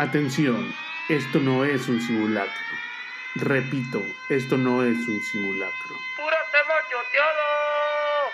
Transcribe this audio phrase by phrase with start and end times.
[0.00, 0.74] Atención,
[1.10, 2.54] esto no es un simulacro.
[3.34, 5.94] Repito, esto no es un simulacro.
[6.16, 8.30] ¡Pura tema choteado!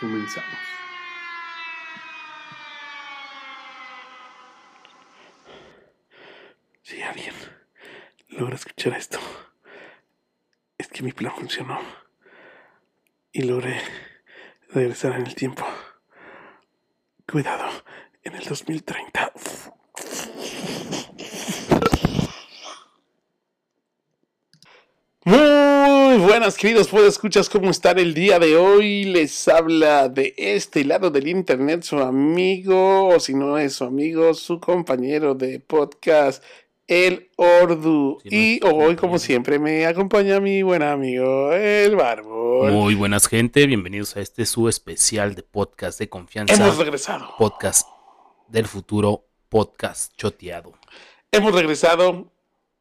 [0.00, 0.58] Comenzamos.
[6.84, 7.34] Si alguien
[8.28, 9.18] logra escuchar esto,
[10.78, 11.82] es que mi plan funcionó
[13.30, 13.78] y logré
[14.70, 15.66] regresar en el tiempo.
[17.26, 17.84] Cuidado,
[18.22, 19.32] en el 2030.
[25.24, 29.04] Muy buenas, queridos escuchas ¿cómo están el día de hoy?
[29.04, 34.32] Les habla de este lado del internet su amigo, o si no es su amigo,
[34.32, 36.42] su compañero de podcast,
[36.86, 38.20] el Ordu.
[38.22, 42.72] Sí, y hoy, como siempre, me acompaña mi buen amigo, el Barbón.
[42.72, 47.34] Muy buenas gente, bienvenidos a este su especial de podcast de confianza, Hemos regresado.
[47.36, 47.86] podcast
[48.48, 50.72] del futuro, podcast choteado.
[51.32, 52.32] Hemos regresado.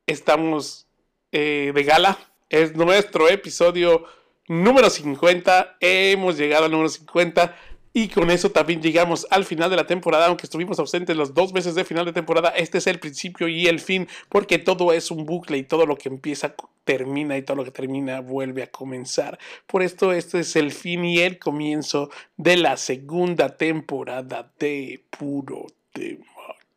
[0.08, 0.88] Estamos
[1.34, 2.29] eh, de gala.
[2.50, 4.06] Es nuestro episodio
[4.48, 5.78] número 50.
[5.80, 7.56] Hemos llegado al número 50.
[7.94, 10.26] Y con eso también llegamos al final de la temporada.
[10.28, 13.68] Aunque estuvimos ausentes los dos meses de final de temporada, este es el principio y
[13.68, 14.08] el fin.
[14.30, 16.56] Porque todo es un bucle y todo lo que empieza
[16.86, 19.38] termina y todo lo que termina vuelve a comenzar.
[19.68, 25.68] Por esto, este es el fin y el comienzo de la segunda temporada de Puro
[25.94, 26.26] Tema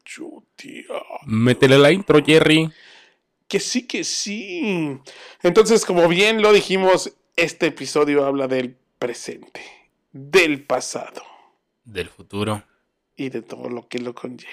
[0.04, 1.20] Choteado.
[1.24, 2.70] Métele la intro, Jerry.
[3.52, 4.98] Que sí, que sí.
[5.42, 9.60] Entonces, como bien lo dijimos, este episodio habla del presente,
[10.10, 11.22] del pasado
[11.84, 12.64] Del futuro.
[13.14, 14.48] y de todo lo que lo conlleve.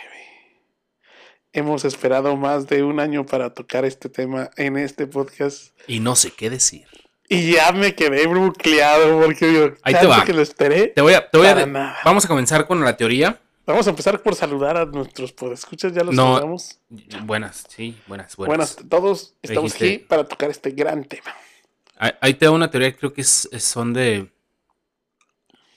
[1.53, 6.17] Hemos esperado más de un año para tocar este tema en este podcast Y no
[6.17, 6.86] sé qué decir.
[7.30, 10.25] y ya me quedé bucleado porque digo, Ahí te va.
[10.25, 10.88] que lo esperé.
[10.88, 11.95] Te voy a, te voy a.
[12.03, 13.39] Vamos a comenzar con la teoría.
[13.73, 16.23] Vamos a empezar por saludar a nuestros podescuchas, ya los No.
[16.35, 16.79] saludamos.
[17.23, 18.75] Buenas, sí, buenas, buenas.
[18.75, 21.33] Buenas todos, estamos Dijiste- aquí para tocar este gran tema.
[21.97, 24.31] Ahí, ahí te da una teoría, creo que es, es- son de.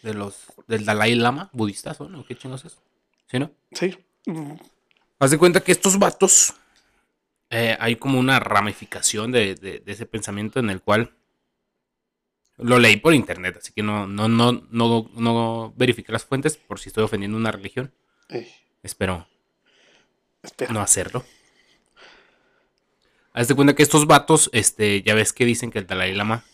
[0.02, 0.46] de los.
[0.66, 2.24] del Dalai Lama, budistas, ¿o no?
[2.24, 2.78] ¿Qué chingos es?
[3.30, 3.50] ¿Sí, no?
[3.72, 3.96] Sí.
[5.18, 6.54] Haz de cuenta que estos vatos.
[7.54, 11.12] eh, hay como una ramificación de, de- de ese pensamiento en el cual.
[12.62, 16.78] Lo leí por internet, así que no, no, no, no, no verifiqué las fuentes por
[16.78, 17.92] si estoy ofendiendo una religión.
[18.28, 18.50] eh,
[18.82, 19.26] Espero
[20.42, 20.72] espera.
[20.72, 21.24] no hacerlo.
[23.34, 26.44] Haz de cuenta que estos vatos, este, ya ves que dicen que el Dalai Lama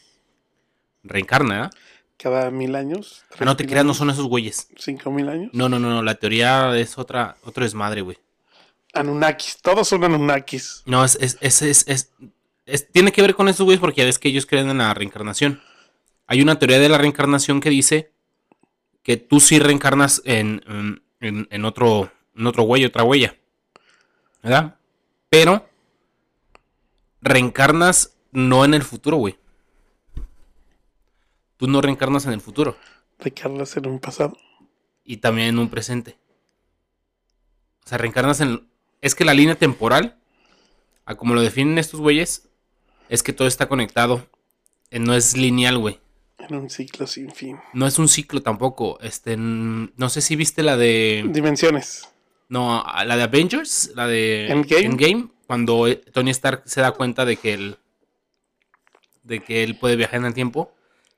[1.03, 1.71] reencarna, ¿verdad?
[2.17, 3.25] Cada mil años.
[3.39, 4.69] Ah, no te creas, no son esos güeyes.
[4.77, 5.51] Cinco mil años.
[5.53, 8.19] No, no, no, no, la teoría es otra, otro desmadre, güey.
[8.93, 10.83] Anunnakis, todos son Anunnakis.
[10.87, 12.13] No, es, es, es, es, es-
[12.67, 14.93] es- tiene que ver con esos güeyes porque ya ves que ellos creen en la
[14.95, 15.61] reencarnación.
[16.29, 18.13] Hay una teoría de la reencarnación que dice
[19.03, 20.63] que tú sí reencarnas en,
[21.21, 23.35] en, otro, en otro güey, otra huella.
[24.43, 24.77] ¿Verdad?
[25.31, 25.69] Pero
[27.23, 29.39] reencarnas no en el futuro, güey.
[31.57, 32.77] Tú no reencarnas en el futuro
[33.19, 34.37] Recargas en un pasado.
[35.05, 36.19] y también en un presente.
[37.85, 38.69] O sea, reencarnas en...
[39.01, 40.19] Es que la línea temporal,
[41.05, 42.49] a como lo definen estos güeyes,
[43.09, 44.29] es que todo está conectado.
[44.91, 46.01] Eh, No es lineal, güey.
[46.39, 47.59] En un ciclo sin fin.
[47.73, 48.99] No es un ciclo tampoco.
[49.01, 51.25] Este, no sé si viste la de...
[51.29, 52.09] Dimensiones.
[52.49, 55.29] No, la de Avengers, la de Endgame.
[55.47, 57.77] cuando eh, Tony Stark se da cuenta de que él...
[59.23, 60.73] De que él puede viajar en el tiempo.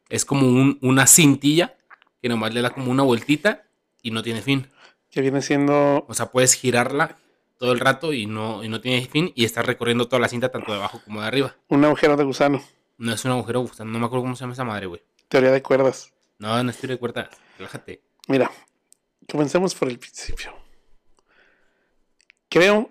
[0.09, 1.77] Es como un- una cintilla
[2.21, 3.63] que nomás le da como una vueltita
[4.03, 4.67] y no tiene fin.
[5.11, 6.05] Que viene siendo.
[6.09, 7.17] O sea, puedes girarla
[7.59, 10.49] todo el rato y no, y no tiene fin y estás recorriendo toda la cinta
[10.49, 11.55] tanto de abajo como de arriba.
[11.69, 12.63] Un agujero de gusano.
[13.01, 15.03] No es un agujero, o sea, no me acuerdo cómo se llama esa madre, güey.
[15.29, 16.13] Teoría de cuerdas.
[16.39, 17.27] No, no estoy de acuerdo.
[17.57, 18.03] Relájate.
[18.29, 18.51] Mira,
[19.27, 20.53] comencemos por el principio.
[22.51, 22.91] Creo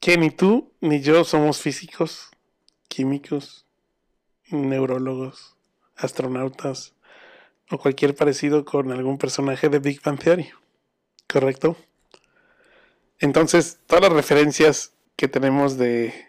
[0.00, 2.28] que ni tú ni yo somos físicos,
[2.88, 3.64] químicos,
[4.50, 5.56] neurólogos,
[5.96, 6.94] astronautas
[7.70, 10.50] o cualquier parecido con algún personaje de Big Bang Theory.
[11.26, 11.74] ¿Correcto?
[13.18, 16.25] Entonces, todas las referencias que tenemos de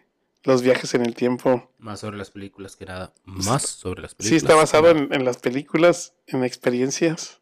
[0.47, 3.13] los viajes en el tiempo Más sobre las películas que nada.
[3.25, 4.29] Más sobre las películas.
[4.29, 7.41] Sí, está basado en, en las películas, en experiencias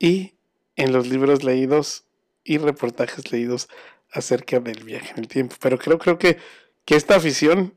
[0.00, 0.34] y
[0.74, 2.04] en los libros leídos
[2.42, 3.68] y reportajes leídos
[4.10, 5.54] acerca del viaje en el tiempo.
[5.60, 6.38] Pero creo, creo que,
[6.84, 7.74] que esta afición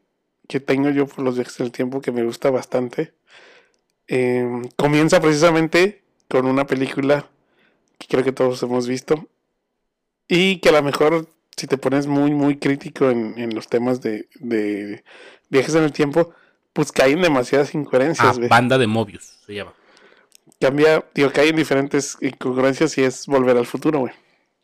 [0.48, 3.14] que tengo yo por los viajes en el tiempo, que me gusta bastante,
[4.08, 4.46] eh,
[4.76, 7.30] comienza precisamente con una película
[8.00, 9.28] que creo que todos hemos visto
[10.28, 14.02] y que a lo mejor si te pones muy, muy crítico en, en los temas
[14.02, 15.04] de, de
[15.50, 16.34] viajes en el tiempo,
[16.74, 18.50] pues caen demasiadas Ah, incoherencias, güey.
[18.50, 19.74] banda de Mobius se llama.
[20.60, 24.14] Cambia, digo, caen diferentes incongruencias y es volver al futuro, güey.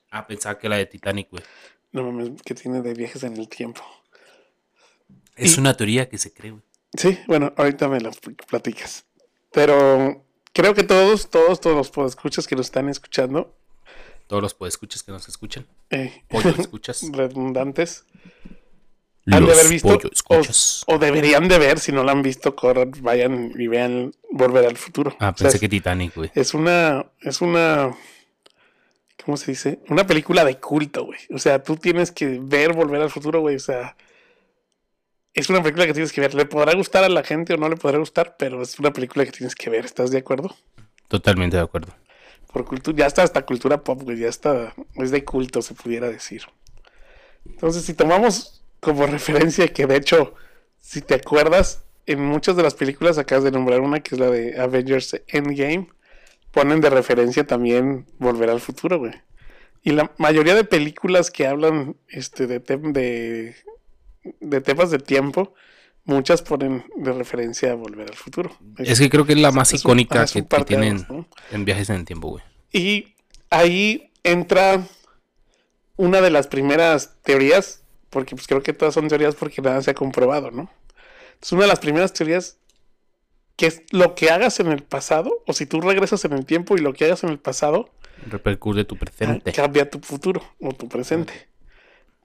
[0.09, 1.43] Ah, pensaba que la de Titanic, güey.
[1.91, 3.81] No mames, que tiene de viajes en el tiempo.
[5.35, 6.63] Es Y- una teoría que se cree, güey.
[6.97, 9.05] Sí, bueno, ahorita me pl- platicas.
[9.53, 13.55] Pero creo que todos, todos, todos los podescuchas que nos están escuchando,
[14.31, 15.67] Todos los escuchas que nos escuchan.
[15.89, 17.03] eh, Pollo escuchas.
[17.11, 18.05] redundantes,
[19.29, 20.09] han de haber visto pollo
[20.87, 24.77] o, deberían de ver, si no lo han visto, corran, vayan y vean Volver al
[24.77, 25.17] Futuro.
[25.19, 26.31] Ah, O sea, pensé que Titanic, güey.
[26.33, 27.93] es una, es una,
[29.25, 29.79] ¿cómo se dice?
[29.89, 31.19] Una película de culto, güey.
[31.33, 33.57] O sea, tú tienes que ver Volver al Futuro, güey.
[33.57, 33.97] O sea,
[35.33, 36.33] es una película que tienes que ver.
[36.33, 39.25] Le podrá gustar a la gente o no le podrá gustar, pero es una película
[39.25, 39.83] que tienes que ver.
[39.83, 40.55] ¿Estás de acuerdo?
[41.09, 41.93] Totalmente de acuerdo.
[42.51, 46.09] Por cultura, ya está hasta cultura pop, güey, ya está, es de culto, se pudiera
[46.09, 46.43] decir.
[47.45, 50.33] Entonces, si tomamos como referencia que de hecho,
[50.79, 54.29] si te acuerdas, en muchas de las películas acabas de nombrar una que es la
[54.29, 55.87] de Avengers Endgame,
[56.51, 59.13] ponen de referencia también Volver al Futuro, güey.
[59.83, 63.55] Y la mayoría de películas que hablan este, de, de,
[64.39, 65.53] de temas de tiempo,
[66.05, 68.55] muchas ponen de referencia a Volver al Futuro.
[68.77, 71.27] Es que creo que es la más es icónica es un que, tienen ¿no?
[71.51, 72.43] en viajes en el tiempo, güey.
[72.71, 73.15] Y
[73.49, 74.85] ahí entra
[75.97, 79.91] una de las primeras teorías, porque pues creo que todas son teorías porque nada se
[79.91, 80.69] ha comprobado, ¿no?
[81.33, 82.57] Entonces una de las primeras teorías
[83.55, 86.75] que es lo que hagas en el pasado, o si tú regresas en el tiempo
[86.75, 87.91] y lo que hagas en el pasado,
[88.27, 89.51] Repercute tu presente.
[89.51, 91.50] cambia tu futuro o tu presente.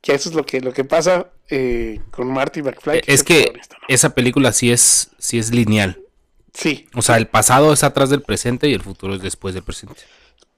[0.07, 2.99] Que eso es lo que, lo que pasa eh, con Marty McFly.
[2.99, 3.55] Eh, Es que
[3.89, 6.01] esa película sí es, sí es lineal.
[6.55, 9.65] Sí, O sea, el pasado es atrás del presente y el futuro es después del
[9.65, 10.03] presente.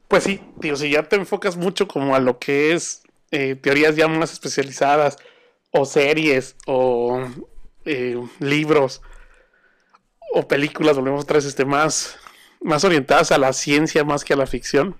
[0.07, 3.01] Pues sí, digo, si ya te enfocas mucho como a lo que es
[3.31, 5.17] eh, teorías ya más especializadas,
[5.71, 7.27] o series, o
[7.87, 9.01] eh, libros,
[10.35, 12.17] o películas, volvemos otra vez este, más,
[12.61, 14.95] más orientadas a la ciencia más que a la ficción,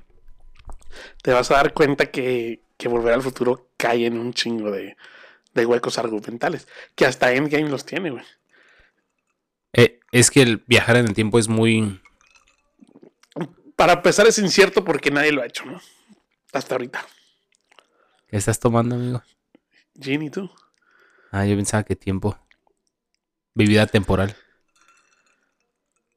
[1.23, 4.97] te vas a dar cuenta que, que Volver al Futuro cae en un chingo de,
[5.53, 8.25] de huecos argumentales, que hasta Endgame los tiene, güey.
[9.75, 12.01] Eh, es que el viajar en el tiempo es muy...
[13.77, 15.81] Para empezar es incierto porque nadie lo ha hecho, ¿no?
[16.53, 17.05] Hasta ahorita.
[18.29, 19.23] ¿Qué estás tomando, amigo?
[20.01, 20.51] Ginny, ¿tú?
[21.31, 22.39] Ah, yo pensaba que tiempo.
[23.55, 24.37] Vivida temporal.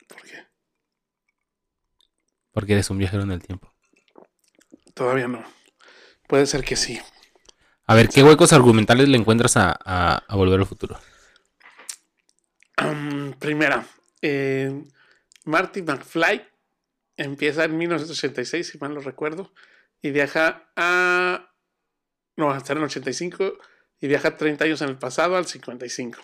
[0.08, 0.46] ¿Por qué?
[2.52, 3.74] Porque eres un viajero en el tiempo.
[4.94, 5.44] Todavía no.
[6.32, 6.98] Puede ser que sí.
[7.88, 10.98] A ver, ¿qué huecos argumentales le encuentras a, a- a Volver al Futuro?
[12.78, 13.86] Am, primera,
[14.22, 14.82] eh,
[15.44, 16.42] Marty McFly
[17.18, 19.52] empieza en 1986, si mal no recuerdo,
[20.02, 21.52] y viaja a.
[22.38, 23.58] No, hasta en el 85
[24.00, 26.18] y viaja 30 años en el pasado al 55.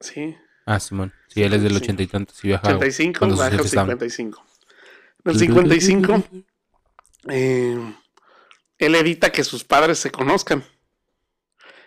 [0.00, 0.34] Sí,
[0.64, 1.12] Ah, Simón.
[1.28, 1.76] Sí, él es del Sí.
[1.76, 2.36] ochenta y tantos.
[2.38, 3.90] Sí, viaja 85, cuando sus baja al jefes estaban.
[3.98, 4.46] 55.
[5.26, 6.24] En el 55,
[7.28, 7.94] eh,
[8.78, 10.64] él evita que sus padres se conozcan.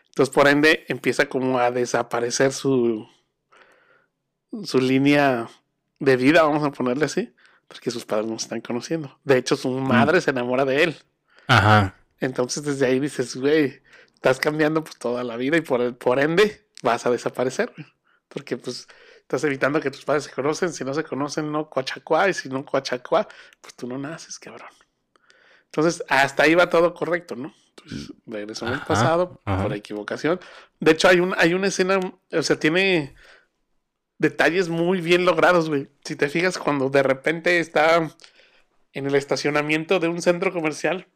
[0.09, 3.07] Entonces, por ende, empieza como a desaparecer su,
[4.63, 5.47] su línea
[5.99, 7.33] de vida, vamos a ponerle así,
[7.67, 9.19] porque sus padres no se están conociendo.
[9.23, 10.97] De hecho, su madre se enamora de él.
[11.47, 11.95] Ajá.
[12.19, 13.81] Entonces, desde ahí dices, güey,
[14.13, 17.87] estás cambiando pues toda la vida y por, el- por ende vas a desaparecer, güey.
[18.27, 18.87] Porque pues
[19.21, 20.73] estás evitando que tus padres se conocen.
[20.73, 22.27] Si no se conocen, no cuachacuá.
[22.27, 23.27] Y si no cuachacuá,
[23.61, 24.69] pues tú no naces, cabrón.
[25.67, 27.53] Entonces, hasta ahí va todo correcto, ¿no?
[27.69, 29.63] Entonces, regresó en el pasado ajá.
[29.63, 30.39] por equivocación.
[30.79, 31.99] De hecho, hay, un, hay una escena,
[32.31, 33.15] o sea, tiene
[34.17, 35.89] detalles muy bien logrados, güey.
[36.03, 38.15] Si te fijas, cuando de repente está
[38.93, 41.07] en el estacionamiento de un centro comercial,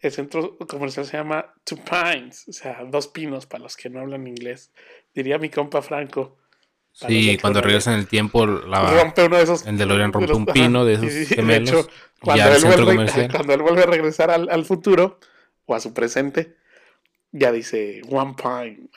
[0.00, 4.00] el centro comercial se llama Two Pines, o sea, dos pinos para los que no
[4.00, 4.72] hablan inglés.
[5.14, 6.38] Diría mi compa Franco.
[6.92, 9.66] Sí, de cuando regresan en el tiempo, la, rompe uno de esos.
[9.66, 13.28] el DeLorean rompe un pino de esos y- y gemelos, hecho, y cuando, él vuelve,
[13.32, 15.18] cuando él vuelve a regresar al, al futuro
[15.64, 16.56] o a su presente,
[17.32, 18.88] ya dice One Pine.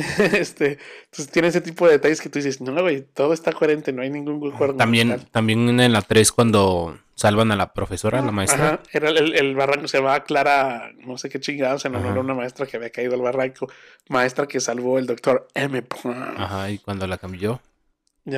[0.32, 3.92] este, entonces tiene ese tipo de detalles que tú dices, no, güey, todo está coherente,
[3.92, 5.30] no hay ningún hueco también, argumental".
[5.32, 8.66] también en la 3 cuando salvan a la profesora, la maestra.
[8.66, 12.18] Ajá, era el, el- barranco, se va Clara, no sé qué chingados, en honor Ajá.
[12.18, 13.68] a una maestra que había caído al barranco,
[14.08, 15.82] maestra que salvó el doctor M.
[16.38, 17.60] Ajá, y cuando la cambió,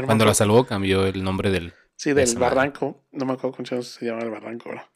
[0.07, 1.73] cuando la salvó, cambió el nombre del...
[1.97, 2.41] Sí, del madre.
[2.41, 3.05] barranco.
[3.13, 4.89] No me acuerdo cómo se llama el barranco ahora.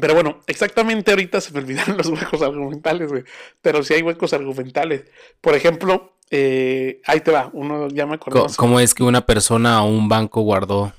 [0.00, 3.24] Pero bueno, exactamente ahorita se me olvidaron los huecos argumentales, güey.
[3.62, 5.04] Pero sí hay huecos argumentales.
[5.40, 8.40] Por ejemplo, eh, ahí te va, uno ya me acordé.
[8.40, 10.92] Co- ¿Cómo es que una persona o un banco guardó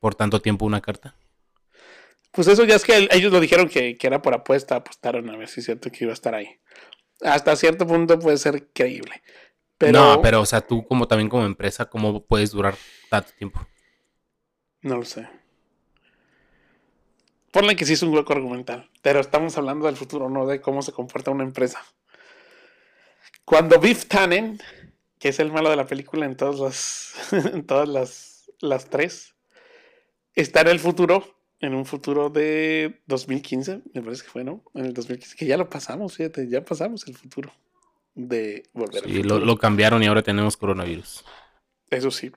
[0.00, 1.14] por tanto tiempo una carta?
[2.32, 5.28] Pues eso ya es que el- ellos lo dijeron que, que era por apuesta, apostaron
[5.30, 6.48] a ver si es cierto que iba a estar ahí.
[7.22, 9.22] Hasta cierto punto puede ser creíble.
[9.78, 12.76] Pero No, pero o sea, tú como también como empresa, ¿cómo puedes durar
[13.10, 13.66] tanto tiempo?
[14.82, 15.28] no lo sé.
[17.50, 20.82] Ponle que sí es un hueco argumental, pero estamos hablando del futuro, no de cómo
[20.82, 21.84] se comporta una empresa.
[23.44, 24.60] Cuando Biff Tannen,
[25.18, 29.34] que es el malo de la película en todas las, en todas las, las tres,
[30.34, 34.62] está en el futuro, en un futuro de 2015, me parece que fue, ¿no?
[34.74, 37.52] En el 2015, que ya lo pasamos, fíjate, ya pasamos el futuro
[38.14, 39.38] de volver al Sí, futuro.
[39.40, 41.24] lo, lo cambiaron y ahora tenemos coronavirus.
[41.90, 42.30] Eso sí.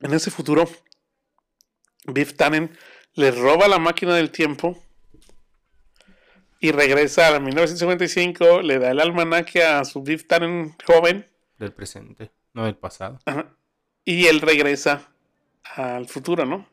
[0.00, 0.68] En ese futuro,
[2.06, 2.76] Biff Tannen
[3.16, 4.78] le roba la máquina del tiempo
[6.60, 12.30] y regresa a 1955, le da el almanaque a su Biff Tannen joven Del presente,
[12.54, 13.18] no del pasado.
[13.24, 13.54] ajá,
[14.04, 15.08] y él regresa
[15.74, 16.66] al futuro, ¿no?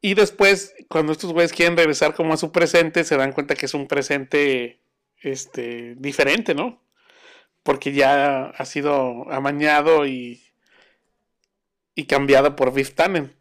[0.00, 3.66] Y después, cuando estos güeyes quieren regresar como a su presente, se dan cuenta que
[3.66, 4.80] es un presente
[5.20, 6.82] este, diferente, ¿no?
[7.62, 10.42] Porque ya ha sido amañado y,
[11.94, 13.34] y cambiado por Biff Tannen.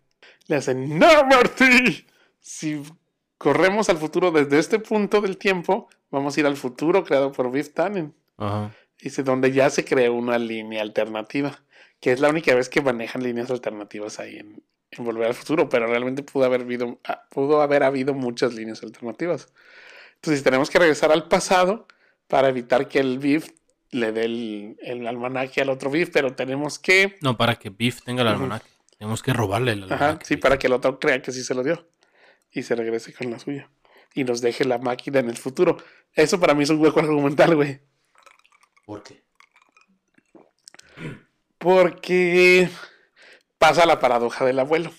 [0.47, 2.05] Le hacen, no, Marty,
[2.39, 2.81] si
[3.37, 7.51] corremos al futuro desde este punto del tiempo, vamos a ir al futuro creado por
[7.51, 8.13] Biff Tannen.
[8.37, 8.73] Ajá.
[9.01, 11.59] Dice, donde ya se creó una línea alternativa,
[11.99, 15.67] que es la única vez que manejan líneas alternativas ahí en, en Volver al Futuro,
[15.69, 19.47] pero realmente pudo haber, habido, ah, pudo haber habido muchas líneas alternativas.
[20.15, 21.87] Entonces tenemos que regresar al pasado
[22.27, 23.49] para evitar que el Biff
[23.91, 27.17] le dé el, el almanaque al otro Biff, pero tenemos que...
[27.21, 28.72] No, para que Biff tenga el almanaque.
[29.03, 31.61] Tenemos que robarle el Ajá, sí, para que el otro crea que sí se lo
[31.61, 31.89] dio
[32.53, 33.69] y se regrese con la suya
[34.13, 35.75] y nos deje la máquina en el futuro.
[36.13, 37.81] Eso para mí es un hueco argumental, güey.
[38.85, 39.21] ¿Por qué?
[41.57, 42.69] Porque
[43.57, 44.93] pasa la paradoja del abuelo.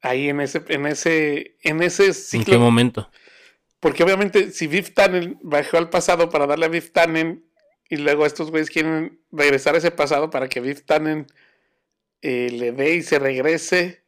[0.00, 3.10] Ahí en ese, en ese, en ese ¿En qué momento?
[3.80, 7.44] Porque obviamente, si Biff Tannen bajó al pasado para darle a Biff Tannen,
[7.88, 11.26] y luego estos güeyes quieren regresar a ese pasado para que Biff Tannen
[12.22, 14.04] eh, le dé y se regrese.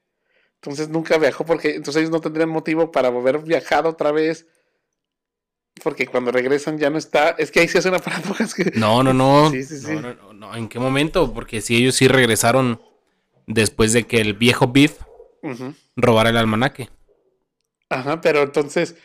[0.57, 4.47] Entonces nunca viajó porque entonces ellos no tendrían motivo para volver viajado otra vez.
[5.83, 7.31] Porque cuando regresan ya no está.
[7.31, 8.43] Es que ahí se hace una paradoja.
[8.45, 9.51] es que- No, no, no.
[9.53, 9.87] Sí, sí, sí.
[9.93, 10.57] No, no, no, no.
[10.57, 11.33] ¿En qué momento?
[11.33, 12.83] Porque si ellos sí regresaron
[13.47, 14.99] después de que el viejo Biff
[15.97, 16.91] robara el almanaque.
[17.89, 18.97] Ajá, pero entonces,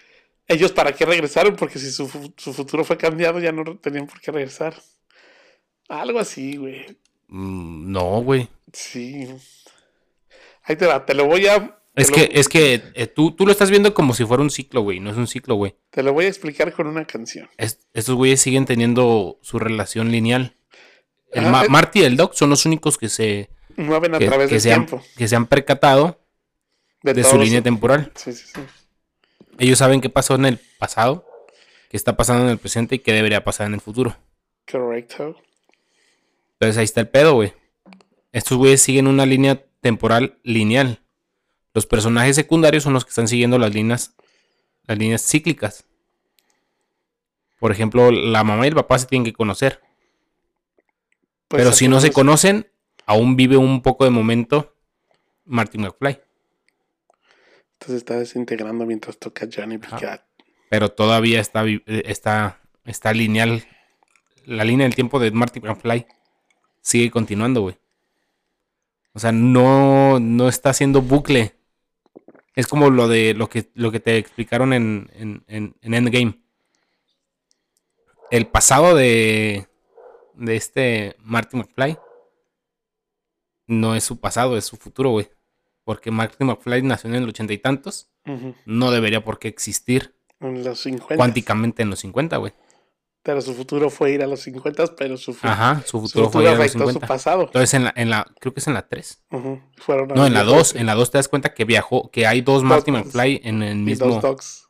[0.47, 1.55] ¿ellos para qué regresaron?
[1.55, 4.73] Porque si su, su futuro fue cambiado, ya no tenían por qué regresar.
[5.87, 6.97] Algo así, güey.
[7.27, 8.49] Mm, No, güey.
[8.73, 9.27] Sí.
[10.63, 11.79] Ahí te va, te lo voy a.
[11.95, 14.49] Es que, lo, es que eh, tú, tú lo estás viendo como si fuera un
[14.49, 14.99] ciclo, güey.
[14.99, 15.75] No es un ciclo, güey.
[15.91, 17.47] te lo voy a explicar con una canción.
[17.57, 20.55] Es- estos güeyes siguen teniendo su relación lineal.
[21.31, 24.19] El Ajá, Ma- es- Marty y el Doc son los únicos que se, Mueven a
[24.19, 25.05] que, través que del se han, tiempo.
[25.17, 26.19] que se han percatado
[27.03, 28.11] de, su línea temporal.
[28.15, 28.61] Sí, sí, sí.
[29.59, 31.27] Ellos saben qué pasó en el pasado,
[31.89, 34.15] qué está pasando en el presente y qué debería pasar en el futuro.
[34.71, 35.35] Correcto.
[36.53, 37.53] Entonces ahí está el pedo, güey.
[38.33, 41.01] Estos güeyes siguen una línea temporal lineal.
[41.73, 44.15] Los personajes secundarios son los que están siguiendo las líneas,
[44.85, 45.85] las líneas cíclicas.
[47.59, 49.81] Por ejemplo, la mamá y el papá se tienen que conocer.
[51.47, 52.71] Pues pero si no se conocen,
[53.05, 54.75] aún vive un poco de momento
[55.45, 56.19] Martin McFly.
[57.73, 59.87] Entonces está desintegrando mientras toca Johnny B.
[59.87, 59.99] Ajá.
[59.99, 60.21] Cat.
[60.69, 63.63] Pero todavía está, está lineal.
[64.45, 66.07] La línea del tiempo de Martin McFly
[66.81, 67.77] sigue continuando, güey.
[69.13, 71.55] O sea, no, no está haciendo bucle.
[72.55, 76.39] Es como lo de lo que, lo que te explicaron en, en, en- en Endgame.
[78.31, 79.67] El pasado de,
[80.33, 81.97] de este Martin McFly
[83.67, 85.29] no es su pasado, es su futuro, güey.
[85.83, 88.09] Porque Martin McFly nació en el ochenta y tantos.
[88.65, 91.15] No debería por qué existir En los 50.
[91.17, 92.53] cuánticamente en los 50, güey.
[93.23, 96.29] Pero su futuro fue ir a los 50, pero su, Ajá, su su futuro futuro,
[96.31, 97.07] fue ir a los afectó su 50.
[97.07, 97.41] pasado.
[97.43, 99.21] Entonces en la, en la, creo que es en la 3.
[99.31, 99.61] Ujú.
[99.77, 102.11] Fueron a No, en la viajar 2, en la 2 te das cuenta que viajó,
[102.11, 103.05] que hay dos Marty Dos.
[103.05, 104.67] McFly en el Y mismo, dos dogs.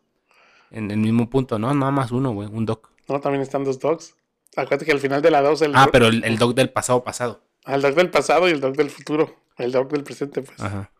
[0.69, 1.74] en el mismo punto, ¿no?
[1.74, 2.91] Nada más uno, güey, un doc.
[3.10, 4.15] No, también están dos dogs.
[4.55, 7.03] Acuérdate que al final de la 2 el, Ah, pero el, el doc del pasado
[7.03, 7.41] pasado.
[7.65, 9.36] el dog del pasado y el dog del futuro.
[9.57, 10.60] El dog del presente, pues.
[10.62, 10.91] Ajá.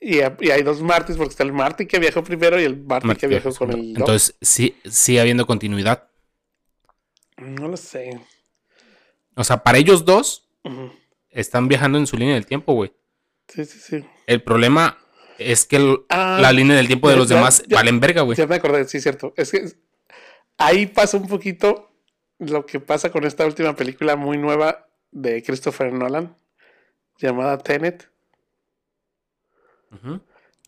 [0.00, 3.14] Y, y hay dos Martys, porque está el Marty que viajó primero y el Marty,
[3.16, 3.96] que viajó con el.
[3.98, 6.08] Entonces sí, sigue habiendo continuidad.
[7.40, 8.20] No lo sé.
[9.34, 10.48] O sea, para ellos dos
[11.30, 12.92] están viajando en su línea del tiempo, güey.
[13.48, 14.04] Sí, sí, sí.
[14.26, 14.98] El problema
[15.38, 18.22] es que el- Ah, la línea del tiempo de los ya- demás ya- valen verga,
[18.22, 18.36] güey.
[18.36, 19.32] Ya me acordé, sí, cierto.
[19.36, 19.64] Es que
[20.58, 21.90] ahí pasa un poquito
[22.38, 26.36] lo que pasa con esta última película muy nueva de Christopher Nolan,
[27.18, 28.08] llamada Tenet.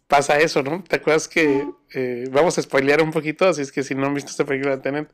[0.09, 0.83] Pasa eso, ¿no?
[0.85, 3.47] ¿Te acuerdas que eh, vamos a spoilear un poquito?
[3.49, 5.11] Así es que si no han visto esta película de Tenet,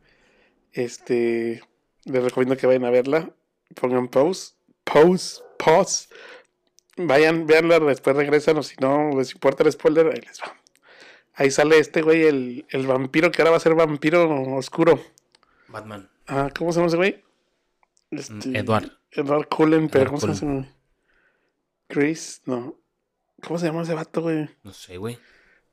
[0.73, 1.63] este,
[2.05, 3.31] les recomiendo que vayan a verla.
[3.75, 6.09] Pongan pause, pause, pause
[6.97, 10.57] Vayan, veanla, después regresan, o si no les importa el spoiler, ahí les va.
[11.35, 15.01] Ahí sale este güey, el, el vampiro que ahora va a ser vampiro oscuro.
[15.69, 16.11] Batman.
[16.27, 17.25] Ah, ¿cómo se llama ese güey?
[18.11, 18.91] Este, Mm, Edward.
[19.13, 20.69] Edward Cullen, pero Edward ¿cómo se llama?
[21.87, 22.75] Chris, no.
[23.47, 24.49] ¿Cómo se llama ese vato, güey?
[24.65, 25.19] No sé, güey.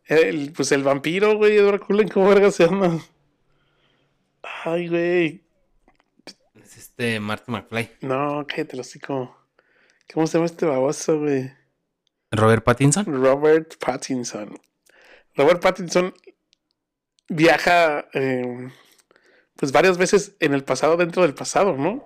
[0.06, 3.00] El, pues el vampiro, güey, Edward Cullen, ¿cómo verga se llama?
[4.64, 5.44] Ay, güey.
[6.56, 7.92] Es este Marty McFly.
[8.02, 9.36] No, cállate, lo hocico.
[10.14, 11.52] ¿Cómo se llama este baboso, güey?
[12.32, 13.06] Robert Pattinson.
[13.06, 14.60] Robert Pattinson.
[15.36, 16.14] Robert Pattinson
[17.28, 18.72] viaja eh,
[19.56, 22.04] pues varias veces en el pasado dentro del pasado, ¿no?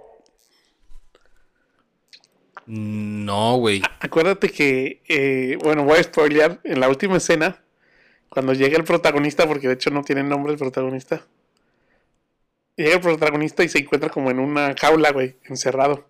[2.66, 3.82] No, güey.
[4.00, 7.64] Acuérdate que, eh, bueno, voy a spoilear en la última escena,
[8.30, 11.26] cuando llega el protagonista, porque de hecho no tiene nombre el protagonista.
[12.80, 16.08] Llega el protagonista y se encuentra como en una jaula, güey, encerrado.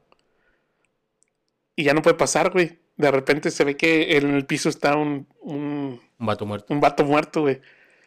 [1.75, 2.77] Y ya no puede pasar, güey.
[2.95, 6.71] De repente se ve que en el piso está un, un, Un vato muerto.
[6.71, 7.59] un vato muerto, güey.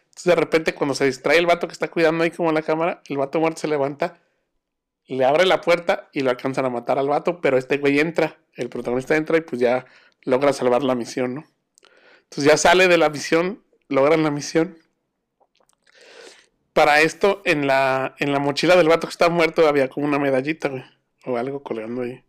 [0.04, 3.02] Entonces de repente cuando se distrae el vato que está cuidando ahí como la cámara,
[3.08, 4.20] el vato muerto se levanta,
[5.06, 8.38] le abre la puerta y lo alcanzan a matar al vato, pero este güey entra,
[8.54, 9.86] el protagonista entra y pues ya
[10.22, 11.44] logra salvar la misión, ¿no?
[12.22, 14.78] Entonces ya sale de la misión, logran la misión.
[16.72, 20.18] Para esto, en la, en la mochila del vato que está muerto había como una
[20.18, 20.84] medallita, güey,
[21.26, 22.24] o algo colgando ahí.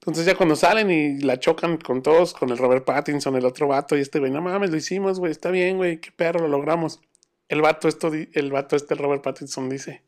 [0.00, 3.68] Entonces ya cuando salen y la chocan con todos, con el Robert Pattinson, el otro
[3.68, 6.48] vato y este güey, no mames, lo hicimos, güey, está bien, güey, qué perro, lo
[6.48, 7.00] logramos.
[7.48, 10.02] El vato, esto, el vato este, el Robert Pattinson, dice,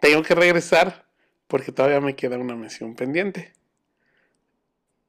[0.00, 1.06] tengo que regresar
[1.48, 3.52] porque todavía me queda una misión pendiente.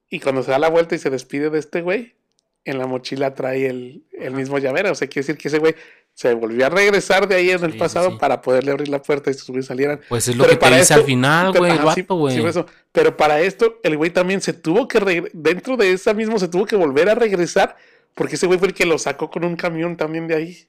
[0.10, 2.16] Y cuando se da la vuelta y se despide de este güey,
[2.64, 4.92] en la mochila trae el, el mismo llavero.
[4.92, 5.76] O sea, quiere decir que ese güey
[6.16, 8.18] se volvió a regresar de ahí en el Sí, pasado sí.
[8.20, 10.00] para poderle abrir la puerta y estos güeyes salieran.
[10.10, 12.42] Pues es lo Pero que te para dice esto- al final, güey, el vato, güey.
[12.54, 12.60] sí.
[12.92, 16.66] Pero para esto, el güey también se tuvo que dentro de esa mismo se tuvo
[16.66, 17.76] que volver a regresar
[18.16, 20.68] porque ese güey fue el que lo sacó con un camión también de ahí.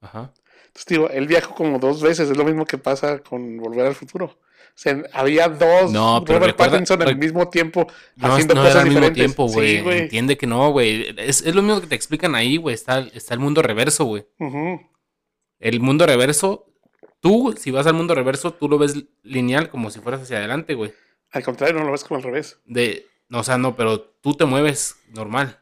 [0.00, 0.32] Ajá.
[0.66, 3.94] Entonces digo, él viajó como dos veces, es lo mismo que pasa con Volver al
[3.94, 4.38] Futuro.
[5.12, 8.80] Había dos No, pero Robert recuerda- Pattinson al mismo tiempo No, haciendo no cosas era
[8.82, 9.24] al mismo diferentes.
[9.36, 9.76] tiempo, güey.
[9.76, 9.98] Sí, güey.
[10.00, 11.14] Entiende que no, güey.
[11.18, 12.74] Es, es lo mismo que te explican ahí, güey.
[12.74, 14.26] Está, está el mundo reverso, güey.
[15.60, 16.66] El mundo reverso,
[17.20, 20.74] tú, si vas al mundo reverso, tú lo ves lineal como si fueras hacia adelante,
[20.74, 20.92] güey.
[21.30, 22.58] Al contrario, no lo ves como al revés.
[22.64, 25.60] De, no, o sea, no, pero tú te mueves normal.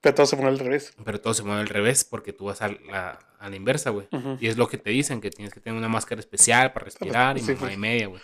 [0.00, 0.94] Pero todo se pone al revés.
[1.04, 4.08] Pero todo se mueve al revés porque tú vas a la, a la inversa, güey.
[4.40, 7.36] Y es lo que te dicen, que tienes que tener una máscara especial para respirar
[7.36, 7.74] y mamá sí.
[7.74, 8.22] y media, güey.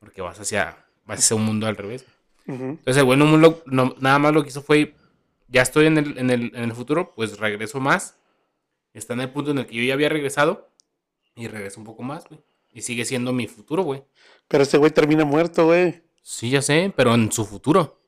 [0.00, 2.04] Porque vas hacia, vas hacia un mundo al revés.
[2.46, 3.26] Entonces el güey no,
[3.66, 4.94] no- nada más lo que hizo fue,
[5.48, 8.16] ya estoy en el, en, el, en el futuro, pues regreso más.
[8.94, 10.70] Está en el punto en el que yo ya había regresado
[11.34, 12.40] y regreso un poco más, güey.
[12.72, 14.02] Y sigue siendo mi futuro, güey.
[14.46, 16.02] Pero ese güey termina muerto, güey.
[16.22, 18.02] Sí, ya sé, pero en su futuro.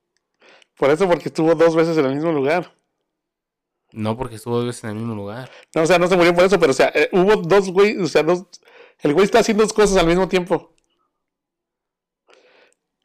[0.77, 2.75] Por eso, porque estuvo dos veces en el mismo lugar.
[3.93, 5.51] No porque estuvo dos veces en el mismo lugar.
[5.75, 7.97] No, o sea, no se murió por eso, pero o sea, eh, hubo dos güey,
[7.99, 8.45] o sea, dos.
[9.01, 10.75] El güey está haciendo dos cosas al mismo tiempo.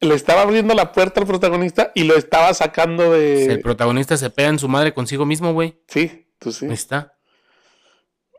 [0.02, 3.46] Le estaba abriendo la puerta al protagonista y lo estaba sacando de.
[3.46, 5.80] El protagonista se pega en su madre consigo mismo, güey.
[5.88, 6.66] Sí, tú sí.
[6.66, 7.14] Ahí está.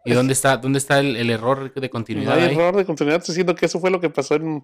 [0.04, 2.54] ¿Y dónde está, dónde está el, el error de No continuidad hay ahí?
[2.54, 3.18] error de continuidad.
[3.20, 4.62] Estoy diciendo que eso fue lo que pasó en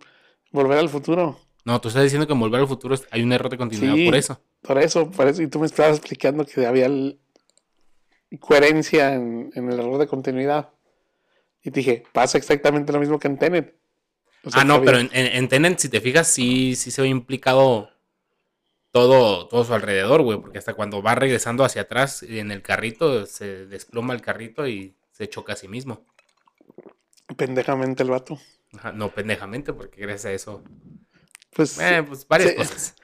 [0.53, 1.41] Volver al Futuro.
[1.65, 4.05] No, tú estás diciendo que en Volver al Futuro hay un error de continuidad Sí.
[4.05, 4.41] por eso.
[4.61, 5.43] Por eso, por eso.
[5.43, 7.19] Y tú me estabas explicando que había el-
[8.39, 10.71] coherencia en, en el error de continuidad.
[11.63, 13.77] Y te dije, pasa exactamente lo mismo que en Tenet.
[14.45, 17.03] O sea, ah, no, pero en, en, en Tenet, si te fijas, sí, sí se
[17.03, 17.91] ve implicado
[18.91, 20.39] todo, todo su alrededor, güey.
[20.41, 24.97] Porque hasta cuando va regresando hacia atrás en el carrito, se desploma el carrito y
[25.13, 26.05] se choca a sí mismo.
[27.37, 28.39] Pendejamente el vato.
[28.75, 30.65] Ajá, no pendejamente, porque gracias a eso.
[31.55, 32.57] Pues, Eh, pues varias Sí.
[32.57, 32.95] cosas.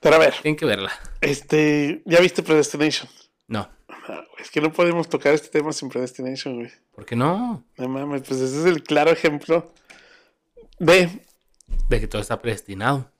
[0.00, 0.92] pero a ver, Tienen que verla.
[1.20, 3.08] este, ¿ya viste Predestination?
[3.48, 3.68] No.
[4.38, 6.70] Es que no podemos tocar este tema sin Predestination, güey.
[6.94, 7.64] ¿Por qué no?
[7.76, 9.72] No mames, pues ese es el claro ejemplo
[10.78, 11.10] de
[11.88, 13.10] De que todo está predestinado.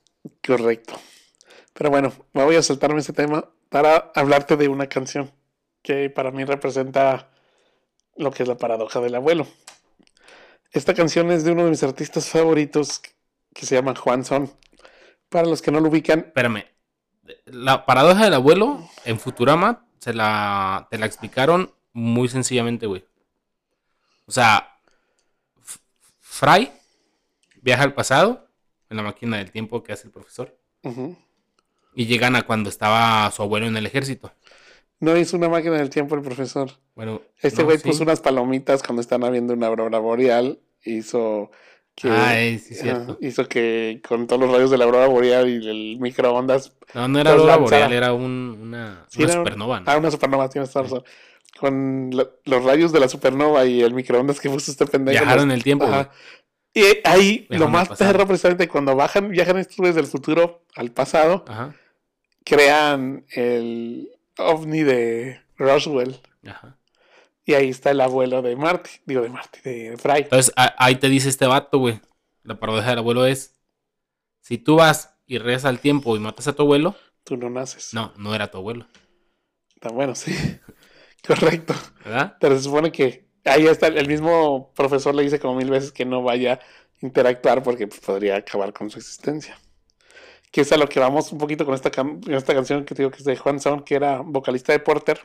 [0.46, 0.94] correcto.
[1.74, 5.32] Pero bueno, me voy a saltarme ese tema para hablarte de una canción
[5.82, 7.30] que para mí representa
[8.16, 9.46] lo que es la paradoja del abuelo.
[10.72, 13.00] Esta canción es de uno de mis artistas favoritos
[13.54, 14.52] que se llama Juan Son.
[15.28, 16.64] Para los que no lo ubican, Espérame.
[17.46, 23.04] La paradoja del abuelo en Futurama se la, te la explicaron muy sencillamente, güey.
[24.26, 24.78] O sea,
[25.62, 25.78] F-
[26.20, 26.70] Fry
[27.62, 28.46] viaja al pasado
[28.90, 30.56] en la máquina del tiempo que hace el profesor
[31.94, 34.32] y llegan a cuando estaba su abuelo en el ejército.
[35.00, 36.70] no hizo una máquina del tiempo el profesor.
[36.94, 37.84] Bueno, Este no, güey sí.
[37.88, 40.60] puso unas palomitas cuando están habiendo una aurora boreal.
[40.84, 41.50] Hizo
[42.00, 43.18] que Ay, sí, ajá, cierto.
[43.20, 47.18] hizo que con todos los rayos de la aurora boreal y el microondas No, no
[47.18, 49.80] era aurora boreal, era un, una, Sí, una era un- supernova.
[49.80, 49.90] ¿no?
[49.90, 51.02] Ah, una supernova, tienes toda razón.
[51.58, 55.18] Con lo- los rayos de la supernova y el microondas que puso este pendejo.
[55.18, 55.86] Viajaron los- el tiempo.
[55.86, 56.10] Ajá.
[56.72, 60.92] Y ahí Viajaron lo más perro precisamente cuando bajan, viajan estos güeyes del futuro al
[60.92, 61.74] pasado, Ajá,
[62.44, 66.16] crean el ovni de Roswell.
[66.46, 66.77] ajá.
[67.48, 70.18] Y ahí está el abuelo de Marty, digo de Marty, de Fry.
[70.18, 71.98] Entonces, ahí te dice este vato, güey.
[72.42, 73.58] La parodia del abuelo es:
[74.42, 77.94] si tú vas y regresas al tiempo y matas a tu abuelo, Tú no naces.
[77.94, 78.86] no, no era tu abuelo,
[79.74, 80.34] Está bueno, sí.
[81.26, 81.74] Correcto.
[82.04, 82.36] ¿verdad?
[82.38, 86.04] Pero se supone que ahí está, el mismo profesor le dice como mil veces que
[86.04, 86.60] no vaya a
[87.00, 89.58] interactuar porque pues, podría acabar con su existencia.
[90.52, 93.02] Que es a lo que vamos un poquito con esta, can- esta canción que te
[93.02, 95.18] digo que es de Juan Son, que era vocalista de Porter.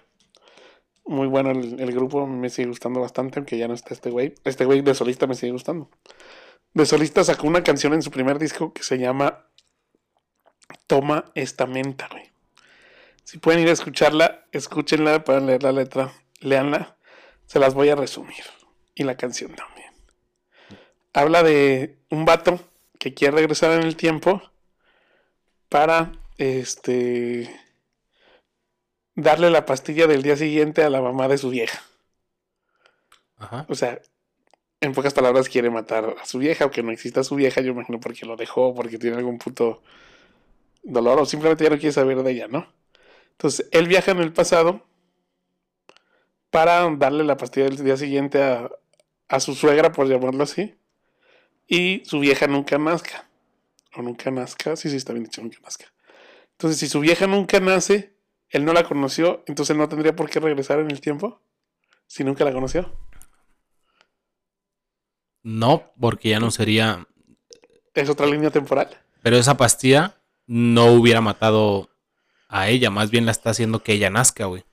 [1.06, 4.36] Muy bueno el, el grupo, me sigue gustando bastante, aunque ya no está este güey.
[4.44, 5.90] Este güey de solista me sigue gustando.
[6.74, 9.46] De solista sacó una canción en su primer disco que se llama
[10.88, 12.32] Toma esta menta, güey.
[13.24, 16.98] Si pueden ir a escucharla, escúchenla, pueden leer la letra, leanla.
[17.46, 18.44] Se las voy a resumir.
[18.96, 19.92] Y la canción también.
[21.14, 22.60] Habla de un vato
[23.00, 24.42] que quiere regresar en el tiempo
[25.70, 27.50] para este
[29.16, 31.82] darle la pastilla del día siguiente a la mamá de su vieja.
[33.38, 33.66] Ajá.
[33.70, 34.02] O sea,
[34.82, 38.00] en pocas palabras quiere matar a su vieja, aunque no exista su vieja, yo imagino
[38.00, 39.82] porque lo dejó, porque tiene algún puto
[40.84, 42.68] dolor o simplemente ya no quiere saber de ella, ¿no?
[43.32, 44.86] Entonces, él viaja en el pasado
[46.50, 48.70] para darle la pastilla del día siguiente a,
[49.28, 50.76] a su suegra, por llamarlo así,
[51.68, 53.28] y su vieja nunca nazca.
[53.96, 55.86] O nunca nazca, sí, sí, está bien dicho, nunca nazca.
[56.52, 58.13] Entonces, si su vieja nunca nace,
[58.54, 61.42] él no la conoció, entonces no tendría por qué regresar en el tiempo,
[62.06, 62.96] si nunca la conoció.
[65.42, 67.08] No, porque ya no sería.
[67.96, 68.90] Es otra línea temporal.
[69.24, 71.90] Pero esa pastilla no hubiera matado
[72.48, 74.64] a ella, más bien la está haciendo que ella nazca, güey.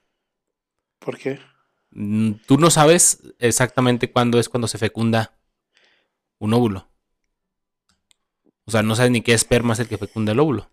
[0.98, 1.40] ¿Por qué?
[1.90, 5.38] Mm, Tú no sabes exactamente cuándo es cuando se fecunda
[6.38, 6.86] un óvulo.
[8.66, 10.70] O sea, no sabes ni qué esperma es el que fecunda el óvulo.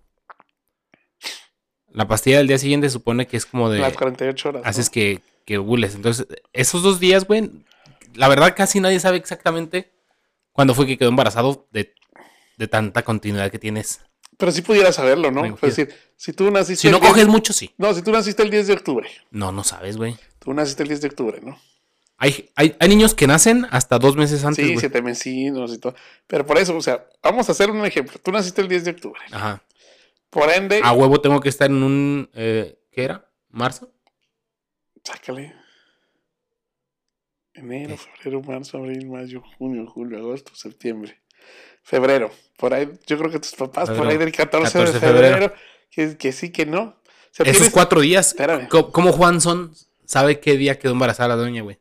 [1.98, 3.80] La pastilla del día siguiente supone que es como de...
[3.80, 4.62] Las 48 horas.
[4.62, 4.70] ¿no?
[4.70, 5.96] haces que, que ovules.
[5.96, 7.50] Entonces, esos dos días, güey,
[8.14, 9.92] la verdad casi nadie sabe exactamente
[10.52, 11.96] cuándo fue que quedó embarazado de,
[12.58, 14.02] de tanta continuidad que tienes.
[14.38, 15.44] Pero sí pudieras saberlo, ¿no?
[15.44, 16.82] Es decir, si tú naciste.
[16.84, 17.74] Si no el 10 coges mucho, sí.
[17.80, 19.10] No, si tú naciste el 10 de octubre.
[19.32, 20.16] No, no sabes, güey.
[20.38, 21.60] Tú naciste el 10 de octubre, ¿no?
[22.20, 25.96] Hay, hay, hay niños que nacen hasta dos meses antes, sí, siete mesinos y todo.
[26.28, 28.20] Pero por eso, o sea, vamos a hacer un ejemplo.
[28.22, 29.20] Tú naciste el 10 de octubre.
[29.32, 29.64] Ajá.
[30.40, 32.30] Por ende, A huevo tengo que estar en un...
[32.34, 33.30] eh, ¿Qué era?
[33.50, 33.92] ¿Marzo?
[35.04, 35.54] sácale.
[37.54, 38.12] Enero, ¿Qué?
[38.22, 41.20] febrero, marzo, abril, mayo, junio, julio, agosto, septiembre.
[41.82, 42.30] Febrero.
[42.58, 45.34] Por ahí, yo creo que tus papás, por ahí del 14, 14 de febrero.
[45.34, 45.54] febrero,
[45.90, 46.82] que, que sí, que no.
[46.82, 46.96] O
[47.32, 48.28] sea, Esos tienes- cuatro días.
[48.28, 48.68] Espérame.
[48.68, 49.74] ¿Cómo, Juan Son
[50.06, 51.78] sabe qué día quedó embarazada la doña, güey?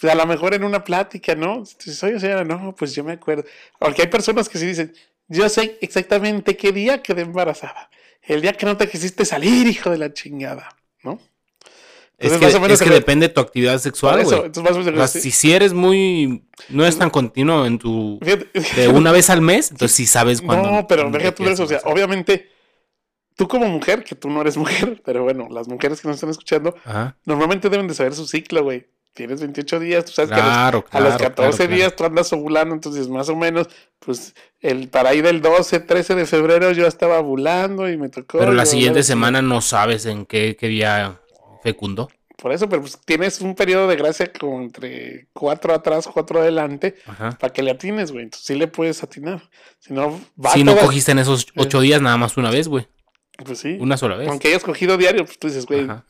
[0.00, 1.60] Pues a lo mejor en una plática, ¿no?
[1.60, 3.44] Dices, Oye, señora, no, pues yo me acuerdo.
[3.78, 4.92] Porque hay personas que sí dicen,
[5.28, 7.90] yo sé exactamente qué día quedé embarazada.
[8.22, 10.68] El día que no te quisiste salir, hijo de la chingada,
[11.02, 11.20] ¿no?
[12.16, 14.20] Es Entonces, que, más o menos es que se ve- depende de tu actividad sexual,
[14.20, 15.30] eso, menos O sea, sí.
[15.30, 16.44] si, eres muy...
[16.68, 18.20] No es tan continuo en tu...
[18.76, 20.70] De una vez al mes, entonces sí sabes cuándo...
[20.70, 21.10] No, pero
[21.50, 21.64] eso.
[21.64, 22.50] O sea, obviamente,
[23.36, 26.30] tú como mujer, que tú no eres mujer, pero bueno, las mujeres que nos están
[26.30, 27.16] escuchando, Ajá.
[27.24, 28.86] normalmente deben de saber su ciclo, güey.
[29.14, 31.96] Tienes 28 días, tú sabes que a los- Claro, A los claro, 14 claro, días
[31.96, 33.68] tú andas ovulando, entonces más o menos,
[34.00, 38.38] pues el para ahí del 12, 13 de febrero yo estaba ovulando y me tocó.
[38.40, 41.20] Pero la siguiente semana no sabes en qué, qué día
[41.62, 42.10] fecundó.
[42.36, 46.96] Por eso, pero pues tienes un periodo de gracia como entre 4 atrás, 4 adelante,
[47.06, 47.30] Ajá.
[47.38, 48.24] para que le atines, güey.
[48.24, 49.48] Entonces sí le puedes atinar.
[49.78, 52.88] Si no, va Si no cogiste en esos ocho días nada más una vez, güey.
[53.44, 53.76] Pues sí.
[53.80, 54.28] Una sola vez.
[54.28, 56.04] Aunque hayas cogido diario, pues tú dices, güey, Ajá.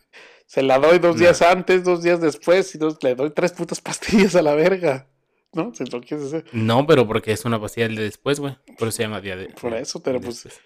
[0.46, 1.20] Se la doy dos No.
[1.20, 5.06] días antes, dos días después, y dos, le doy tres putas pastillas a la verga.
[5.52, 5.72] ¿No?
[5.72, 6.44] Si lo quieres hacer.
[6.52, 8.56] No, pero porque es una pastilla de después, güey.
[8.76, 9.46] Por eso se llama día de.
[9.50, 10.60] Por eso, pero pues después.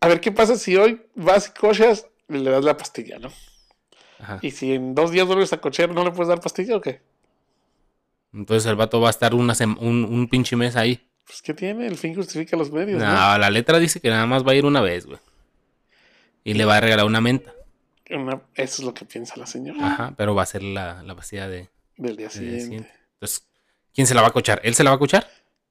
[0.00, 3.28] A ver qué pasa si hoy vas y cochas y le das la pastilla, ¿no?
[4.18, 4.38] Ajá.
[4.40, 7.02] Y si en dos días vuelves a cochear, ¿no le puedes dar pastilla o qué?
[8.32, 11.06] Entonces el vato va a estar una un, un pinche mes ahí.
[11.26, 11.86] Pues ¿qué tiene?
[11.86, 13.38] El fin justifica los medios, No, ¿no?
[13.38, 15.18] la letra dice que nada más va a ir una vez, güey.
[16.42, 17.52] Y le va a regalar una menta.
[18.12, 21.14] Una- eso es lo que piensa la señora Ajá, pero va a ser la, la
[21.14, 22.90] pastilla de, del día del día siguiente.
[23.14, 23.48] Entonces,
[23.94, 24.60] ¿quién se la va a cochar?
[24.64, 25.28] ¿Él se la va a cochar?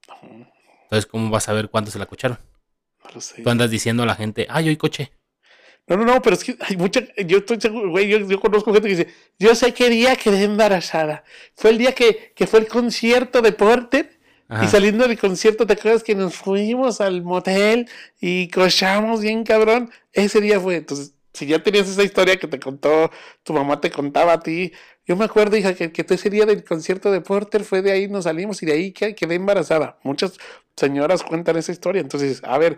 [0.08, 0.48] No,
[0.84, 2.40] Entonces, ¿cómo vas a ver cuándo se la cocharon?
[3.04, 3.42] no lo sé.
[3.42, 5.12] Tú andas diciendo a la gente, ay, hoy coche.
[5.88, 7.02] No, no, no, pero es que hay mucha.
[7.26, 8.08] Yo estoy seguro, güey.
[8.08, 11.24] Yo, yo conozco gente que dice: Yo sé qué día quedé embarazada.
[11.56, 14.66] Fue el día que, que fue el concierto de Porter Ajá.
[14.66, 19.90] Y saliendo del concierto, ¿te acuerdas que nos fuimos al motel y cochamos bien cabrón?
[20.12, 20.76] Ese día fue.
[20.76, 23.10] Entonces, si ya tenías esa historia que te contó,
[23.44, 24.72] tu mamá te contaba a ti.
[25.06, 28.08] Yo me acuerdo, hija, que, que ese día del concierto de Porter fue de ahí,
[28.08, 29.98] nos salimos y de ahí que- quedé embarazada.
[30.04, 30.38] Muchas
[30.76, 32.02] señoras cuentan esa historia.
[32.02, 32.78] Entonces, a ver,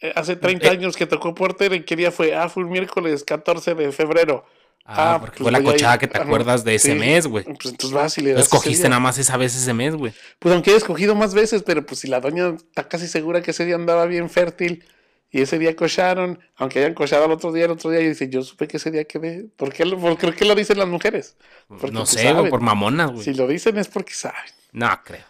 [0.00, 0.70] eh, hace 30 Eh.
[0.70, 2.34] años que tocó Porter, ¿en qué día fue?
[2.34, 4.44] Ah, fue un miércoles 14 de febrero.
[4.84, 6.98] Ah, Ah, porque pues fue la cochada que te acuerdas de ese sí.
[6.98, 7.44] mes, güey.
[7.44, 8.42] Pues entonces vas y le das.
[8.42, 10.12] escogiste nada más esa vez ese mes, güey.
[10.40, 13.52] Pues aunque haya escogido más veces, pero pues si la doña está casi segura que
[13.52, 14.84] ese día andaba bien fértil
[15.32, 18.28] y ese día cocharon, aunque hayan cochado el otro día, el otro día, y dice,
[18.28, 19.46] yo supe que ese día quedé.
[19.56, 21.36] ¿Por qué lo, por qué- qué lo dicen las mujeres?
[21.66, 23.24] Porque no sé, güey, por mamonas, güey.
[23.24, 24.38] Si lo dicen es porque saben.
[24.72, 25.24] No, creo.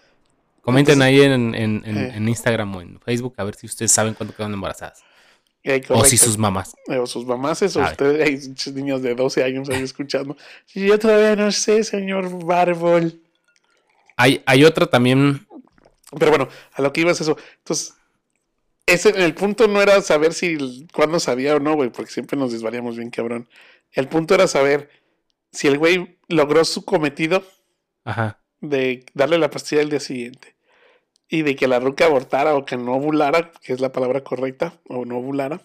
[0.61, 2.13] Comenten Entonces- ahí en, en- en- Eh.
[2.17, 5.03] en Instagram o en Facebook a ver si ustedes saben cuándo quedan embarazadas.
[5.91, 6.75] O si sus mamás.
[6.89, 8.21] Eh, o sus mamás, eso, ustedes,
[8.67, 10.37] hay niños de 12 años ahí escuchando.
[10.75, 13.21] Yo todavía no sé, señor Barbol.
[14.17, 15.47] Hay, hay otra también.
[16.19, 17.37] Pero bueno, a lo que iba es eso.
[17.59, 17.95] Entonces,
[18.87, 22.53] ese, el punto no era saber si cuándo sabía o no, güey, porque siempre nos
[22.53, 23.49] desvariamos bien, cabrón.
[23.93, 24.91] El punto era saber
[25.53, 27.45] si el güey logró su cometido
[28.05, 28.41] Ajá.
[28.61, 30.57] de darle la pastilla el día siguiente.
[31.29, 34.75] Y de que la ruca abortara o que no ovulara, que es la palabra correcta,
[34.89, 35.63] o no ovulara.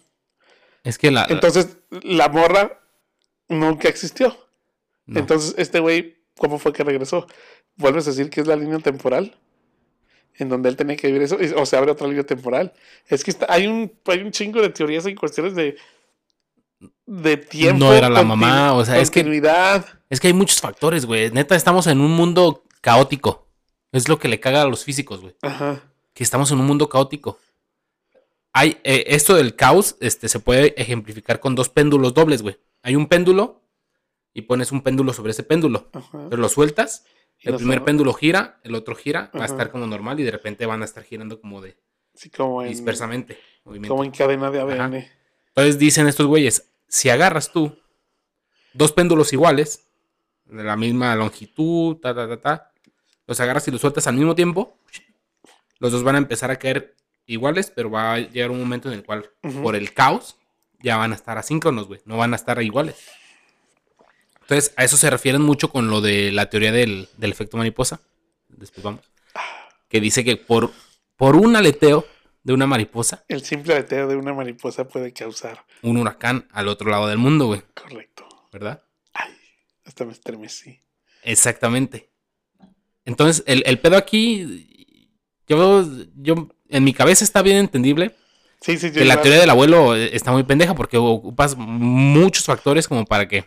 [0.82, 1.26] Es que la.
[1.28, 2.80] Entonces, la morra
[3.48, 4.36] nunca existió.
[5.06, 5.20] no.
[5.20, 7.26] Entonces, este güey, ¿cómo fue que regresó?
[7.76, 9.36] ¿Vuelves a decir que es la línea temporal?
[10.38, 12.72] En donde él tenía que vivir eso, o se abre otra línea temporal.
[13.06, 15.76] Es que está- hay, un, hay un chingo de teorías y cuestiones de,
[17.06, 17.78] de tiempo.
[17.86, 19.20] No era la mamá, o sea, es que-.
[20.10, 21.30] Es que hay muchos factores, güey.
[21.30, 23.46] Neta, estamos en un mundo caótico.
[23.92, 25.34] Es lo que le caga a los físicos, güey.
[25.42, 25.82] Ajá.
[26.14, 27.38] Que estamos en un mundo caótico.
[28.52, 32.58] Hay, eh, esto del caos este, se puede ejemplificar con dos péndulos dobles, güey.
[32.82, 33.62] Hay un péndulo
[34.34, 35.88] y pones un péndulo sobre ese péndulo.
[35.92, 36.26] Ajá.
[36.30, 37.04] Pero lo sueltas,
[37.42, 40.66] el primer péndulo gira, el otro gira, va a estar como normal y de repente
[40.66, 41.76] van a estar girando como de
[42.14, 43.38] Sí, como en, dispersamente.
[43.64, 43.94] movimiento.
[43.94, 45.06] como en cadena de ADN.
[45.48, 47.78] Entonces dicen estos güeyes, si agarras tú
[48.72, 49.88] dos péndulos iguales,
[50.46, 52.72] de la misma longitud, ta, ta, ta, ta,
[53.26, 54.78] los agarras y los sueltas al mismo tiempo,
[55.78, 56.96] los dos van a empezar a caer
[57.26, 59.30] iguales, pero va a llegar un momento en el cual,
[59.62, 60.36] por el caos,
[60.80, 62.96] ya van a estar asíncronos, güey, no van a estar iguales.
[64.48, 68.00] Entonces, a eso se refieren mucho con lo de la teoría del, del efecto mariposa.
[68.48, 69.02] Después vamos.
[69.90, 70.72] Que dice que por,
[71.16, 72.06] por un aleteo
[72.44, 75.66] de una mariposa, El simple aleteo de una mariposa puede causar.
[75.82, 78.26] un huracán al otro lado del mundo, güey, Correcto.
[78.50, 78.82] ¿verdad?
[79.12, 79.30] Ay,
[79.84, 80.80] hasta me estremecí.
[81.24, 82.08] Exactamente.
[83.04, 85.10] Entonces, el, el pedo aquí,
[85.46, 85.84] yo,
[86.16, 88.14] yo, en mi cabeza está bien entendible
[88.62, 92.44] Sí, sí, yo que la teoría del abuelo eh, está muy pendeja porque ocupas muchos
[92.46, 93.44] factores como para que,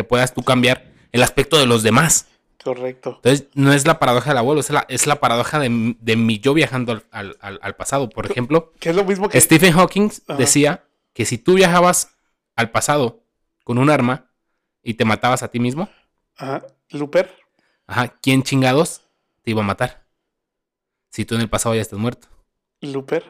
[0.00, 2.26] que puedas tú cambiar el aspecto de los demás.
[2.64, 3.14] Correcto.
[3.16, 6.38] Entonces, no es la paradoja del abuelo, es la, es la paradoja de, de mi
[6.38, 8.08] yo viajando al, al- pasado.
[8.08, 9.40] Por ejemplo, es lo mismo que.
[9.40, 10.38] Stephen Hawking Ajá.
[10.38, 12.16] decía que si tú viajabas
[12.56, 13.22] al pasado
[13.64, 14.30] con un arma
[14.82, 15.88] y te matabas a ti mismo,
[16.36, 16.64] Ajá.
[16.90, 17.34] Looper.
[17.86, 19.02] Ajá, ¿quién chingados
[19.42, 20.06] te iba a matar?
[21.10, 22.28] Si tú en el pasado ya estás muerto.
[22.80, 23.24] Looper.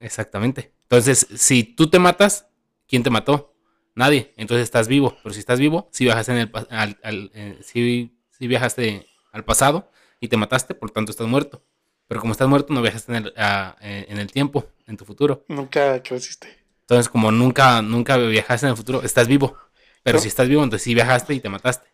[0.00, 0.72] Exactamente.
[0.82, 2.46] Entonces, si tú te matas,
[2.86, 3.54] ¿quién te mató?
[3.98, 4.32] Nadie.
[4.36, 5.16] Entonces estás vivo.
[5.22, 9.44] Pero si estás vivo, si viajaste en el al, al- eh, si, si viajaste al
[9.44, 11.64] pasado y te mataste, por tanto estás muerto.
[12.06, 15.04] Pero como estás muerto, no viajaste en el, a- eh, en el tiempo, en tu
[15.04, 15.44] futuro.
[15.48, 16.48] Nunca creciste.
[16.82, 19.56] Entonces, como nunca, nunca viajaste en el futuro, estás vivo.
[20.04, 20.22] Pero No.
[20.22, 21.88] si estás vivo, entonces sí viajaste y te mataste.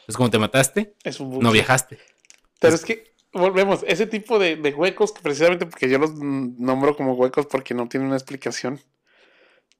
[0.00, 1.98] Entonces, como te mataste, Es un no viajaste.
[2.60, 6.94] Pero es que, volvemos, ese tipo de, de huecos, que precisamente porque yo los nombro
[6.94, 8.80] como huecos porque no tienen una explicación,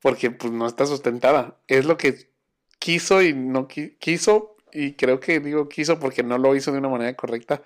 [0.00, 1.60] porque pues no está sustentada.
[1.66, 2.30] Es lo que
[2.78, 6.78] quiso y no qui- quiso, y creo que digo quiso porque no lo hizo de
[6.78, 7.62] una manera correcta,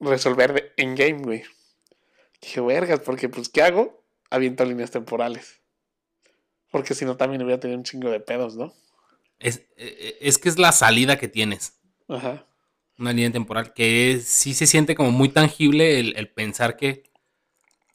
[0.00, 1.42] resolver en game, güey.
[2.40, 4.04] Dije, vergas, porque pues, ¿qué hago?
[4.30, 5.60] Aviento líneas temporales.
[6.70, 8.74] Porque si no, también hubiera tenido un chingo de pedos, ¿no?
[9.38, 11.74] Es, eh, es que es la salida que tienes.
[12.08, 12.44] Ajá.
[12.98, 17.04] Una línea temporal que es- sí se siente como muy tangible el, el pensar que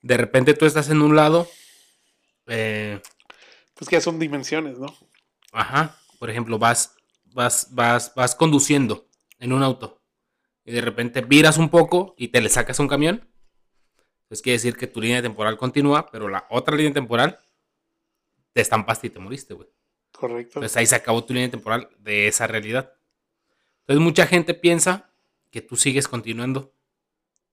[0.01, 1.47] de repente tú estás en un lado.
[2.49, 3.01] Eh,
[3.75, 4.87] Pues que ya son dimensiones, ¿no?
[5.51, 5.95] ajá.
[6.19, 9.07] Por ejemplo, vas, vas, vas, vas conduciendo
[9.39, 10.01] en un auto.
[10.65, 13.27] Y de repente viras un poco y te le sacas a un camión.
[14.23, 17.39] Entonces quiere decir que tu línea temporal continúa, pero la otra línea temporal
[18.53, 19.69] te estampaste y te moriste, güey.
[20.11, 20.59] Correcto.
[20.59, 22.93] Entonces ahí se acabó tu línea temporal de esa realidad.
[23.81, 25.11] Entonces mucha gente piensa
[25.51, 26.75] que tú sigues continuando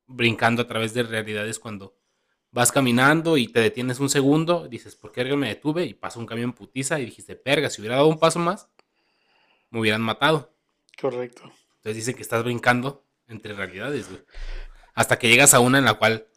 [0.07, 1.96] brincando a través de realidades cuando
[2.57, 5.85] vas caminando y te detienes un segundo, dices, ¿por qué me detuve?
[5.85, 8.71] Y pasa un camión putiza y dijiste, perga, si hubiera dado un paso más,
[9.69, 10.55] me hubieran matado.
[10.99, 11.43] Correcto.
[11.43, 14.23] Entonces dicen que estás brincando entre realidades, güey.
[14.95, 16.29] Hasta que llegas a una en la cual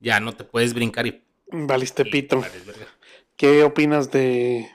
[0.00, 1.22] ya no te puedes brincar y...
[1.52, 2.40] Valiste y pito.
[2.40, 2.64] vales.
[3.36, 4.68] ¿Qué opinas de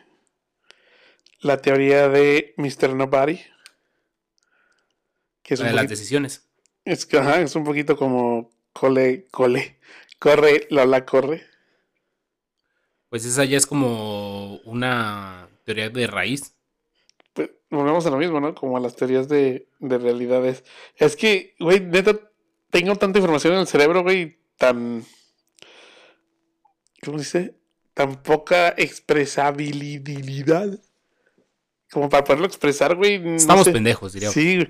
[1.42, 2.96] la teoría de Mr.
[2.96, 3.42] Nobody?
[5.44, 6.48] Que es La de las decisiones.
[6.86, 9.78] es, que, ajá, es un poquito como cole, cole,
[10.20, 11.44] corre, Lola, corre.
[13.10, 16.54] Pues esa ya es como una teoría de raíz.
[17.34, 18.54] Pues, volvemos a lo mismo, ¿no?
[18.54, 20.64] Como a las teorías de, de realidades.
[20.96, 22.20] Es que, güey, neta,
[22.70, 25.04] tengo tanta información en el cerebro, güey, tan...
[27.04, 27.56] ¿Cómo se dice?
[27.94, 30.80] Tan poca expresabilidad.
[31.92, 33.20] Como para poderlo expresar, güey.
[33.20, 33.72] no Estamos sé.
[33.72, 34.30] pendejos, diría.
[34.30, 34.68] Sí.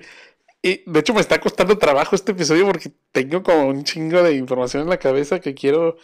[0.62, 4.34] Y de hecho me está costando trabajo este episodio porque tengo como un chingo de
[4.34, 5.96] información en la cabeza que quiero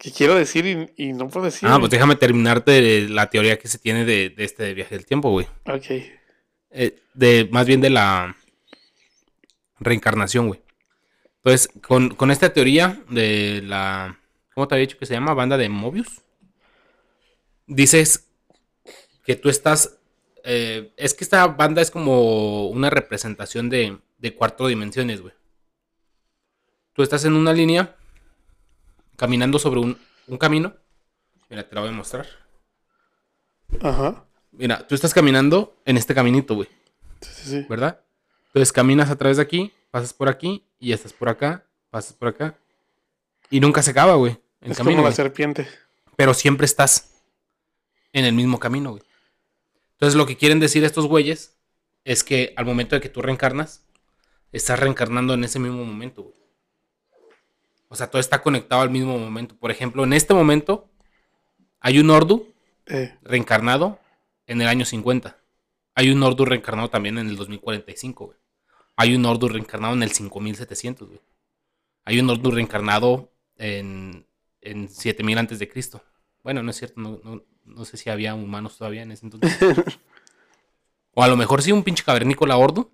[0.00, 1.68] que quiero decir y, y no puedo decir.
[1.70, 5.30] Ah, pues déjame terminarte la teoría que se tiene de, de este viaje del tiempo,
[5.30, 5.46] güey.
[5.66, 5.90] Ok.
[6.70, 8.34] Eh, de, más bien de la
[9.78, 10.62] reencarnación, güey.
[11.36, 14.18] Entonces, con, con esta teoría de la...
[14.54, 15.34] ¿Cómo te había dicho que se llama?
[15.34, 16.22] Banda de Mobius.
[17.66, 18.26] Dices
[19.24, 19.98] que tú estás...
[20.44, 25.34] eh, es que esta banda es como una representación de, de cuatro dimensiones, güey.
[26.92, 27.96] Tú estás en una línea,
[29.16, 30.74] caminando sobre un, un camino.
[31.48, 32.26] Mira, te la voy a mostrar.
[33.80, 34.24] Ajá.
[34.52, 36.68] Mira, tú estás caminando en este caminito, güey.
[37.20, 37.66] Sí, sí, sí.
[37.68, 38.00] ¿verdad?
[38.48, 42.28] Entonces caminas a través de aquí, pasas por aquí y estás por acá, pasas por
[42.28, 42.56] acá.
[43.48, 44.38] Y nunca se acaba, güey.
[44.60, 44.96] El Es camino.
[44.96, 45.16] como la güey.
[45.16, 45.68] serpiente.
[46.16, 47.10] Pero siempre estás
[48.12, 49.02] en el mismo camino, güey.
[50.00, 51.58] Entonces lo que quieren decir estos güeyes
[52.04, 53.84] es que al momento de que tú reencarnas,
[54.50, 56.34] estás reencarnando en ese mismo momento, güey.
[57.88, 59.56] O sea, todo está conectado al mismo momento.
[59.56, 60.88] Por ejemplo, en este momento
[61.80, 62.46] hay un Ordu
[62.86, 64.00] Eh, reencarnado
[64.46, 65.36] en el año 50.
[65.94, 68.38] Hay un Ordu reencarnado también en el 2045, güey.
[68.96, 71.20] Hay un Ordu reencarnado en el 5700, güey.
[72.04, 74.26] Hay un Ordu reencarnado en,
[74.62, 76.02] en 7000 antes de Cristo.
[76.42, 79.56] Bueno, no es cierto, no, no- no sé si había humanos todavía en ese entonces.
[81.14, 82.90] o a lo mejor sí un pinche cavernícola Ordu.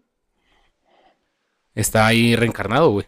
[1.74, 3.06] Está ahí reencarnado, güey.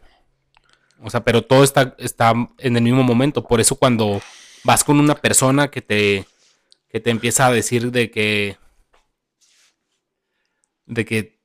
[1.03, 3.45] O sea, pero todo está, está en el mismo momento.
[3.45, 4.21] Por eso cuando
[4.65, 6.27] vas con una persona que te,
[6.89, 8.57] que te empieza a decir de que
[10.87, 11.39] de que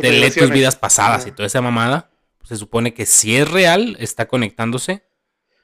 [0.00, 3.50] te lee tus vidas pasadas y toda esa mamada, pues se supone que si es
[3.50, 5.04] real, está conectándose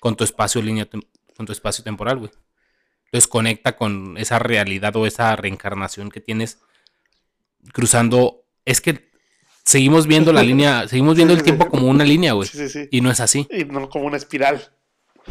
[0.00, 0.88] con tu espacio línea,
[1.36, 2.30] con tu espacio temporal, güey.
[3.10, 6.60] Entonces conecta con esa realidad o esa reencarnación que tienes
[7.72, 8.44] cruzando.
[8.64, 9.10] Es que
[9.64, 12.48] seguimos viendo la línea, seguimos viendo el tiempo como una línea, güey.
[12.48, 12.88] Sí, sí, sí.
[12.92, 13.48] Y no es así.
[13.50, 14.72] Y no como una espiral.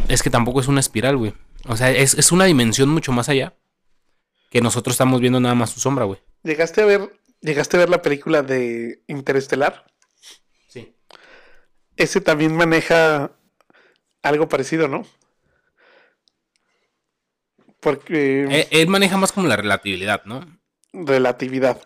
[0.09, 1.33] Es que tampoco es una espiral, güey.
[1.67, 3.55] O sea, es, es una dimensión mucho más allá.
[4.49, 6.19] Que nosotros estamos viendo nada más su sombra, güey.
[6.43, 9.85] ¿Llegaste a ver, llegaste a ver la película de Interestelar?
[10.67, 10.97] Sí.
[11.95, 13.31] Ese también maneja
[14.21, 15.05] algo parecido, ¿no?
[17.79, 20.45] Porque Eh, él maneja más como la relatividad, ¿no?
[20.91, 21.81] relatividad.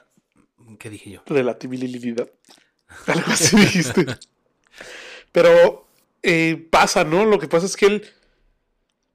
[0.80, 1.22] ¿Qué dije yo?
[1.28, 2.30] relatividad.
[3.08, 4.06] Algo así dijiste.
[5.32, 5.88] Pero
[6.22, 7.26] eh, pasa, ¿no?
[7.26, 8.08] Lo que pasa es que él,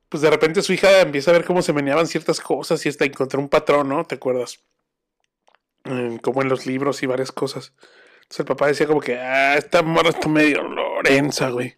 [0.09, 3.05] pues de repente su hija empieza a ver cómo se meneaban ciertas cosas y hasta
[3.05, 4.05] encontró un patrón, ¿no?
[4.05, 4.61] ¿Te acuerdas?
[5.85, 7.73] Eh, como en los libros y varias cosas.
[8.17, 11.77] Entonces el papá decía como que, ah, esta morra está medio Lorenza, güey.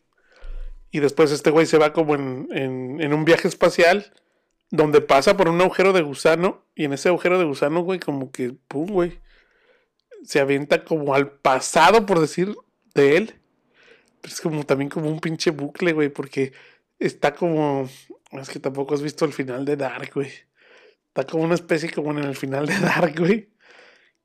[0.91, 4.13] Y después este güey se va como en, en, en un viaje espacial
[4.71, 8.31] donde pasa por un agujero de gusano y en ese agujero de gusano, güey, como
[8.31, 9.19] que, pum, güey
[10.25, 12.55] se avienta como al pasado, por decir,
[12.95, 13.35] de él.
[14.21, 16.53] Pero es como también como un pinche bucle, güey, porque
[16.99, 17.89] está como.
[18.33, 20.31] Es que tampoco has visto el final de Dark, güey.
[21.09, 23.49] Está como una especie como en el final de Dark, güey.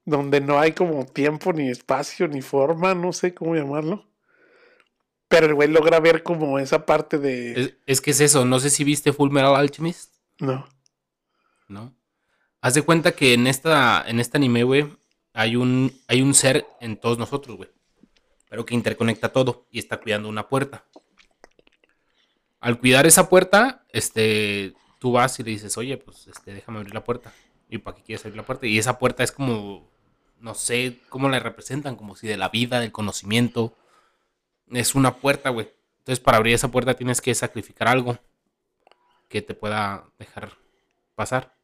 [0.04, 4.08] Donde no hay como tiempo, ni espacio, ni forma, no sé cómo llamarlo.
[5.28, 7.60] Pero el güey logra ver como esa parte de.
[7.60, 10.66] Es, es que es eso, no sé si viste Full Metal Alchemist, No.
[11.68, 11.96] ¿no?
[12.62, 14.88] Haz de cuenta que en esta, en este anime, güey,
[15.34, 17.70] hay un, hay un ser en todos nosotros, güey.
[18.50, 20.86] Pero que interconecta todo y está cuidando una puerta.
[22.60, 26.94] Al cuidar esa puerta, este, tú vas y le dices, oye, pues, este, déjame abrir
[26.94, 27.34] la puerta.
[27.70, 28.66] ¿Y para qué quieres abrir la puerta?
[28.66, 29.92] Y esa puerta es como,
[30.40, 33.76] no sé, cómo la representan, como si de la vida, del conocimiento.
[34.72, 35.70] Es una puerta, güey.
[36.00, 38.18] Entonces, para abrir esa puerta tienes que sacrificar algo
[39.36, 40.54] que te pueda dejar
[41.14, 41.58] pasar.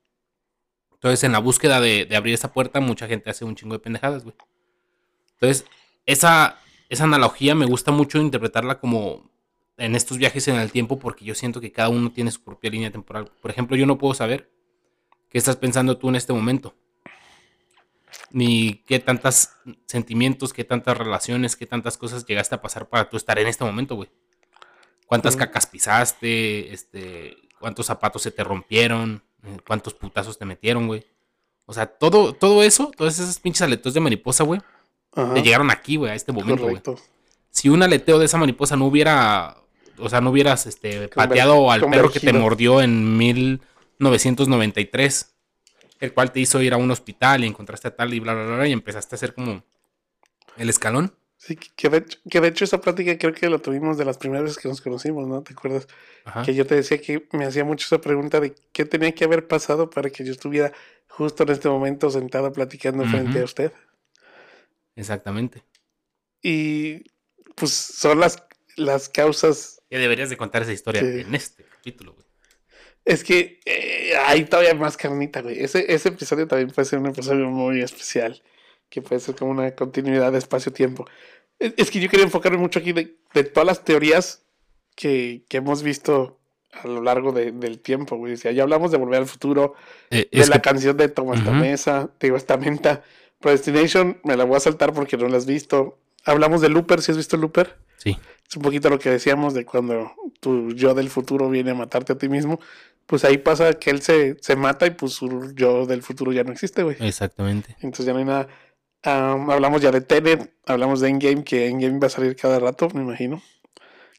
[0.91, 3.80] Entonces, en la búsqueda de, de abrir esa puerta, mucha gente hace un chingo de
[3.80, 4.36] pendejadas, güey.
[5.36, 5.65] Entonces,
[6.05, 6.59] esa,
[6.89, 9.32] esa analogía me gusta mucho interpretarla como
[9.78, 12.69] en estos viajes en el tiempo, porque yo siento que cada uno tiene su propia
[12.72, 13.32] línea temporal.
[13.41, 14.51] Por ejemplo, yo no puedo saber
[15.30, 16.76] qué estás pensando tú en este momento.
[18.32, 19.49] ni qué tantos
[19.86, 23.63] sentimientos, qué tantas relaciones, qué tantas cosas llegaste a pasar para tú estar en este
[23.63, 24.09] momento, güey.
[25.05, 26.74] ¿Cuántas cacas pisaste?
[26.74, 29.22] Este, ¿Cuántos zapatos se te rompieron?
[29.45, 31.05] eh, ¿Cuántos putazos te metieron, güey?
[31.66, 34.59] O sea, todo, todo eso, todas esas pinches aleteos de mariposa, güey,
[35.34, 36.76] te llegaron aquí, güey, a este momento, güey.
[37.51, 39.55] Si un aleteo de esa mariposa no hubiera,
[39.97, 43.18] o sea, no hubieras este, Conver- pateado al perro que te mordió en
[43.99, 45.34] 1993,
[45.99, 48.45] el cual te hizo ir a un hospital y encontraste a tal y bla, bla,
[48.45, 49.64] bla, bla, y empezaste a hacer como
[50.57, 51.14] el escalón.
[51.44, 54.06] Sí, que- que de, hecho, que de hecho esa plática creo que la tuvimos de
[54.06, 55.42] las primeras veces que nos conocimos, ¿no?
[55.42, 55.88] ¿Te acuerdas?
[56.24, 56.44] Ajá.
[56.44, 59.48] Que yo te decía que me hacía mucho esa pregunta de qué tenía que haber
[59.48, 60.72] pasado para que yo estuviera
[61.08, 63.72] justo en este momento sentado platicando frente a usted.
[64.96, 65.64] Exactamente.
[66.44, 67.04] Y
[67.56, 68.44] pues son las,
[68.78, 69.82] las causas.
[69.89, 72.26] Que deberías de contar esa historia en este capítulo, güey.
[73.04, 75.60] Es que eh, hay todavía más carnita, güey.
[75.64, 78.44] Ese, ese episodio también puede ser un episodio muy especial,
[78.92, 81.06] que puede ser como una continuidad de espacio-tiempo.
[81.58, 84.44] Es, es que yo quería enfocarme mucho aquí de, de todas las teorías
[84.96, 86.38] que, que hemos visto
[86.74, 88.34] a lo largo de- del tiempo, güey.
[88.34, 89.74] O sea, ya hablamos de Volver al Futuro,
[90.12, 91.50] Eh, de la que- canción de Tomás Ujú.
[91.50, 93.02] Tamesa, digo, esta menta.
[93.39, 95.98] Predestination, me la voy a saltar porque no la has visto.
[96.26, 97.78] Hablamos de Looper, ¿si has visto Looper?
[97.98, 98.16] sí.
[98.48, 100.12] Es un poquito lo que decíamos de cuando
[100.42, 102.60] tu yo del futuro viene a matarte a ti mismo.
[103.06, 106.44] Pues ahí pasa que él se, se mata y pues su yo del futuro ya
[106.44, 106.98] no existe, güey.
[107.00, 107.78] Exactamente.
[107.80, 108.50] Entonces ya no hay nada.
[109.04, 112.89] Am, hablamos ya de Tenet, hablamos de Endgame, que Endgame va a salir cada rato,
[112.93, 113.41] me imagino.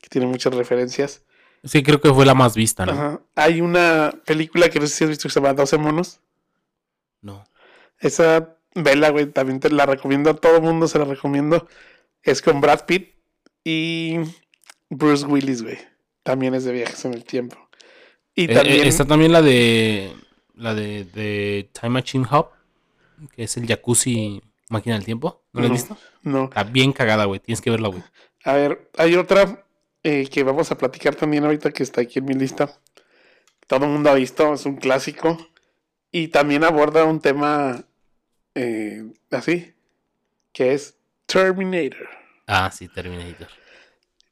[0.01, 1.23] Que tiene muchas referencias.
[1.65, 2.93] Sí, creo que fue la más vista, ¿no?
[2.93, 3.21] Ajá.
[3.37, 6.21] Hay una película que no sé si has visto que se llama 12 monos.
[7.21, 7.45] No.
[8.01, 11.69] Esa vela, güey, también te la recomiendo a todo mundo, se la recomiendo.
[12.23, 13.15] Es con Brad Pitt
[13.65, 14.19] y
[14.91, 15.79] Bruce Willis, güey.
[16.25, 17.57] También es de viajes en el tiempo.
[18.35, 20.13] Y Eh, también eh, está también la de
[20.55, 22.49] la de, de Time Machine Hub,
[23.37, 24.43] que es el jacuzzi
[24.73, 25.45] máquina del tiempo.
[25.53, 25.75] ¿No la has No.
[25.75, 25.97] visto?
[26.23, 26.45] no.
[26.45, 27.41] Está bien cagada, güey.
[27.41, 28.03] Tienes que verla, güey.
[28.45, 29.65] A ver, hay otra
[30.03, 32.81] eh, que vamos a platicar también ahorita que está aquí en mi lista.
[33.69, 35.39] Todo el mundo ha visto, es un clásico.
[36.11, 37.85] Y también aborda un tema
[38.55, 39.73] eh, así,
[40.53, 40.97] que es
[41.27, 42.09] Terminator.
[42.47, 43.49] Ah, sí, Terminator.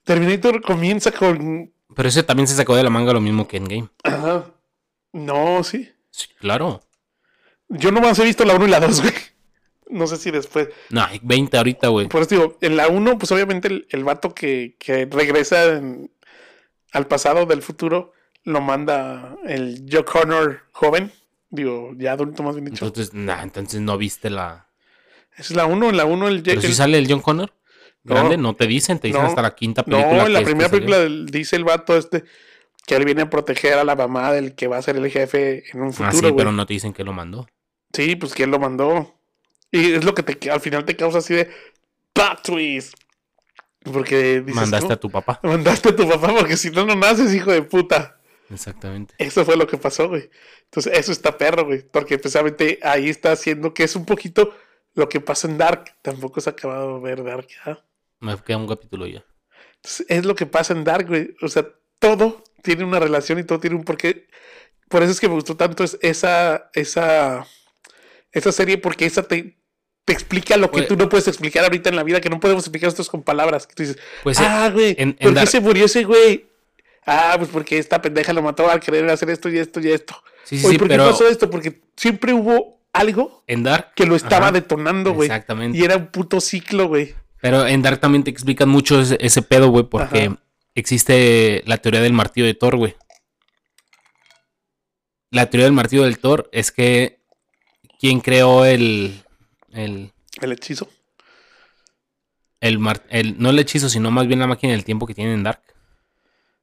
[0.04, 1.72] Terminator comienza con...
[1.94, 3.88] Pero ese también se sacó de la manga lo mismo que Endgame.
[4.02, 4.46] Ajá.
[5.12, 5.90] No, sí.
[6.10, 6.82] Sí, claro.
[7.68, 9.14] Yo nomás he visto la 1 y la 2, güey.
[9.90, 10.68] No sé si después.
[10.90, 12.08] No, hay 20 ahorita, güey.
[12.08, 16.10] Por eso digo, en la 1, pues obviamente el, el vato que, que regresa en-
[16.92, 18.12] al pasado del futuro
[18.44, 21.12] lo manda el Joe Connor joven.
[21.50, 22.84] Digo, ya adulto más bien dicho.
[22.86, 24.68] Entonces, nah, entonces no viste la.
[25.32, 27.52] Esa es la 1, en la 1 el, Pero el- si sale el John Connor.
[28.02, 28.14] No.
[28.14, 29.28] Grande, no te dicen, te dicen No.
[29.28, 30.16] hasta la quinta película.
[30.22, 32.24] No, en la primera película del- dice el vato este
[32.86, 35.64] que él viene a proteger a la mamá del que va a ser el jefe
[35.70, 36.36] en un Ah, futuro, sí, güey.
[36.36, 37.46] pero no te dicen que lo mandó.
[37.92, 39.19] Sí, pues que él lo mandó.
[39.70, 41.50] Y es lo que te, al final te causa así de
[42.12, 42.94] plot twist.
[43.82, 44.92] Porque dices, Mandaste "¿Cómo?
[44.94, 45.40] a tu papá.
[45.44, 48.20] Mandaste a tu papá porque si no, no naces, hijo de puta.
[48.50, 49.14] Exactamente.
[49.18, 50.28] Eso fue lo que pasó, güey.
[50.64, 51.82] Entonces, eso está perro, güey.
[51.82, 54.54] Porque precisamente ahí está haciendo que es un poquito
[54.94, 55.94] lo que pasa en Dark.
[56.02, 57.78] Tampoco se ha acabado de ver Dark, ¿ah?
[58.18, 59.24] Me queda un capítulo ya.
[59.76, 61.34] Entonces, es lo que pasa en Dark, güey.
[61.40, 61.66] O sea,
[62.00, 64.26] todo tiene una relación y todo tiene un porqué.
[64.88, 67.46] Por eso es que me gustó tanto es- esa, esa,
[68.32, 69.59] esa serie, porque esa te,
[70.10, 72.40] te explica lo que Pues- tú no puedes explicar ahorita en la vida, que no
[72.40, 73.66] podemos explicar esto con palabras.
[73.68, 76.46] Que tú dices, Pues eh, ah, güey, ¿por qué se murió ese güey?
[77.06, 80.14] Ah, pues porque esta pendeja lo mató al querer hacer esto y esto y esto.
[80.44, 81.48] sí, sí, Oye, sí, ¿por qué pero pasó esto?
[81.48, 83.92] Porque siempre hubo algo en Dark.
[83.94, 85.28] que lo estaba Ajá, detonando, güey.
[85.28, 85.78] Exactamente.
[85.78, 87.14] Y era un puto ciclo, güey.
[87.40, 90.38] Pero en Dark también te explican mucho ese, ese pedo, güey, porque Ajá.
[90.74, 92.96] existe la teoría del martillo de Thor, güey.
[95.30, 97.20] La teoría del martillo del Thor es que
[98.00, 99.22] quien creó el,
[99.72, 100.88] el, El hechizo.
[102.60, 105.34] el, mar- el- no el hechizo, sino más bien la máquina del tiempo que tienen
[105.34, 105.62] en Dark.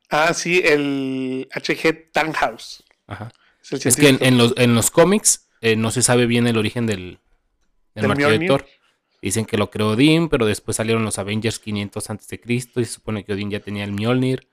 [0.10, 2.84] Ah, sí, el HG Tannhaus.
[3.08, 3.32] Ajá.
[3.62, 6.58] Es, el Es que en, los, en los cómics eh, no se sabe bien el
[6.58, 7.20] origen del,
[7.96, 8.48] del ¿Del martillo de?
[8.48, 8.66] Thor.
[9.22, 12.86] Dicen que lo creó Odín, pero después salieron los Avengers 500 antes de Cristo y
[12.86, 14.48] se supone que Odín ya tenía el Mjolnir.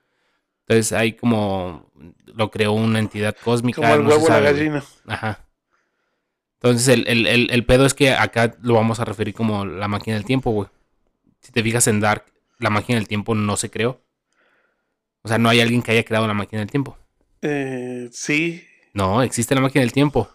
[0.66, 1.92] Entonces ahí como
[2.24, 3.76] lo creó una entidad cósmica.
[3.82, 4.82] Como el no se huevo la gallina.
[5.07, 5.43] Ajá.
[6.64, 9.86] Entonces el, el- el- el pedo es que acá lo vamos a referir como la
[9.86, 10.68] máquina del tiempo, güey.
[11.42, 12.24] Si te fijas en Dark,
[12.58, 14.00] la máquina del tiempo no se creó.
[15.22, 16.96] O sea, no hay alguien que haya creado la máquina del tiempo.
[17.42, 18.64] Eh, sí.
[18.94, 20.28] No, existe la máquina del tiempo.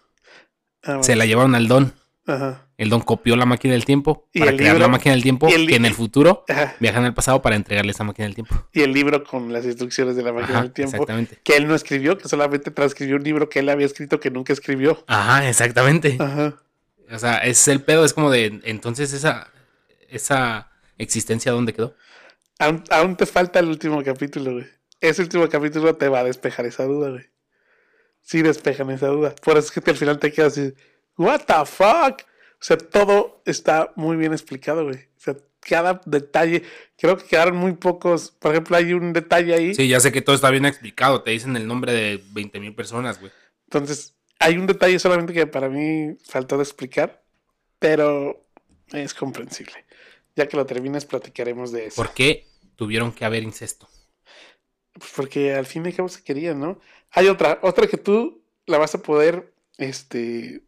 [0.84, 1.92] Ah, Se la llevaron al Don.
[2.30, 2.66] Ajá.
[2.78, 5.22] El Don copió la máquina del tiempo Y para el crear libro- la máquina del
[5.22, 6.76] tiempo y el li- que en el futuro Ajá.
[6.80, 8.66] viajan al pasado para entregarle esa máquina del tiempo.
[8.72, 10.96] Y el libro con las instrucciones de la máquina Ajá, del tiempo.
[10.96, 11.38] exactamente.
[11.42, 14.52] Que él no escribió, que solamente transcribió un libro que él había escrito que nunca
[14.52, 15.04] escribió.
[15.06, 16.16] Ajá, exactamente.
[16.18, 16.56] Ajá.
[17.12, 19.50] O sea, es el pedo, es como de, entonces esa,
[20.08, 21.94] esa existencia, ¿dónde quedó?
[22.58, 24.66] Aún, aún te falta el último capítulo, güey.
[25.00, 27.24] Ese último capítulo te va a despejar esa duda, güey.
[28.22, 29.34] Sí despejan esa duda.
[29.42, 30.74] Por eso es que al final te quedas así,
[31.20, 32.22] what the fuck?
[32.22, 34.96] O sea, todo está muy bien explicado, güey.
[34.96, 36.62] O sea, cada detalle,
[36.96, 38.30] creo que quedaron muy pocos.
[38.30, 39.74] Por ejemplo, hay un detalle ahí.
[39.74, 42.74] Sí, ya sé que todo está bien explicado, te dicen el nombre de 20 mil
[42.74, 43.32] personas, güey.
[43.66, 47.22] Entonces, hay un detalle solamente que para mí faltó de explicar,
[47.78, 48.46] pero
[48.92, 49.84] es comprensible.
[50.36, 51.96] Ya que lo termines, platicaremos de eso.
[51.96, 52.46] ¿Por qué
[52.76, 53.88] tuvieron que haber incesto?
[54.92, 56.80] Pues porque al fin y al cabo se quería, ¿no?
[57.10, 60.62] Hay otra, otra que tú la vas a poder, este,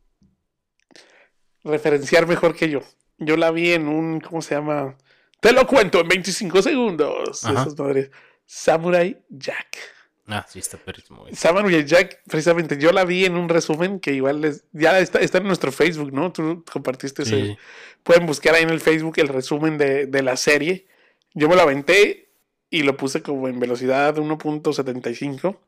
[1.64, 2.80] referenciar mejor que yo.
[3.18, 4.96] Yo la vi en un, ¿cómo se llama?
[5.40, 7.44] Te lo cuento en 25 segundos.
[7.44, 7.62] Ajá.
[7.62, 8.10] Esas madres.
[8.46, 9.78] Samurai Jack.
[10.26, 11.26] Ah, sí, está perrísimo.
[11.32, 15.38] Samurai Jack, precisamente, yo la vi en un resumen que igual les, ya está, está
[15.38, 16.32] en nuestro Facebook, ¿no?
[16.32, 17.58] Tú compartiste ese.
[18.02, 20.86] Pueden buscar ahí en el Facebook el resumen de, de la serie.
[21.34, 22.30] Yo me lo aventé
[22.70, 25.58] y lo puse como en velocidad 1.75.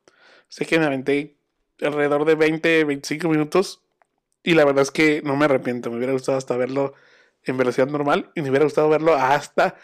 [0.49, 1.37] Sé que me aventé
[1.81, 3.84] alrededor de 20, 25 minutos.
[4.45, 5.91] Y la verdad es que no me arrepiento.
[5.91, 6.95] Me hubiera gustado hasta verlo
[7.43, 8.31] en velocidad normal.
[8.37, 9.75] Y me hubiera gustado verlo hasta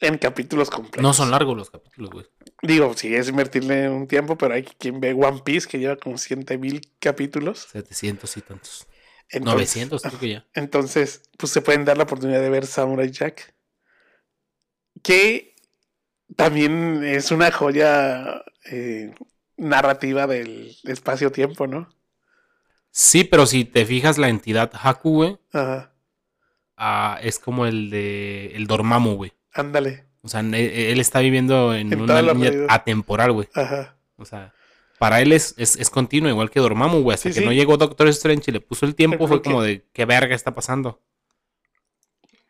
[0.00, 1.02] en capítulos completos.
[1.02, 2.26] No son largos los capítulos, güey.
[2.62, 6.18] Digo, sí, es invertirle un tiempo, pero hay quien ve One Piece que lleva como
[6.18, 7.68] 100 mil capítulos.
[7.70, 8.86] 700 y tantos.
[9.28, 10.46] Entonces- 900, creo que ya.
[10.54, 13.54] Entonces, pues se pueden dar la oportunidad de ver Samurai Jack.
[15.02, 15.54] Que
[16.36, 19.14] también es una joya eh,
[19.56, 21.88] narrativa del espacio-tiempo, ¿no?
[22.94, 25.94] Sí, pero si te fijas, la entidad Haku, güey, Ajá.
[26.76, 29.32] ah, es como el de el Dormammu, güey.
[29.54, 30.04] Ándale.
[30.22, 33.48] O sea, él, él está viviendo en, En una línea atemporal, güey.
[33.54, 33.96] Ajá.
[34.16, 34.52] O sea,
[34.98, 37.14] para él es, es, es continuo, igual que Dormammu, güey.
[37.14, 37.46] Hasta Sí, que sí.
[37.46, 40.54] no llegó Doctor Strange y le puso el tiempo, fue como de, ¿qué verga está
[40.54, 41.02] pasando?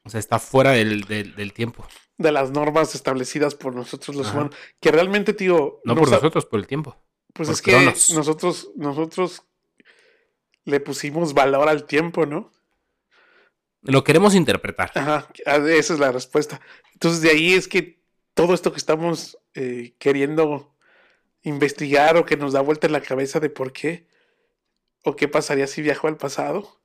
[0.05, 1.87] O sea, está fuera del, del, del tiempo.
[2.19, 4.37] De las normas establecidas por nosotros los Ajá.
[4.39, 4.57] humanos.
[4.81, 5.81] Que realmente, tío.
[5.85, 6.97] No no por nosotros, por el tiempo.
[7.33, 7.73] Pues por es que
[8.15, 9.45] nosotros, nosotros
[10.65, 12.51] le pusimos valor al tiempo, ¿no?
[13.83, 14.93] Lo queremos interpretar.
[14.95, 16.61] Ajá, ah, esa es la respuesta.
[16.93, 18.01] Entonces de ahí es que
[18.35, 20.75] todo esto que estamos eh, queriendo
[21.43, 24.07] investigar o que nos da vuelta en la cabeza de por qué
[25.05, 26.81] o qué pasaría si viajó al pasado,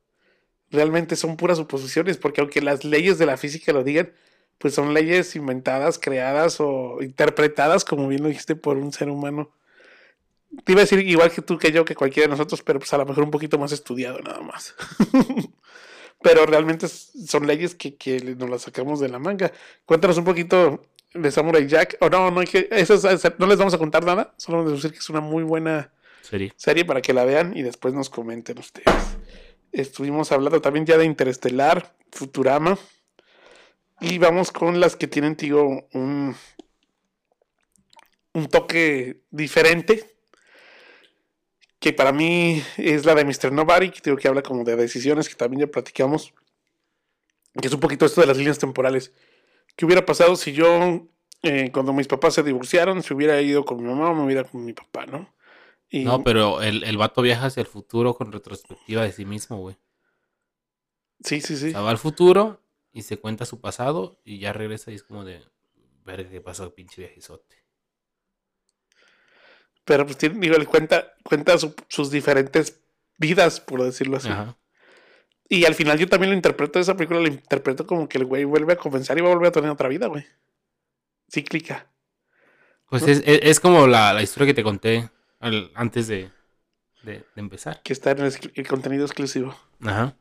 [0.71, 4.11] realmente son puras suposiciones, porque aunque las leyes de la física lo digan,
[4.57, 9.51] pues son leyes inventadas, creadas o interpretadas, como bien lo dijiste, por un ser humano.
[10.63, 12.91] Te iba a decir igual que tú, que yo, que cualquiera de nosotros, pero pues
[12.93, 14.75] a lo mejor un poquito más estudiado nada más.
[16.21, 19.51] pero realmente son leyes que, que nos las sacamos de la manga.
[19.85, 20.83] Cuéntanos un poquito
[21.13, 21.97] de Samurai Jack.
[22.01, 24.73] O no, no, hay que, eso es- no les vamos a contar nada, solo vamos
[24.73, 26.53] a decir que es una muy buena Serie.
[26.57, 28.93] serie para que la vean y después nos comenten ustedes.
[29.71, 32.77] Estuvimos hablando también ya de Interestelar, Futurama.
[33.99, 36.35] Y vamos con las que tienen, tío, un,
[38.33, 40.16] un toque diferente.
[41.79, 43.51] Que para mí es la de Mr.
[43.51, 46.33] Nobody, que digo que habla como de decisiones que también ya platicamos.
[47.53, 49.13] Que es un poquito esto de las líneas temporales.
[49.75, 51.07] ¿Qué hubiera pasado si yo,
[51.43, 54.41] eh, cuando mis papás se divorciaron, se hubiera ido con mi mamá o me hubiera
[54.41, 55.33] ido con mi papá, ¿no?
[55.89, 59.57] Y, No, pero el, el vato viaja hacia el futuro con retrospectiva de sí mismo,
[59.57, 59.77] güey.
[61.23, 61.71] Sí, sí, O sí.
[61.71, 62.61] sea, va al futuro
[62.91, 65.43] y se cuenta su pasado y ya regresa y es como de,
[66.05, 67.55] ver qué pasó, pinche viajezote.
[69.87, 72.81] Pero pues tiene, digo, él cuenta, cuenta su- sus diferentes
[73.17, 74.27] vidas, por decirlo así.
[74.29, 74.55] Ajá.
[75.49, 78.43] Y al final yo también lo interpreto, esa película lo interpreto como que el güey
[78.43, 80.25] vuelve a comenzar y va a volver a tener otra vida, güey.
[81.31, 81.87] Cíclica.
[82.89, 83.07] Pues ¿No?
[83.09, 85.09] es, es- es como la, la historia que te conté
[85.39, 86.29] al- antes de,
[87.03, 87.81] de- de empezar.
[87.81, 88.19] Que está en
[88.55, 89.55] el, contenido exclusivo.
[89.81, 90.15] Ajá.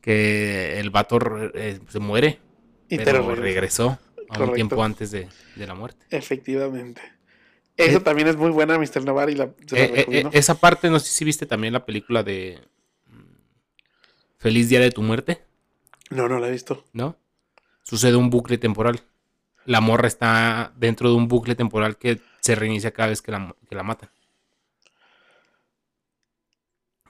[0.00, 1.18] Que el vato
[1.54, 2.40] eh, se muere,
[2.88, 3.98] Y pero regresó
[4.30, 6.04] a un tiempo antes de, de la muerte.
[6.10, 7.00] Efectivamente.
[7.76, 9.04] Eso Eh, también es muy buena, Mr.
[9.04, 11.86] Navar, y la, se la Eh, eh, esa parte, no sé si viste también la
[11.86, 12.60] película de
[13.06, 15.42] mm, Feliz Día de tu Muerte,
[16.10, 16.84] No, no la he visto.
[16.92, 17.16] ¿no?
[17.82, 19.00] Sucede un bucle temporal.
[19.64, 23.54] La morra está dentro de un bucle temporal que se reinicia cada vez que la,
[23.68, 24.10] que la matan.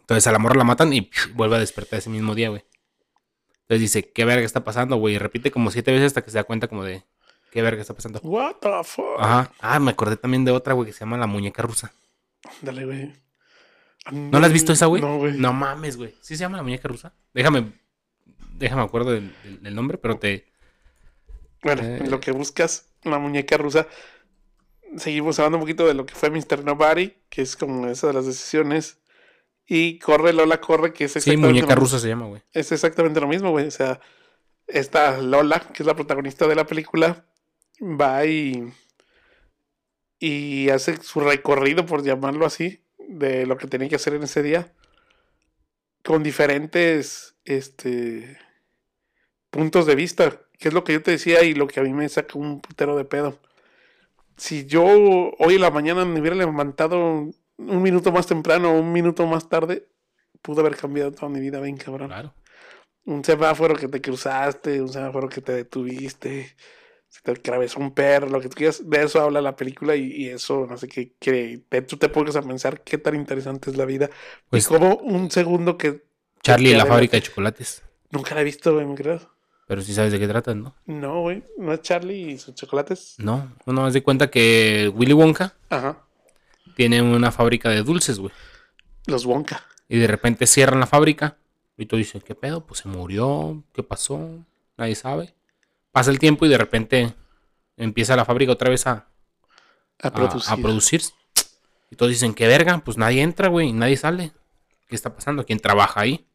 [0.00, 2.64] Entonces a la morra la matan y vuelve a despertar ese mismo día, güey.
[3.62, 5.14] Entonces dice, ¿qué verga está pasando, güey?
[5.14, 7.04] Y repite como siete veces hasta que se da cuenta como de,
[7.52, 8.18] ¿qué verga está pasando?
[8.24, 9.04] What the fuck.
[9.20, 9.52] Ajá.
[9.60, 11.92] Ah, me acordé también de otra, güey, que se llama La Muñeca Rusa.
[12.62, 13.12] Dale, güey.
[14.10, 15.00] ¿No la has visto esa, güey?
[15.00, 15.34] No, güey.
[15.38, 16.12] No mames, güey.
[16.22, 17.14] ¿Sí se llama La Muñeca Rusa?
[17.32, 17.72] Déjame,
[18.54, 20.50] déjame acuerdo del, del- del nombre, pero te...
[21.62, 21.98] Bueno, Eh.
[21.98, 23.86] en lo que buscas, la muñeca rusa.
[24.96, 26.64] Seguimos hablando un poquito de lo que fue Mr.
[26.64, 28.98] Nobody, que es como esa de las decisiones
[29.66, 32.42] Y corre Lola, corre, que es Sí, exactamente, muñeca lo, rusa se llama, güey.
[32.52, 33.68] es exactamente lo mismo, güey.
[33.68, 34.00] O sea,
[34.66, 37.24] esta Lola, que es la protagonista de la película,
[37.82, 38.72] va y,
[40.18, 44.42] y hace su recorrido, por llamarlo así, de lo que tenía que hacer en ese
[44.42, 44.72] día,
[46.02, 48.38] con diferentes este,
[49.50, 51.92] puntos de vista, que es lo que yo te decía y lo que a mí
[51.92, 53.38] me saca un putero de pedo.
[54.36, 58.92] Si yo hoy en la mañana me hubiera levantado un minuto más temprano o un
[58.92, 59.88] minuto más tarde,
[60.40, 62.08] pudo haber cambiado toda mi vida, bien cabrón.
[62.08, 62.34] Claro.
[63.04, 66.56] Un semáforo que te cruzaste, un semáforo que te detuviste,
[67.12, 68.88] se te atravesó un perro, lo que tú quieras.
[68.88, 72.08] De eso habla la película y, y eso, no sé qué, que te, tú te
[72.08, 74.08] pongas a pensar qué tan interesante es la vida.
[74.48, 76.04] Pues- y como un segundo que
[76.42, 77.82] Charlie y la fábrica de chocolates.
[78.10, 79.20] nunca la he visto, güey, ¿me crees?
[79.68, 80.74] Pero sí sabes de qué tratan, ¿no?
[80.86, 83.14] No, güey, no es Charlie y sus chocolates.
[83.18, 86.02] No, no más de cuenta que Willy Wonka Ajá,
[86.76, 88.32] tiene una fábrica de dulces, güey.
[89.06, 89.64] los Wonka.
[89.88, 91.36] Y de repente cierran la fábrica.
[91.76, 92.66] Y tú dices, ¿qué pedo?
[92.66, 93.62] Pues se murió.
[93.74, 94.44] ¿Qué pasó?
[94.76, 95.34] Nadie sabe.
[95.92, 97.14] Pasa el tiempo y de repente
[97.76, 99.08] empieza la fábrica otra vez a,
[100.02, 100.52] A a, producir.
[100.52, 101.02] a producir.
[101.90, 102.78] Y todos dicen, ¿qué verga?
[102.78, 103.68] Pues nadie entra, güey.
[103.68, 104.32] y Nadie sale.
[104.88, 105.44] ¿Qué está pasando?
[105.44, 106.26] ¿Quién trabaja ahí?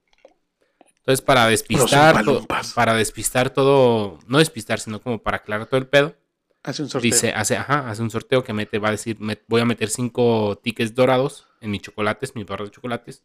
[1.00, 2.74] Entonces, para despistar, Los to- Oompa-Loompas.
[2.74, 6.16] para despistar todo, no despistar, sino como para aclarar todo el pedo,
[6.64, 7.10] Hace un sorteo.
[7.10, 9.90] dice, hace, ajá, hace un sorteo que mete, va a decir, me- voy a meter
[9.90, 13.24] cinco tickets dorados en mis chocolates, mi barra de chocolates.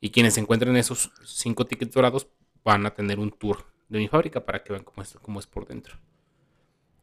[0.00, 2.26] Y quienes encuentren esos cinco tickets dorados
[2.64, 5.46] van a tener un tour de mi fábrica para que vean cómo es, cómo es
[5.46, 5.96] por dentro.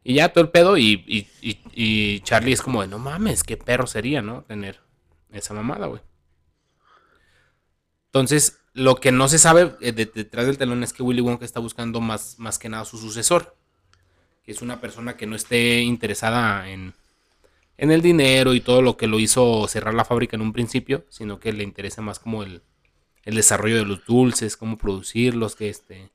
[0.04, 1.28] Y ya todo el pedo, y, y-
[1.72, 4.42] y- Charlie es como de, no mames, qué perro sería, ¿no?
[4.42, 4.80] Tener
[5.30, 6.00] esa mamada, güey.
[8.06, 11.44] Entonces, lo que no se sabe eh, de- detrás del telón es que Willy Wonka
[11.44, 13.56] está buscando más, más que nada su sucesor
[14.44, 16.94] que es una persona que no esté interesada en,
[17.78, 21.06] en el dinero y todo lo que lo hizo cerrar la fábrica en un principio,
[21.10, 22.62] sino que le interesa más como el,
[23.24, 26.11] el desarrollo de los dulces, cómo producirlos, que este,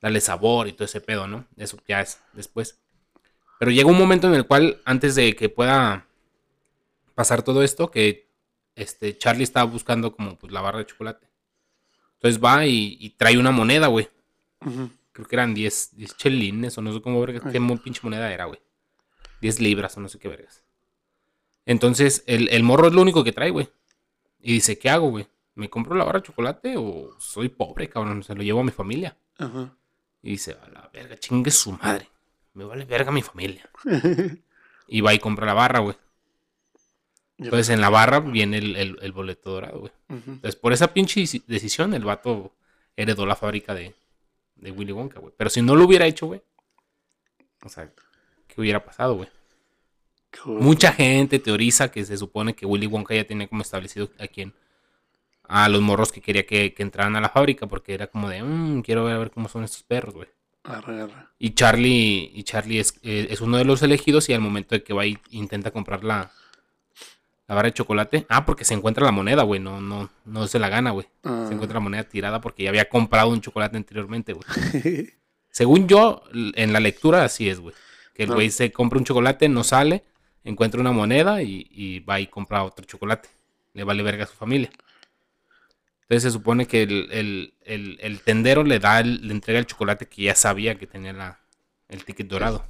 [0.00, 1.46] darle sabor y todo ese pedo, ¿no?
[1.56, 2.78] Eso ya es después.
[3.58, 6.06] Pero llega un momento en el cual, antes de que pueda
[7.14, 8.28] pasar todo esto, que
[8.74, 11.28] este, Charlie estaba buscando como pues, la barra de chocolate.
[12.14, 14.08] Entonces va y, y trae una moneda, güey
[15.20, 18.46] creo que eran 10, 10 chelines o no sé cómo vergas, qué pinche moneda era,
[18.46, 18.60] güey.
[19.40, 20.64] 10 libras o no sé qué vergas.
[21.66, 23.68] Entonces, el, el morro es lo único que trae, güey.
[24.40, 25.26] Y dice, ¿qué hago, güey?
[25.54, 28.22] ¿Me compro la barra de chocolate o soy pobre, cabrón?
[28.22, 29.16] Se lo llevo a mi familia.
[29.38, 29.74] Ajá.
[30.22, 32.08] Y dice, a la verga, chingue su madre.
[32.54, 33.68] Me vale verga mi familia.
[34.92, 35.94] Y va y compra la barra, güey.
[37.38, 39.92] Entonces, en la barra viene el, el- el boleto dorado, güey.
[40.08, 42.52] Entonces, por esa pinche deci- decisión, el vato
[42.96, 43.94] heredó la fábrica de,
[44.56, 45.32] de Willy Wonka, güey.
[45.36, 46.42] Pero si no lo hubiera hecho, güey.
[47.64, 47.88] O sea,
[48.48, 49.28] ¿qué hubiera pasado, güey?
[50.42, 50.60] Cool.
[50.60, 54.52] Mucha gente teoriza que se supone que Willy Wonka ya tenía como establecido a quién.
[55.52, 57.66] A los morros que quería que, que entraran a la fábrica.
[57.66, 60.28] Porque era como de, "Mm, quiero ver a ver cómo son estos perros, güey.
[60.64, 61.12] Arre, arre.
[61.38, 64.82] Y Charlie, y Charlie es, eh, es uno de los elegidos y al momento de
[64.84, 66.30] que va y intenta comprar la,
[67.48, 68.26] la barra de chocolate.
[68.28, 69.58] Ah, porque se encuentra la moneda, güey.
[69.58, 71.06] No, no, no se la gana, güey.
[71.24, 71.46] Ah.
[71.48, 74.44] Se encuentra la moneda tirada porque ya había comprado un chocolate anteriormente, güey.
[75.50, 77.74] Según yo, en la lectura así es, güey.
[78.14, 78.34] Que el No.
[78.36, 80.04] güey se compra un chocolate, no sale,
[80.44, 83.28] encuentra una moneda y, y va y compra otro chocolate.
[83.72, 84.70] Le vale verga a su familia.
[86.10, 89.66] Entonces se supone que el, el- el- el tendero le da, el- le entrega el
[89.66, 91.38] chocolate que ya sabía que tenía la,
[91.88, 92.66] el ticket dorado.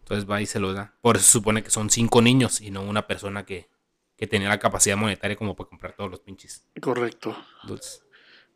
[0.00, 0.92] Entonces va y se lo da.
[1.00, 3.68] Por eso se supone que son cinco niños y no una persona que,
[4.16, 7.36] que tenía la capacidad monetaria como para comprar todos los pinches Correcto.
[7.62, 8.02] dulces.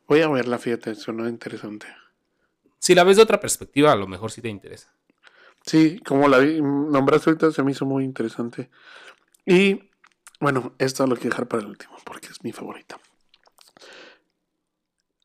[0.08, 1.86] Voy a verla, fíjate, sonó interesante.
[2.80, 4.92] Si la ves de otra perspectiva, a lo mejor sí te interesa.
[5.64, 8.68] Sí, como la vi, nombraste ahorita, se me hizo muy interesante.
[9.46, 9.89] Y
[10.40, 12.98] bueno, esto lo quiero dejar para el último, porque es mi favorita.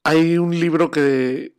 [0.04, 1.54] Hay un libro que,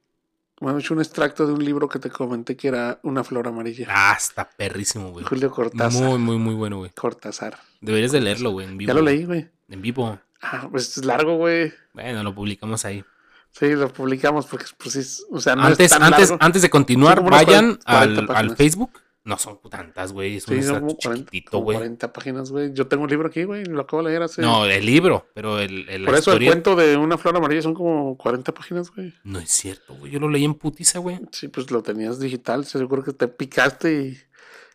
[0.60, 3.88] bueno, es un extracto de un libro que te comenté que era Una flor amarilla.
[3.90, 5.24] Ah, está perrísimo, güey.
[5.24, 6.02] Julio Cortázar.
[6.02, 6.90] Muy, muy, muy bueno, güey.
[6.90, 7.58] Cortázar.
[7.80, 8.88] Deberías de leerlo, güey, en vivo.
[8.88, 9.48] Ya lo leí, güey.
[9.68, 10.18] En vivo.
[10.40, 11.72] Ah, pues es largo, güey.
[11.94, 13.04] Bueno, lo publicamos ahí.
[13.50, 16.44] Sí, lo publicamos porque, pues sí, o sea, no antes, es tan antes, largo.
[16.44, 18.56] antes de continuar, unas vayan 40 al, al.
[18.56, 18.90] Facebook.
[19.26, 20.36] No son tantas, güey.
[20.36, 21.76] Es un Sí, son extracto como 40, chiquitito, güey.
[21.78, 22.72] 40 páginas, güey.
[22.72, 24.40] Yo tengo un libro aquí, güey, lo acabo de leer hace...
[24.40, 27.74] No, el libro, pero el, el- Por eso el cuento de Una flor amarilla son
[27.74, 29.12] como 40 páginas, güey.
[29.24, 30.12] No es cierto, güey.
[30.12, 31.18] Yo lo leí en putiza, güey.
[31.32, 34.18] Sí, pues lo tenías digital, seguro que te picaste y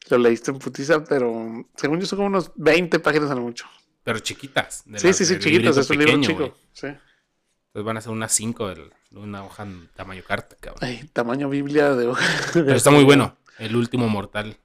[0.10, 3.66] lo leíste en putiza, pero según yo son como unos 20 páginas a lo mucho.
[4.04, 4.84] Pero chiquitas.
[4.86, 6.38] de Sí, sí, sí, chiquitas, es un libro chico.
[6.39, 6.52] güey.
[6.74, 6.88] Sí.
[6.88, 10.80] Entonces van a ser unas 5 de una hoja en tamaño carta, cabrón.
[10.82, 12.26] Ay, tamaño Biblia de hoja.
[12.54, 13.38] Pero está muy bueno.
[13.60, 14.58] El último mortal.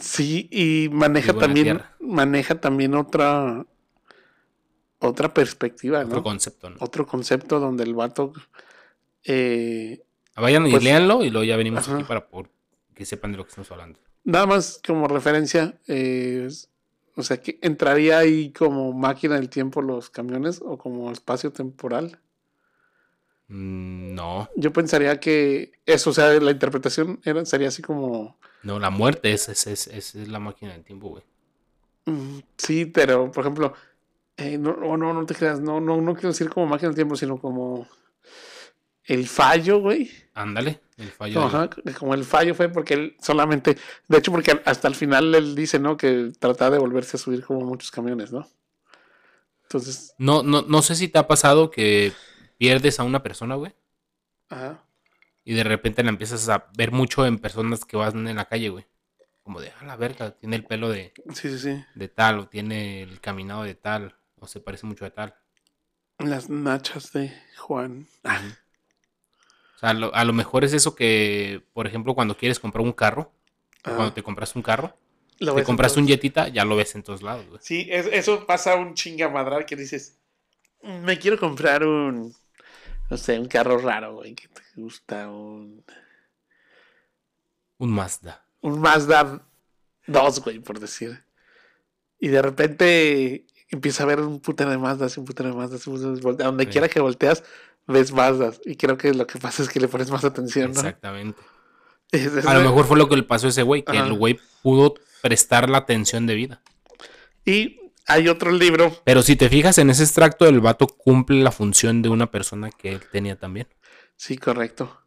[0.00, 1.96] Sí, y maneja también, tierra.
[2.00, 3.66] maneja también otra,
[4.98, 6.08] otra perspectiva, ¿no?
[6.10, 6.76] Otro concepto, ¿no?
[6.80, 8.32] Otro concepto donde el vato.
[9.24, 10.02] eh,
[10.34, 11.96] Vayan y Pues- léanlo y luego ya venimos Ajá.
[11.96, 12.48] aquí para por-
[12.94, 13.98] que sepan de lo que estamos hablando.
[14.24, 16.48] nada más como referencia, eh,
[17.16, 22.18] o sea, que entraría ahí como máquina del tiempo los camiones o como espacio temporal.
[23.52, 28.38] Mm, No, Yo pensaría que eso, o sea, la interpretación era, sería así como.
[28.62, 31.22] no, la muerte es, es, es, es- la máquina del tiempo, güey.
[32.06, 33.74] mm, sí, pero por ejemplo,
[34.36, 36.96] eh, no, no, no, no te creas, no, no, no quiero decir como máquina del
[36.96, 37.86] tiempo, sino como
[39.04, 40.10] el fallo, güey.
[40.34, 41.40] Ándale, el fallo.
[41.40, 43.76] del- Ajá, como el fallo fue porque él solamente,
[44.08, 45.96] de hecho, porque hasta el final él dice, ¿no?
[45.96, 48.46] Que trataba de volverse a subir como muchos camiones, ¿no?
[49.64, 52.12] Entonces, No, no, no sé si te ha pasado que
[52.62, 53.74] pierdes a una persona, güey,
[54.48, 54.82] ajá.
[55.44, 58.68] y de repente la empiezas a ver mucho en personas que van en la calle,
[58.70, 58.86] güey.
[59.42, 61.84] Como de, a la verga, tiene el pelo de, Sí, sí, sí.
[61.94, 65.36] de tal, o tiene el caminado de tal, o se parece mucho de tal.
[66.20, 68.08] Las nachas de Juan.
[68.24, 68.40] Ah,
[69.76, 72.82] O sea, a lo, a lo mejor es eso que, por ejemplo, cuando quieres comprar
[72.84, 73.32] un carro,
[73.84, 73.96] ajá.
[73.96, 74.96] cuando te compras un carro,
[75.40, 77.60] Lo te compras un Jetita, ya lo ves en todos lados, güey.
[77.60, 80.18] Sí, es- eso pasa un chingamadral que dices,
[80.82, 82.34] me quiero comprar un,
[83.12, 85.84] no sé, un carro raro, güey, que te gusta, un,
[87.76, 88.42] Un Mazda.
[88.62, 89.46] un Mazda
[90.06, 91.22] 2, güey, por decir.
[92.18, 95.94] Y de repente empieza a ver un putero de Mazdas, un putero de Mazdas, un
[95.96, 96.40] putero de Mazdas.
[96.46, 96.70] A donde Sí.
[96.70, 97.44] quiera que volteas,
[97.86, 98.62] ves Mazdas.
[98.64, 100.78] Y creo que lo que pasa es que le pones más atención, ¿no?
[100.80, 101.38] Exactamente.
[102.12, 104.06] Es- es- A lo mejor fue lo que le pasó a ese güey, que Ajá.
[104.06, 106.62] el güey pudo prestar la atención de vida.
[107.44, 111.52] Y hay otro libro, Pero si te fijas en ese extracto, el vato cumple la
[111.52, 113.68] función de una persona que él tenía también.
[114.16, 114.98] sí, correcto.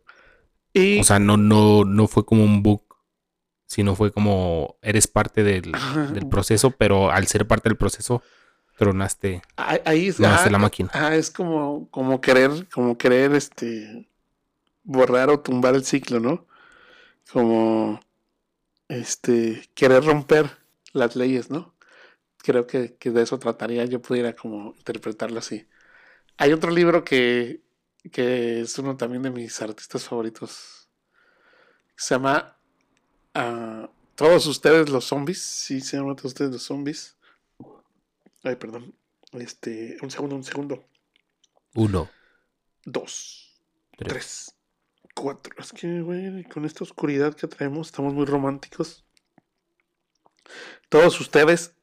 [0.74, 2.84] Y O sea, no, no, no fue como un bug,
[3.66, 5.72] sino fue como eres parte del,
[6.30, 8.22] proceso, pero al ser parte del proceso,
[8.78, 10.90] tronaste, ahí- tronaste ah, la máquina.
[10.94, 14.10] Ah, es como, como querer, como querer este
[14.84, 16.46] borrar o tumbar el ciclo, ¿no?
[17.32, 18.00] Como
[18.88, 20.58] este querer romper
[20.94, 21.75] las leyes, ¿no?
[22.46, 25.68] Creo que, que de eso trataría, yo pudiera como interpretarlo así.
[26.38, 27.64] Hay otro libro que,
[28.12, 30.88] que es uno también de mis artistas favoritos.
[31.98, 32.56] Se llama
[33.34, 35.42] ah, Todos ustedes los zombies.
[35.42, 37.18] Sí, se llama Todos ustedes los zombies.
[38.44, 38.94] Ay, perdón.
[39.32, 40.86] Este, un segundo, un segundo.
[41.74, 42.12] Uno,
[42.84, 43.60] Dos,
[43.98, 44.08] tres.
[44.08, 44.56] tres,
[45.16, 45.56] cuatro.
[45.58, 49.04] Es que, güey, con esta oscuridad que traemos, estamos muy románticos.
[50.90, 51.76] Todos ustedes,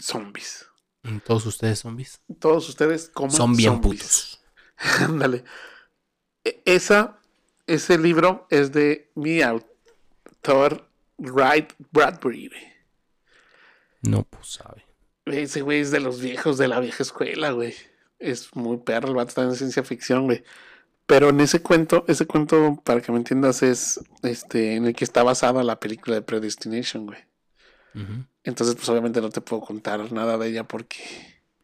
[0.00, 0.66] zombies.
[1.02, 2.20] Mm, Todos ustedes zombies.
[2.40, 4.00] Todos ustedes, coman Son bien zombies.
[4.00, 4.40] putos.
[5.00, 5.44] Ándale.
[6.44, 7.18] E- Esa,
[7.66, 10.88] ese libro es de mi autor,
[11.18, 12.48] Wright Bradbury.
[12.48, 12.62] güey.
[14.02, 14.84] No, pues sabe.
[15.24, 17.74] Ese güey es de los viejos de la vieja escuela, güey.
[18.18, 20.44] Es muy perro, el vato está en ciencia ficción, güey.
[21.06, 25.04] Pero en ese cuento, ese cuento, para que me entiendas, es este en el que
[25.04, 27.18] está basada la película de Predestination, güey.
[28.44, 30.98] Entonces, pues obviamente no te puedo contar nada de ella porque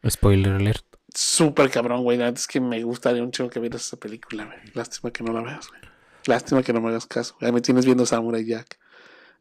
[0.09, 0.85] Spoiler alert.
[1.13, 2.17] súper cabrón, güey.
[2.17, 4.57] La Es que me gustaría un chingo que vieras esa película, güey.
[4.73, 5.81] Lástima que no la veas, güey.
[6.25, 7.35] Lástima que no me hagas caso.
[7.41, 8.79] Ahí me tienes viendo Samurai Jack.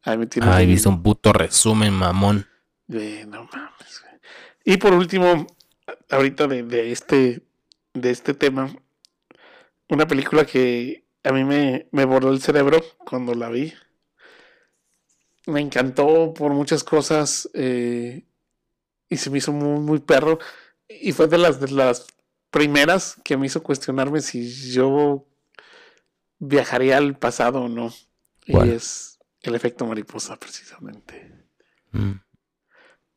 [0.02, 2.46] Ahí me tienes Ay, viendo- viste un puto resumen, mamón.
[2.88, 4.20] Güey, no mames, güey.
[4.64, 5.46] Y por último,
[6.10, 7.42] ahorita de, de este,
[7.94, 8.72] de este tema,
[9.88, 13.72] una película que a mí me, me borró el cerebro cuando la vi.
[15.46, 18.24] Me encantó por muchas cosas eh,
[19.08, 20.38] y se me hizo muy, muy perro.
[20.88, 22.06] Y fue de las, de las
[22.50, 25.26] primeras que me hizo cuestionarme si yo
[26.38, 27.92] viajaría al pasado o no.
[28.46, 31.32] Y es el efecto mariposa, precisamente.
[31.92, 32.12] Mm.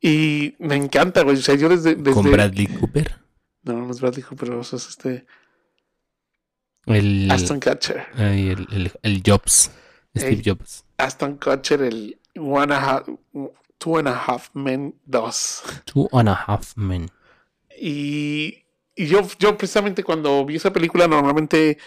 [0.02, 1.38] Y me encanta, güey.
[1.38, 1.96] O sea, yo desde.
[1.96, 2.14] desde...
[2.14, 3.20] Con Bradley Cooper.
[3.64, 5.26] No, no es Bradley Cooper, o sea, es este.
[6.86, 8.06] El, Aston Kutcher.
[8.14, 9.72] ay, el, el- el Jobs.
[10.16, 10.42] Steve Ey.
[10.46, 10.85] Jobs.
[10.98, 13.10] Aston Kutcher, el One and a Half,
[13.78, 15.22] Two and a Half Men 2.
[15.86, 17.10] Two and a half men.
[17.78, 18.64] Y,
[18.96, 21.78] y yo, yo precisamente cuando vi esa película, normalmente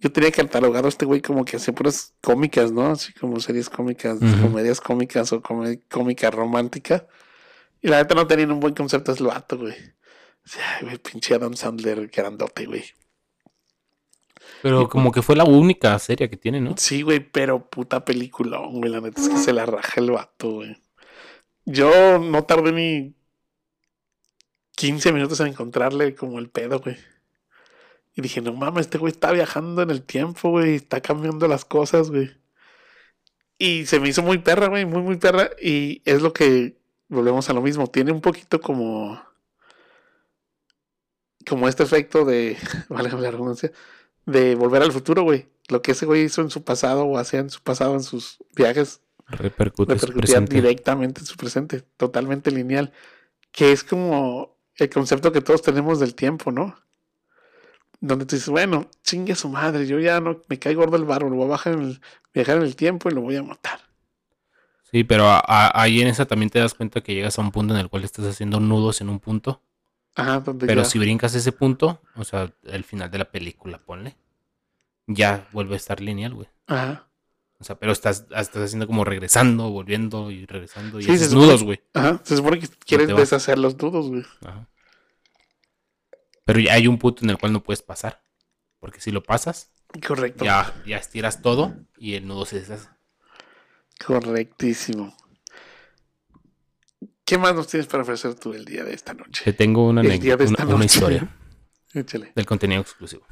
[0.00, 2.86] yo tenía catalogado a este güey como que hacía puras cómicas, ¿no?
[2.92, 7.06] Así como series cómicas, comedias cómicas o come- cómica romántica.
[7.82, 9.74] Y la neta no tenían un buen concepto de vato, güey.
[9.74, 12.84] O sea, güey, pinche Adam Sandler, grandote, güey.
[14.64, 16.74] Pero como que fue la única serie que tiene, ¿no?
[16.78, 18.90] Sí, güey, pero puta película, güey.
[18.90, 20.80] La neta es que se la raja el vato, güey.
[21.66, 23.14] Yo no tardé ni
[24.76, 26.96] 15 minutos en encontrarle como el pedo, güey.
[28.14, 30.76] Y dije, no mames, este güey está viajando en el tiempo, güey.
[30.76, 32.30] Está cambiando las cosas, güey.
[33.58, 35.50] Y se me hizo muy perra, güey, muy, muy perra.
[35.60, 37.86] Y es lo que volvemos a lo mismo.
[37.88, 39.22] Tiene un poquito como.
[41.46, 42.56] como este efecto de,
[42.88, 43.70] válgame la redundancia,
[44.26, 45.48] de volver al futuro, güey.
[45.68, 48.38] Lo que ese güey hizo en su pasado o hacía en su pasado en sus
[48.54, 52.92] viajes Repercute repercutía directamente en su presente, totalmente lineal,
[53.52, 56.76] que es como el concepto que todos tenemos del tiempo, ¿no?
[58.00, 61.04] Donde tú dices, bueno, chingue a su madre, yo ya no me cae gordo el
[61.04, 62.00] barro, lo voy a bajar en el,
[62.34, 63.80] viajar en el tiempo y lo voy a matar.
[64.90, 67.50] Sí, pero a- a- ahí en esa también te das cuenta que llegas a un
[67.50, 69.62] punto en el cual estás haciendo nudos en un punto.
[70.16, 73.78] Ajá, donde Pero ya- si brincas ese punto, o sea, el final de la película,
[73.84, 74.16] ponle,
[75.06, 76.48] ya vuelve a estar lineal, güey.
[76.66, 77.08] Ajá,
[77.60, 81.00] O sea, pero estás, estás haciendo como regresando, volviendo y regresando.
[81.00, 81.82] Y Sí, haces supone- nudos, güey.
[81.94, 83.16] ajá, se supone que quieres vas.
[83.16, 84.24] deshacer los dudos, güey.
[84.44, 84.68] Ajá.
[86.44, 88.22] Pero ya hay un punto en el cual no puedes pasar.
[88.80, 89.70] Porque si lo pasas,
[90.06, 90.44] Correcto.
[90.44, 92.88] ya, ya estiras todo y el nudo se deshace.
[94.04, 95.16] Correctísimo.
[97.24, 99.42] ¿Qué más nos tienes para ofrecer tú el día de esta noche?
[99.44, 100.94] Te tengo una, El día anécdota, de esta una, una noche.
[100.96, 101.28] historia
[101.94, 102.32] Échale.
[102.34, 103.26] del contenido exclusivo.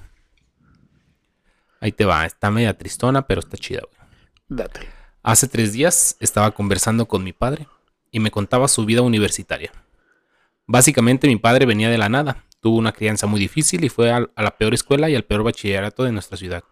[1.80, 4.00] Ahí te va, está media tristona, pero está chida, güey.
[4.48, 4.88] Date.
[5.22, 7.66] Hace tres días estaba conversando con mi padre
[8.10, 9.72] y me contaba su vida universitaria.
[10.66, 14.30] Básicamente mi padre venía de la nada, tuvo una crianza muy difícil y fue al-
[14.36, 16.62] a, la peor escuela y al peor bachillerato de nuestra ciudad.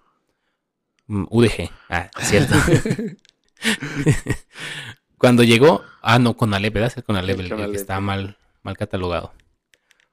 [1.07, 2.55] Mm, UDG, ah, cierto.
[5.21, 6.95] Cuando llegó, ah, no, con Alep, ¿verdad?
[6.97, 9.35] Es con Alep, el, que está mal, mal catalogado.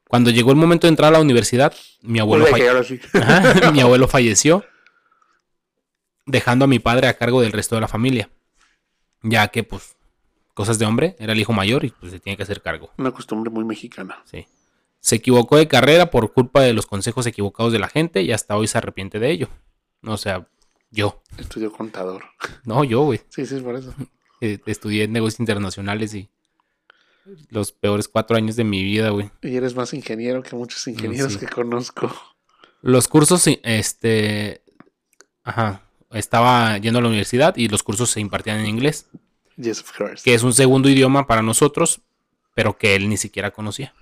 [0.09, 2.99] Cuando llegó el momento de entrar a la universidad, mi abuelo, falle- sí.
[3.13, 4.65] Ajá, mi abuelo falleció,
[6.25, 8.29] dejando a mi padre a cargo del resto de la familia.
[9.23, 9.95] Ya que, pues,
[10.53, 12.91] cosas de hombre, era el hijo mayor y pues se tiene que hacer cargo.
[12.97, 14.21] Una costumbre muy mexicana.
[14.25, 14.45] Sí.
[14.99, 18.57] Se equivocó de carrera por culpa de los consejos equivocados de la gente y hasta
[18.57, 19.47] hoy se arrepiente de ello.
[20.03, 20.47] O sea,
[20.91, 21.21] yo.
[21.37, 22.25] Estudió contador.
[22.65, 23.21] No, yo, güey.
[23.29, 23.93] Sí, sí, es por eso.
[24.41, 26.29] Eh, Estudié negocios internacionales y
[27.49, 29.31] los peores cuatro años de mi vida, güey.
[29.41, 31.39] Y eres más ingeniero que muchos ingenieros sí.
[31.39, 32.13] que conozco.
[32.81, 34.61] Los cursos, este,
[35.43, 35.81] ajá,
[36.11, 39.07] estaba yendo a la universidad y los cursos se impartían en inglés,
[39.57, 40.23] Yes, of course.
[40.23, 42.01] que es un segundo idioma para nosotros,
[42.53, 43.93] pero que él ni siquiera conocía.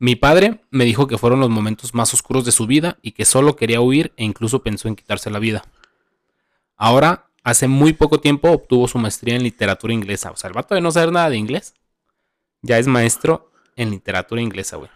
[0.00, 3.24] Mi padre me dijo que fueron los momentos más oscuros de su vida y que
[3.24, 5.64] solo quería huir e incluso pensó en quitarse la vida.
[6.76, 10.30] Ahora, hace muy poco tiempo obtuvo su maestría en literatura inglesa.
[10.30, 11.74] O sea, el vato de no saber nada de inglés,
[12.62, 14.90] ya es maestro en literatura inglesa, güey.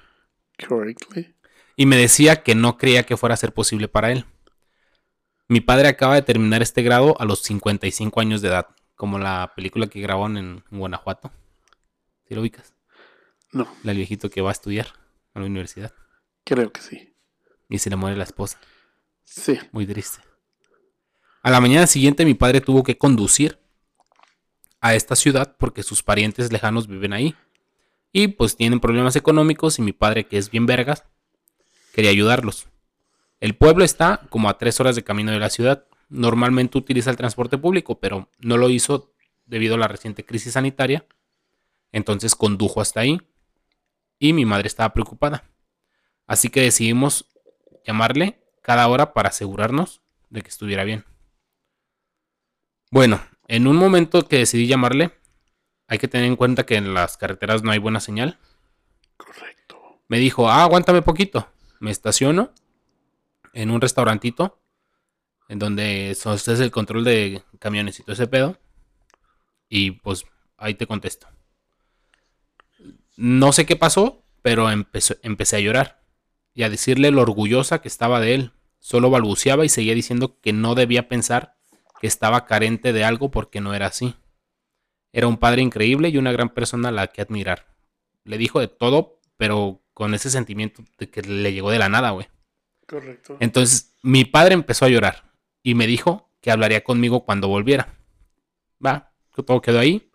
[0.69, 1.35] Correctly.
[1.77, 4.27] y me decía que no creía que fuera a ser posible para él.
[5.49, 9.53] Mi padre acaba de terminar este grado a los 55 años de edad, como la
[9.57, 11.31] película que grabaron en, en Guanajuato.
[12.29, 12.75] ¿Sí lo ubicas?
[13.53, 14.87] No, La viejito que va a estudiar
[15.35, 15.93] a la universidad
[16.45, 17.15] creo que sí.
[17.69, 18.59] y se le muere la esposa.
[19.25, 19.59] Sí.
[19.73, 20.19] Muy triste.
[21.43, 23.59] A la mañana siguiente mi padre tuvo que conducir
[24.81, 27.35] a esta ciudad porque sus parientes lejanos viven ahí.
[28.13, 31.05] Y pues tienen problemas económicos y mi padre, que es bien vergas,
[31.93, 32.69] quería ayudarlos.
[33.41, 35.85] El pueblo está como a tres horas de camino de la ciudad.
[36.09, 39.13] Normalmente utiliza el transporte público, pero no lo hizo
[39.47, 41.07] debido a la reciente crisis sanitaria.
[41.91, 43.21] Entonces condujo hasta ahí
[44.19, 45.51] y mi madre estaba preocupada.
[46.29, 47.27] Así que decidimos
[47.85, 51.05] llamarle cada hora para asegurarnos de que estuviera bien.
[52.93, 55.13] Bueno, en un momento que decidí llamarle,
[55.89, 58.39] hay que tener en cuenta que en las carreteras no hay buena señal.
[59.17, 60.03] Correcto.
[60.09, 61.49] Me dijo, ah, aguántame poquito.
[61.81, 62.53] Me estaciono
[63.55, 64.61] en un restaurantito
[65.49, 68.59] en donde es el control de camiones y todo ese pedo.
[69.71, 70.27] Y pues
[70.59, 71.29] ahí te contesto.
[73.17, 76.03] No sé qué pasó, pero empezó- empecé a llorar
[76.53, 78.53] y a decirle lo orgullosa que estaba de él.
[78.81, 81.57] Solo balbuceaba y seguía diciendo que no debía pensar
[82.03, 84.17] que estaba carente de algo porque no era así.
[85.13, 87.69] Era un padre increíble y una gran persona a la que admirar.
[88.25, 92.11] Le dijo de todo, pero con ese sentimiento de que le llegó de la nada,
[92.11, 92.27] güey.
[92.89, 93.37] Correcto.
[93.39, 95.31] Entonces, mi padre empezó a llorar
[95.63, 97.95] y me dijo que hablaría conmigo cuando volviera.
[98.85, 100.11] Va, todo quedó ahí.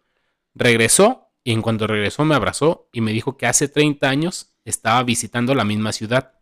[0.56, 5.02] Regresó y en cuanto regresó me abrazó y me dijo que hace 30 años estaba
[5.04, 6.34] visitando la misma ciudad.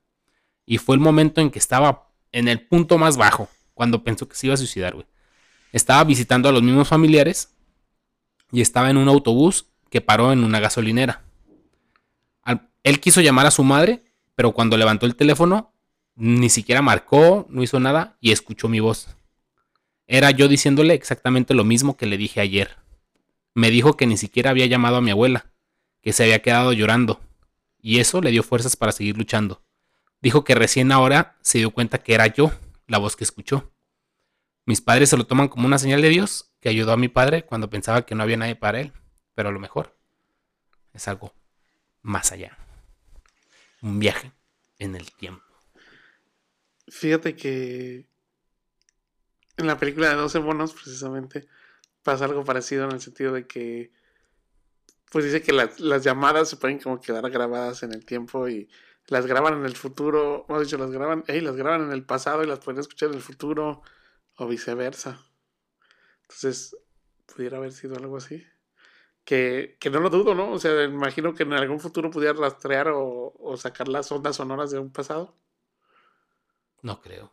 [0.65, 4.35] Y fue el momento en que estaba en el punto más bajo, cuando pensó que
[4.35, 5.05] se iba a suicidar, güey.
[5.75, 7.53] Estaba visitando a los mismos familiares
[8.49, 11.25] y estaba en un autobús que paró en una gasolinera.
[12.83, 14.05] Él quiso llamar a su madre,
[14.35, 15.73] pero cuando levantó el teléfono,
[16.15, 19.17] ni siquiera marcó, no hizo nada y escuchó mi voz.
[20.07, 22.77] Era yo diciéndole exactamente lo mismo que le dije ayer.
[23.53, 25.51] Me dijo que ni siquiera había llamado a mi abuela,
[26.01, 27.19] que se había quedado llorando,
[27.81, 29.61] y eso le dio fuerzas para seguir luchando.
[30.21, 32.53] Dijo que recién ahora se dio cuenta que era yo
[32.87, 33.74] la voz que escuchó.
[34.65, 37.45] Mis padres se lo toman como una señal de Dios que ayudó a mi padre
[37.45, 38.93] cuando pensaba que no había nadie para él,
[39.35, 39.95] pero a lo mejor
[40.93, 41.33] es algo
[42.01, 42.57] más allá.
[43.81, 44.31] un viaje
[44.79, 45.43] en el tiempo.
[46.87, 48.07] Fíjate que
[49.57, 51.47] en la película de 12 monos, precisamente,
[52.03, 53.91] pasa algo parecido en el sentido de que,
[55.11, 58.69] pues dice que las, llamadas se pueden como quedar grabadas en el tiempo y
[59.07, 62.43] las graban en el futuro, o dicho, las graban, ey, las graban en el pasado
[62.43, 63.81] y las pueden escuchar en el futuro,
[64.37, 65.19] o viceversa.
[66.23, 66.75] Entonces,
[67.25, 68.45] pudiera haber sido algo así.
[69.23, 70.51] Que, que no lo dudo, ¿no?
[70.51, 74.69] O sea, imagino que en algún futuro pudiera rastrear o, o sacar las ondas sonoras
[74.71, 75.35] de un pasado.
[76.81, 77.31] No creo.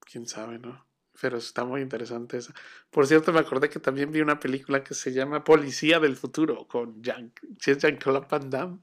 [0.00, 0.86] Quién sabe, ¿no?
[1.18, 2.52] Pero está muy interesante eso.
[2.90, 6.68] Por cierto, me acordé que también vi una película que se llama Policía del Futuro
[6.68, 8.78] con Jean, ¿sí es Jean-Claude Van Damme.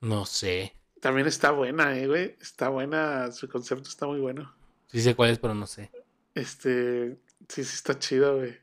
[0.00, 0.76] No sé.
[1.00, 2.36] También está buena, eh, güey.
[2.40, 4.54] Está buena, su concepto está muy bueno.
[4.86, 5.90] Sí sé cuál es, pero no sé.
[6.34, 7.16] Este,
[7.48, 8.56] sí, sí está chido, güey.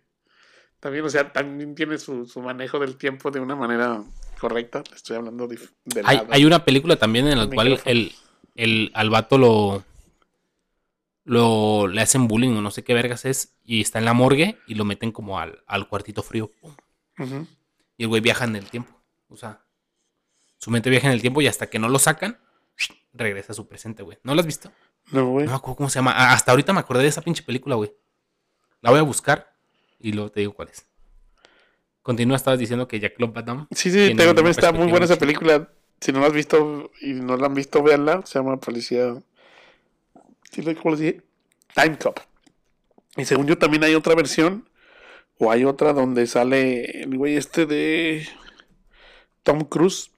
[0.80, 4.03] También, o sea, también tiene su, su manejo del tiempo de una manera
[4.39, 4.84] correcta.
[4.95, 8.11] Estoy hablando de, de Hay, hay una película también en la El cual el,
[8.55, 9.84] el, al vato lo,
[11.24, 14.57] lo le hacen bullying o no sé qué vergas es y está en la morgue
[14.67, 16.51] y lo meten como al, al cuartito frío.
[17.97, 18.99] Y el güey viaja en el tiempo.
[19.30, 19.63] O sea,
[20.57, 22.39] su mente viaja en el tiempo y hasta que no lo sacan,
[23.13, 24.17] regresa a su presente, güey.
[24.24, 24.72] ¿No lo has visto?
[25.12, 25.45] No, güey.
[25.45, 26.12] No me acuerdo cómo se llama.
[26.32, 27.93] Hasta ahorita me acordé de esa pinche película, güey.
[28.82, 29.53] La voy a buscar
[29.99, 30.86] y luego te digo cuál es.
[32.01, 33.68] Continúa, estabas diciendo que Jack Claude Van Damme.
[33.72, 35.70] Sí, sí, tengo, también está muy buena esa película.
[35.99, 38.26] Si no la has visto y no la han visto, véanla.
[38.26, 39.14] Se llama Policía.
[40.51, 41.22] ¿Sí lo cómo le dije?
[41.76, 42.20] Time Cop.
[43.18, 44.68] Y según yo también hay otra versión.
[45.38, 48.28] O hay otra donde sale el güey este de
[49.43, 50.12] Tom Cruise.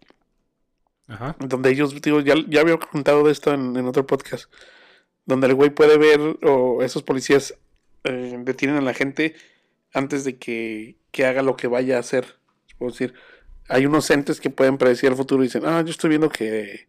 [1.08, 1.36] Ajá.
[1.40, 4.50] Donde ellos, digo, ya, ya había contado de esto en, en otro podcast.
[5.26, 7.54] Donde el güey puede ver, o esos policías
[8.04, 9.36] eh, detienen a la gente
[9.94, 12.36] antes de que, que haga lo que vaya a hacer.
[12.80, 13.14] Es decir,
[13.70, 16.88] hay unos entes que pueden predecir el futuro y dicen, ah, yo estoy viendo que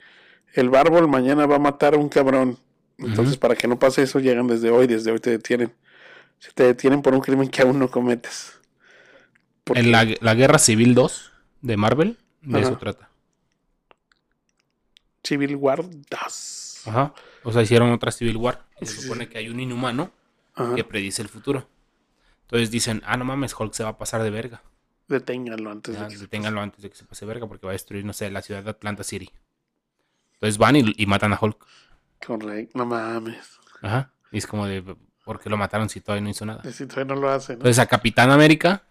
[0.54, 2.58] el bárbol mañana va a matar a un cabrón.
[2.98, 5.72] Entonces, para que no pase eso, llegan desde hoy, desde hoy te detienen.
[6.38, 8.58] Si te detienen por un crimen que aún no cometes.
[9.64, 11.32] Porque- En la, la Guerra Civil 2
[11.62, 12.68] de Marvel, de Ajá.
[12.68, 13.10] eso trata.
[15.22, 16.82] Civil War 2.
[16.86, 17.14] Ajá.
[17.44, 18.64] O sea, hicieron otra Civil War.
[18.80, 20.10] Y se supone que hay un inhumano
[20.54, 20.74] Ajá.
[20.74, 21.68] que predice el futuro.
[22.42, 24.62] Entonces dicen, ah, no mames, Hulk se va a pasar de verga.
[25.08, 27.74] Deténganlo antes Ya, de que deténganlo antes de que se pase verga porque va a
[27.74, 29.30] destruir, no sé, la ciudad de Atlanta City.
[30.34, 31.66] Entonces van y, y matan a Hulk.
[32.26, 33.58] Correcto, no mames.
[33.82, 34.12] Ajá.
[34.32, 34.82] Y es como de,
[35.24, 36.62] ¿por qué lo mataron si todavía no hizo nada?
[36.72, 37.58] Si todavía no lo hace, ¿no?
[37.58, 38.84] Entonces a Capitán América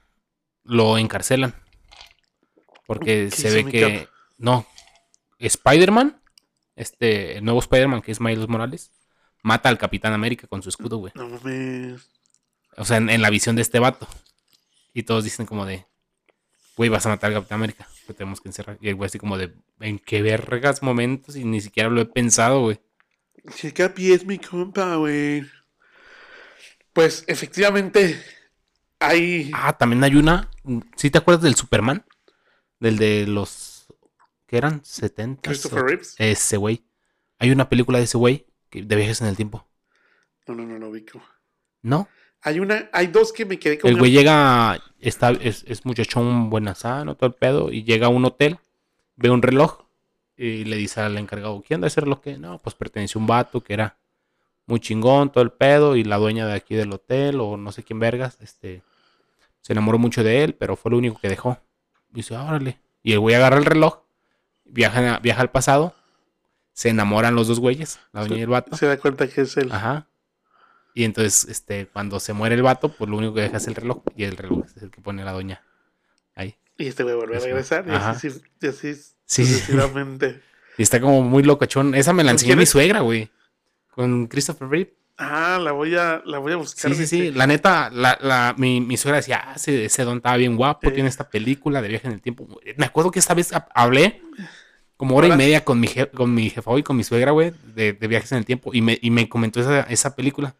[0.63, 1.55] lo encarcelan.
[2.85, 3.99] Porque ¿Qué se ve que.
[4.05, 4.09] Cap?
[4.37, 4.65] No.
[5.39, 6.21] Spider-Man,
[6.75, 8.91] este, el nuevo Spider-Man que es Miles Morales,
[9.41, 11.13] mata al Capitán América con su escudo, güey.
[11.15, 12.09] No mames.
[12.77, 14.07] O sea, en, en la visión de este vato.
[14.93, 15.85] Y todos dicen como de,
[16.75, 17.87] güey, vas a matar al Capitán América.
[18.07, 18.77] Lo tenemos que encerrar.
[18.81, 21.35] Y el güey así como de, ¿en qué vergas momentos?
[21.35, 22.79] Y ni siquiera lo he pensado, güey.
[23.53, 25.45] Si Capi es mi compa, güey.
[26.93, 28.21] Pues efectivamente
[28.99, 29.51] hay.
[29.53, 30.49] Ah, también hay una.
[30.95, 32.05] ¿Sí te acuerdas del Superman?
[32.79, 33.72] Del de los.
[34.47, 34.83] ¿Qué eran?
[34.83, 35.41] 70.
[35.41, 36.15] Christopher Reeves.
[36.17, 36.83] Ese güey.
[37.39, 39.65] Hay una película de ese güey que- de viajes en el tiempo.
[40.47, 41.21] No, no, no lo ubico.
[41.81, 42.07] ¿No?
[42.41, 43.89] Hay una, hay dos que me quedé con.
[43.89, 44.81] El güey llega.
[44.99, 47.71] Está, es, es muchachón buenazano, todo el pedo.
[47.71, 48.57] Y llega a un hotel.
[49.15, 49.83] Ve un reloj.
[50.35, 52.19] Y le dice al encargado: ¿Quién da ese reloj?
[52.21, 53.97] que No, pues pertenece a un vato que era
[54.65, 55.95] muy chingón, todo el pedo.
[55.95, 58.81] Y la dueña de aquí del hotel, o no sé quién vergas, este.
[59.61, 61.57] Se enamoró mucho de él, pero fue lo único que dejó.
[62.11, 62.79] Y dice, órale.
[63.01, 63.99] Y el güey agarra el reloj,
[64.65, 65.95] viaja, viaja al pasado,
[66.73, 68.75] se enamoran los dos güeyes, la doña y el vato.
[68.75, 69.71] Se da cuenta que es él.
[69.71, 70.07] Ajá.
[70.95, 73.75] Y entonces, este, cuando se muere el vato, pues lo único que deja es el
[73.75, 74.03] reloj.
[74.15, 75.63] Y el reloj es el que pone la doña.
[76.35, 76.55] Ahí.
[76.77, 77.85] Y este güey vuelve a regresar.
[77.87, 78.11] Y Ajá.
[78.11, 78.27] así,
[78.61, 78.93] y así
[79.25, 79.45] Sí, sí.
[79.45, 80.41] sucesivamente.
[80.77, 81.93] Y está como muy locochón.
[81.93, 83.29] Esa me la ¿Tú enseñó mi suegra, güey.
[83.91, 84.95] Con Christopher Reeve.
[85.17, 86.91] Ah, la voy a, la voy a buscar.
[86.93, 87.31] Sí, sí, sí.
[87.31, 90.87] La neta, la, la, mi, mi suegra decía, ah, ese, ese don estaba bien guapo,
[90.89, 90.93] Sí.
[90.95, 92.47] tiene esta película de viaje en el tiempo.
[92.77, 94.21] Me acuerdo que esta vez ha- hablé
[94.97, 97.53] como hora y media con mi, je- con mi jefa y con mi suegra, güey,
[97.75, 98.73] de, de viajes en el tiempo.
[98.73, 100.55] Y me, y me comentó esa, esa película.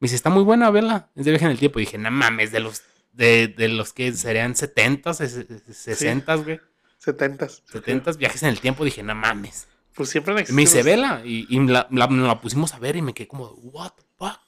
[0.00, 1.08] Me dice, está muy buena, verla.
[1.16, 1.78] Es de viaje en el tiempo.
[1.80, 2.82] Y dije, no mames, de los,
[3.12, 6.60] de, de los que serían 70, 60, güey.
[6.98, 7.62] Setentas.
[7.72, 8.84] 70 viajes en el tiempo.
[8.84, 9.66] Dije, no mames.
[9.98, 10.64] Pues siempre han Me existido.
[10.64, 11.22] dice, vela.
[11.24, 14.02] Y, y la, la- nos la pusimos a ver y me quedé como, what the
[14.16, 14.40] fuck.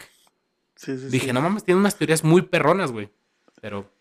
[0.77, 1.33] Sí, sí, Dije, sí.
[1.33, 3.11] no mames, tiene unas teorías muy perronas, güey.
[3.61, 3.93] Pero,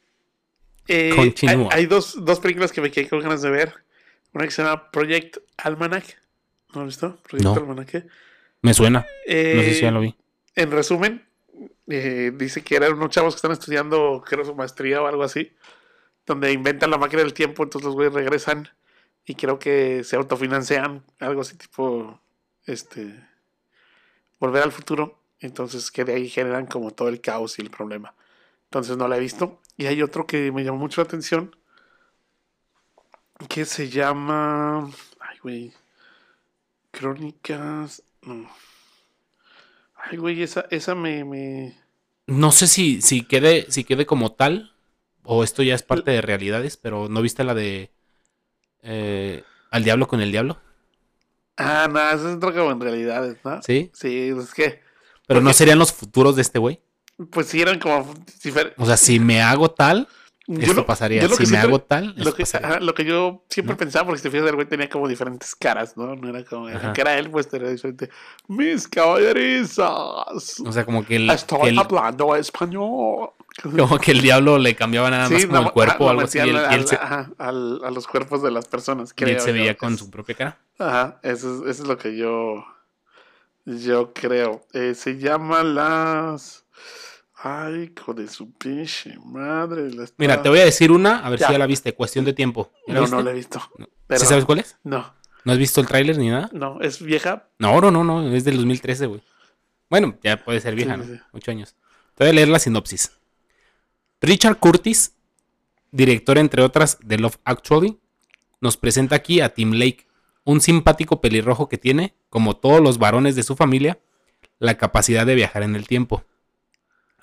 [0.88, 1.70] Eh, Continúa.
[1.72, 3.74] Hay, hay dos, dos películas que me quedé con ganas de ver.
[4.34, 6.22] Una que se llama Project Almanac.
[6.74, 7.20] ¿No lo has visto?
[7.24, 7.62] Proyecto No.
[7.62, 8.06] Almanac.
[8.62, 9.06] me suena.
[9.28, 10.16] Eh, No sé si ya lo vi.
[10.56, 11.26] En resumen,
[11.88, 15.52] eh, dice que eran unos chavos que están estudiando, creo, su maestría o algo así,
[16.26, 18.70] donde inventan la máquina del tiempo, entonces los güeyes regresan
[19.30, 22.20] y creo que se autofinancian, algo así tipo,
[22.66, 23.14] este,
[24.40, 25.22] volver al futuro.
[25.40, 28.16] Entonces que de ahí generan como todo el caos y el problema.
[28.64, 29.62] Entonces no la he visto.
[29.78, 31.56] Y hay otro que me llamó mucho la atención,
[33.48, 35.74] que se llama, ay güey,
[36.90, 38.50] Crónicas, no.
[39.94, 41.78] Ay güey, esa, esa me, me...
[42.26, 44.74] No sé si, si quede, si quede como tal,
[45.22, 47.92] o esto ya es parte de realidades, pero ¿no viste la de
[48.84, 50.58] eh, Al Diablo con el Diablo?
[51.58, 53.62] Ah, no, eso es otro como en realidades, ¿no?
[53.62, 53.92] ¿Sí?
[53.94, 54.82] Sí, es que,
[55.28, 56.80] Pero no Porque- serían los futuros de este güey.
[57.32, 58.14] pues sí eran como
[58.78, 60.08] O sea, si me hago tal,
[60.48, 61.22] Yo esto lo- pasaría.
[61.22, 63.78] yo lo Si me siempre- hago tal, Lo que, ajá, lo que yo siempre ¿No?
[63.78, 66.16] pensaba, porque si te fijas, el güey tenía como diferentes caras, ¿no?
[66.16, 68.10] No era como, que era él, pues era diferente.
[68.48, 70.60] Mis caballerizas.
[70.66, 73.32] O sea, como que el, Estoy el- hablando español.
[73.78, 76.12] como que el diablo le cambiaba nada más Sí, como no, el cuerpo o ajá,
[76.12, 76.38] algo así.
[76.40, 79.14] Y y al- él se, ajá, al- a los cuerpos de las personas.
[79.18, 80.58] y él se veía con su propia cara.
[80.78, 82.64] Ajá, eso es, eso es lo que yo,
[83.66, 84.62] yo creo.
[84.74, 86.66] Eh, se llama las...
[87.42, 89.90] Ay, hijo de su pinche madre.
[89.94, 91.48] la Mira, te voy a decir una, a ver Ya.
[91.48, 91.94] si ya la viste.
[91.96, 92.70] Cuestión de tiempo.
[92.86, 93.16] ¿Ya la No, viste?
[93.16, 93.62] no la he visto.
[93.78, 93.88] No.
[94.08, 94.78] Pero- ¿Sí sabes cuál es?
[94.84, 95.14] No,
[95.46, 96.50] ¿No has visto el tráiler ni nada?
[96.52, 97.48] no, es vieja.
[97.58, 99.22] No, no, no, no, es del 2013, güey.
[99.90, 101.06] Bueno, ya puede ser vieja, Sí, ¿no?
[101.16, 101.22] sí.
[101.32, 101.76] Ocho años.
[102.16, 103.14] Te voy a leer la sinopsis.
[104.22, 105.16] Richard Curtis,
[105.92, 108.00] director entre otras de Love Actually,
[108.62, 110.08] nos presenta aquí a Tim Lake,
[110.44, 114.00] un simpático pelirrojo que tiene, como todos los varones de su familia,
[114.60, 116.24] la capacidad de viajar en el tiempo.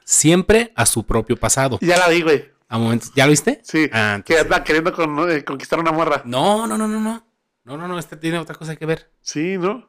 [0.04, 1.78] Siempre a su propio pasado.
[1.82, 2.50] Ya la vi, güey.
[2.68, 3.60] A momentos, ¿Ya lo viste?
[3.62, 6.22] Sí, Ah, que anda queriendo con- eh, conquistar una morra.
[6.24, 7.26] No, no, no, no, no.
[7.64, 9.10] No, no, no, este tiene otra cosa que ver.
[9.20, 9.88] Sí, ¿no?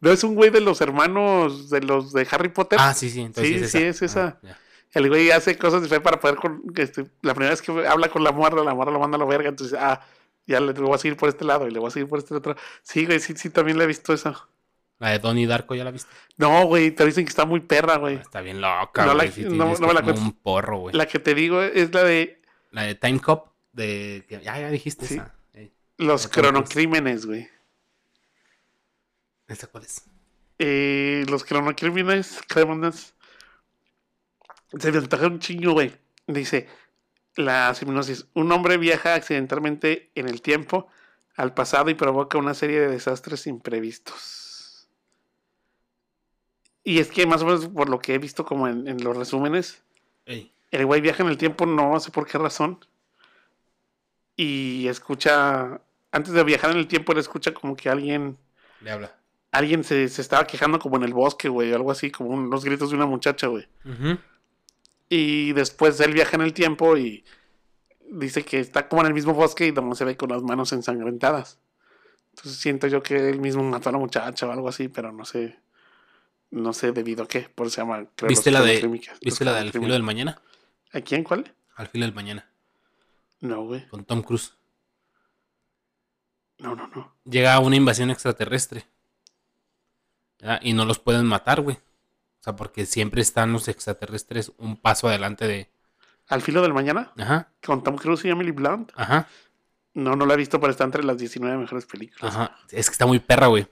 [0.00, 2.78] ¿No es un güey de los hermanos de los de Harry Potter?
[2.80, 3.86] Ah, sí, sí, entonces Sí, es sí, esa.
[3.88, 4.26] es esa.
[4.26, 4.58] Ah, ya.
[4.92, 8.24] El güey hace cosas fe para poder con, este, la primera vez que habla con
[8.24, 10.00] la morra, la morra lo manda a la verga, entonces, ah,
[10.46, 12.18] ya le, le voy a seguir por este lado y le voy a seguir por
[12.18, 12.56] este otro.
[12.82, 14.48] Sí, güey, sí, sí, también le he visto esa.
[14.98, 16.10] La de Donnie Darko, ¿ya la viste?
[16.36, 18.16] No, güey, te dicen que está muy perra, güey.
[18.16, 19.28] Está bien loca, No la- güey.
[19.44, 20.24] no- tienes no me la como cuentes.
[20.24, 20.94] un porro, güey.
[20.96, 24.26] La que te digo es la de La de Time Cop, de...
[24.28, 25.14] Ya, ya dijiste Sí.
[25.14, 25.34] esa.
[25.54, 27.48] Ey, los cronocrímenes, güey.
[29.48, 30.04] ¿Esa cuál es?
[30.58, 33.14] Eh, los cronocrímenes, crímenes.
[34.78, 35.92] Se me antoja un chingo, güey.
[36.26, 36.68] Dice,
[37.36, 38.26] la hipnosis.
[38.34, 40.88] Un hombre viaja accidentalmente en el tiempo
[41.36, 44.88] al pasado y provoca una serie de desastres imprevistos.
[46.84, 49.16] Y es que más o menos por lo que he visto como en, en los
[49.16, 49.82] resúmenes,
[50.26, 52.78] Ey, el güey viaja en el tiempo, no sé por qué razón.
[54.36, 55.80] Y escucha,
[56.12, 58.38] antes de viajar en el tiempo, él escucha como que alguien
[58.80, 59.14] le habla.
[59.52, 62.64] alguien se, se estaba quejando como en el bosque, güey, algo así, como un- los
[62.64, 63.66] gritos de una muchacha, güey.
[63.84, 64.18] Ujú.
[65.10, 67.24] Y después él viaja en el tiempo y
[68.10, 70.72] dice que está como en el mismo bosque y donde se ve con las manos
[70.72, 71.58] ensangrentadas.
[72.30, 75.24] Entonces siento yo que él mismo mató a la muchacha o algo así, pero no
[75.24, 75.58] sé.
[76.52, 78.06] No sé debido a qué, por eso se llama.
[78.16, 78.80] creo, ¿Viste la de,
[79.20, 80.40] ¿viste la de Al filo del mañana?
[80.92, 81.22] ¿A quién?
[81.22, 81.54] ¿Cuál?
[81.76, 82.48] Al filo del mañana,
[83.40, 83.86] No, güey.
[83.88, 84.54] con Tom Cruise.
[86.58, 87.14] No, no, no.
[87.24, 88.84] Llega una invasión extraterrestre.
[90.40, 91.78] Ya, Y no los pueden matar, güey.
[92.40, 95.70] O sea, porque siempre están los extraterrestres un paso adelante de...
[96.28, 97.12] ¿Al filo del mañana?
[97.18, 98.92] Ajá, Con Tom Cruise y Emily Blunt.
[98.96, 99.28] ajá,
[99.94, 102.34] No, no la he visto, pero está entre las 19 mejores películas.
[102.34, 102.56] ajá.
[102.70, 103.66] Es que está muy perra, güey.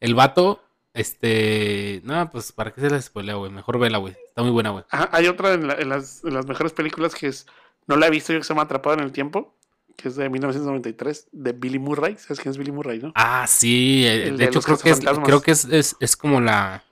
[0.00, 0.62] El vato,
[0.94, 2.00] este...
[2.04, 3.50] No, pues, ¿para qué se la spoilea, güey?
[3.50, 4.14] Mejor vela, güey.
[4.28, 4.84] Está muy buena, güey.
[4.90, 7.46] Ajá, hay otra en, la- en las, en las mejores películas que es,
[7.86, 9.54] no la he visto yo que se llama Atrapado en el Tiempo,
[9.96, 12.16] que es de 1993, de Billy Murray.
[12.18, 13.12] ¿Sabes quién es Billy Murray, no?
[13.14, 14.04] Ah, sí.
[14.06, 16.84] eh, El de, de hecho, creo que, es, creo que es, es, es como la...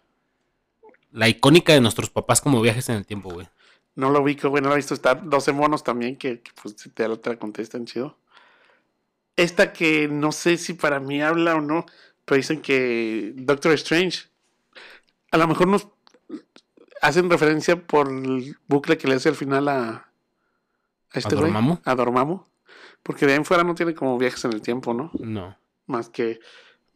[1.16, 3.48] La icónica de nuestros papás como viajes en el tiempo, güey.
[3.94, 4.92] No lo ubico, güey, no la he visto.
[4.92, 8.18] Está 12 monos también, que, que, pues te, te la contestan chido.
[9.34, 11.86] Esta que no sé si para mí habla o no,
[12.26, 14.24] pero dicen que Doctor Strange,
[15.30, 15.88] a lo mejor nos
[17.00, 19.88] hacen referencia por el bucle que le hace al final a,
[21.12, 21.78] a este Dormammu?
[21.82, 22.44] A Dormammu.
[23.02, 25.10] Porque de ahí en fuera no tiene como viajes en el tiempo, ¿no?
[25.18, 25.56] No.
[25.86, 26.40] Más que,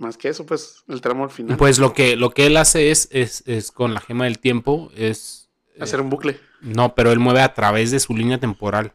[0.01, 1.57] más que eso, pues, el tramo al final.
[1.57, 4.91] Pues lo que, lo que él hace es, es, es con la gema del tiempo,
[4.97, 5.51] es...
[5.77, 6.41] eh, hacer un bucle.
[6.61, 8.93] No, pero él mueve a través de su línea temporal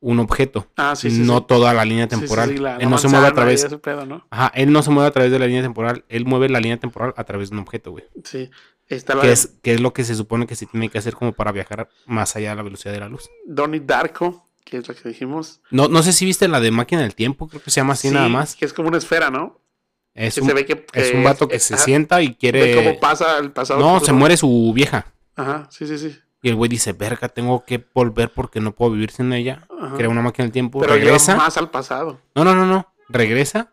[0.00, 0.70] un objeto.
[0.76, 1.20] Ah, sí, sí.
[1.20, 1.44] no sí.
[1.48, 2.50] toda la línea temporal.
[2.50, 3.64] sí, la- él no se mueve a través...
[3.82, 4.26] pedo, ¿no?
[4.30, 6.76] Ajá, él no se mueve a través de la línea temporal, él mueve la línea
[6.78, 8.04] temporal a través de un objeto, güey.
[8.24, 8.50] Sí.
[8.88, 11.32] Está Que es, que es lo que se supone que se tiene que hacer como
[11.32, 13.28] para viajar más allá de la velocidad de la luz.
[13.44, 15.60] Donnie Darko, que es la que dijimos.
[15.70, 18.08] No, no sé si viste la de máquina del tiempo, creo que se llama así
[18.08, 18.54] Sí, nada más.
[18.54, 19.60] Que es como una esfera, ¿no?
[20.16, 22.74] Es un, se ve que, es un vato que es- se ajá, sienta y quiere...
[22.74, 23.80] cómo pasa el pasado.
[23.80, 25.06] No, se muere su vieja.
[25.36, 26.16] Ajá, sí, sí, sí.
[26.42, 29.66] Y el güey dice, verga, tengo que volver porque no puedo vivir sin ella.
[29.80, 29.96] Ajá.
[29.96, 31.36] Crea una máquina del tiempo, Pero regresa.
[31.36, 32.20] más al pasado.
[32.34, 32.92] No, no, no, no.
[33.08, 33.72] Regresa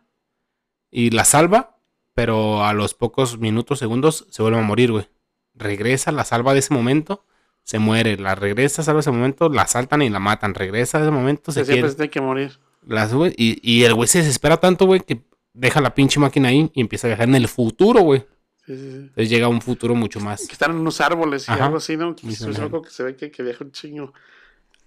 [0.90, 1.78] y la salva,
[2.14, 5.08] pero a los pocos minutos, segundos, se vuelve a morir, güey.
[5.54, 7.24] Regresa, la salva de ese momento,
[7.62, 8.16] se muere.
[8.16, 10.54] La regresa, salva ese momento, la saltan y la matan.
[10.54, 11.90] Regresa de ese momento, se Que siempre quiere.
[11.90, 12.58] se tiene que morir.
[12.86, 15.22] La sube y, y el güey se desespera tanto, güey, que
[15.54, 18.20] deja la pinche máquina ahí y empieza a viajar en el futuro, güey.
[18.66, 18.96] Sí, sí, sí.
[18.96, 20.46] Entonces llega a un futuro mucho más.
[20.46, 21.64] Que están en unos árboles y Ajá.
[21.66, 22.14] algo así, ¿no?
[22.16, 24.12] Que es algo que se ve que, que viaja un chingo.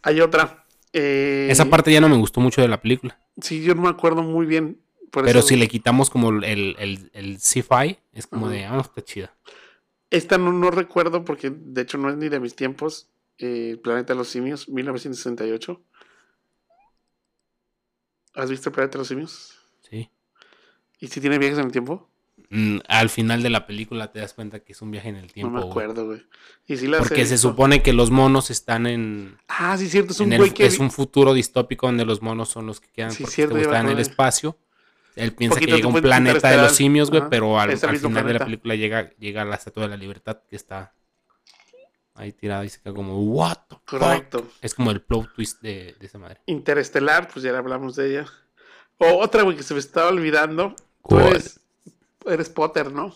[0.03, 0.65] Hay otra.
[0.93, 3.19] eh, Esa parte ya no me gustó mucho de la película.
[3.41, 4.79] Sí, yo no me acuerdo muy bien.
[5.11, 8.55] por Pero eso- si le quitamos como el, el, el sci-fi, es como Ajá.
[8.55, 9.33] de, ah, está chida.
[10.09, 13.09] Esta no, no recuerdo porque de hecho no es ni de mis tiempos.
[13.39, 15.79] eh, Planeta de los Simios, 1968.
[18.33, 19.56] ¿Has visto el Planeta de los Simios?
[20.99, 22.09] ¿Y si tiene viajes en el tiempo?
[22.49, 25.31] Mm, al final de la película te das cuenta que es un viaje en el
[25.33, 25.53] tiempo.
[25.53, 26.25] no me acuerdo, güey.
[26.67, 30.13] Y Porque se supone que los monos están en, Ah, sí, cierto.
[30.13, 30.65] Es un güey que.
[30.65, 33.67] es un futuro distópico donde los monos son los que quedan Sí, porque cierto, este
[33.67, 34.57] güey ya me está en el espacio.
[35.15, 38.33] Él piensa Poquito que llega un planeta de los simios, güey, pero al, final de
[38.33, 40.93] la película llega, llega a la Estatua de la Libertad que está
[42.13, 43.99] ahí tirada y se queda como, what the fuck?".
[43.99, 44.47] Correcto.
[44.61, 46.41] Es como el plot twist de, de esa madre.
[46.45, 48.27] Interestelar, pues ya hablamos de ella.
[48.99, 50.75] O otra, güey, que se me estaba olvidando.
[51.07, 51.27] Tú ¿Cuál?
[51.27, 51.59] eres,
[52.25, 53.13] eres Potter, ¿no?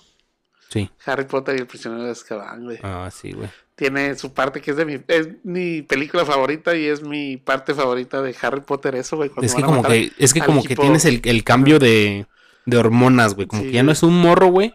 [0.69, 0.89] Sí.
[1.05, 2.79] Harry Potter y el prisionero de Azkaban, güey.
[2.81, 3.49] Ah, sí, güey.
[3.75, 7.73] Tiene su parte que es de mi, es mi película favorita y es mi parte
[7.73, 9.31] favorita de Harry Potter, eso, güey.
[9.41, 12.25] Es que como que, es que como que tienes el, el cambio de,
[12.65, 13.47] de hormonas, güey.
[13.47, 14.73] Como Sí, que ya no es un morro, güey.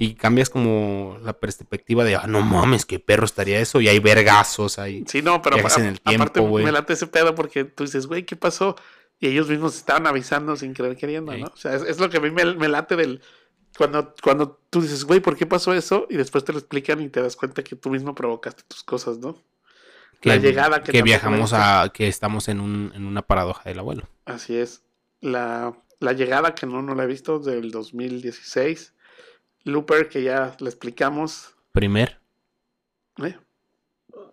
[0.00, 3.80] Y cambias como la perspectiva de, ah, no mames, qué perro estaría eso.
[3.80, 5.04] Y hay vergazos ahí.
[5.08, 8.06] Sí, no, pero a- en el tiempo, aparte me late ese pedo porque tú dices,
[8.06, 8.76] güey, ¿qué pasó?
[9.20, 11.36] Y ellos mismos estaban avisando sin querer queriendo.
[11.36, 11.46] ¿no?
[11.46, 13.20] O sea, es, es lo que a mí me, me late del...
[13.76, 16.06] Cuando, cuando tú dices, güey, ¿por qué pasó eso?
[16.08, 19.18] Y después te lo explican y te das cuenta que tú mismo provocaste tus cosas,
[19.18, 19.40] ¿no?
[20.22, 24.08] La llegada que que viajamos a, que estamos en, un, en una paradoja del abuelo.
[24.24, 24.82] Así es.
[25.20, 28.94] La, la llegada, que no, no la he visto, del 2016.
[29.64, 31.54] Looper, que ya le explicamos.
[31.72, 32.20] Primer,
[33.22, 33.36] ¿eh?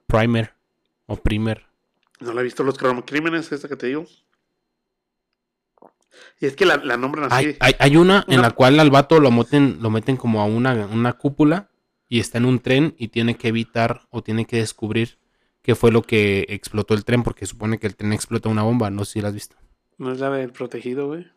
[0.07, 0.53] primer
[1.05, 1.65] o primer.
[2.19, 2.63] No la he visto.
[2.63, 4.05] Los cronocrímenes, esta que te digo.
[6.39, 7.45] Y es que la, la nombran así.
[7.45, 10.45] Hay, hay, hay una en la cual al vato lo meten, lo meten como a
[10.45, 11.69] una, una cúpula
[12.09, 15.17] y está en un tren y tiene que evitar o tiene que descubrir
[15.61, 18.89] qué fue lo que explotó el tren, porque supone que el tren explota una bomba,
[18.89, 19.55] no sé si la has visto.
[19.97, 21.27] No es la del protegido, güey.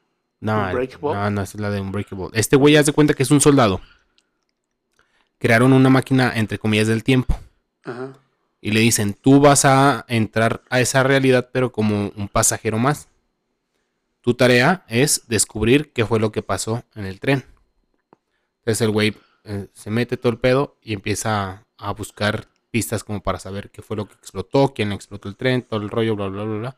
[0.41, 2.29] No, no, no, es la de Unbreakable.
[2.33, 3.81] Este güey hace cuenta que es un soldado.
[5.39, 7.39] Crearon una máquina, entre comillas, del tiempo.
[7.85, 8.19] Ajá.
[8.61, 13.09] Y le dicen, tú vas a entrar a esa realidad, pero como un pasajero más.
[14.21, 17.45] Tu tarea es descubrir qué fue lo que pasó en el tren.
[18.61, 23.23] Entonces el güey eh, se mete todo el pedo y empieza a buscar pistas como
[23.23, 26.29] para saber qué fue lo que explotó, quién explotó el tren, todo el rollo, bla,
[26.29, 26.77] bla, bla, bla.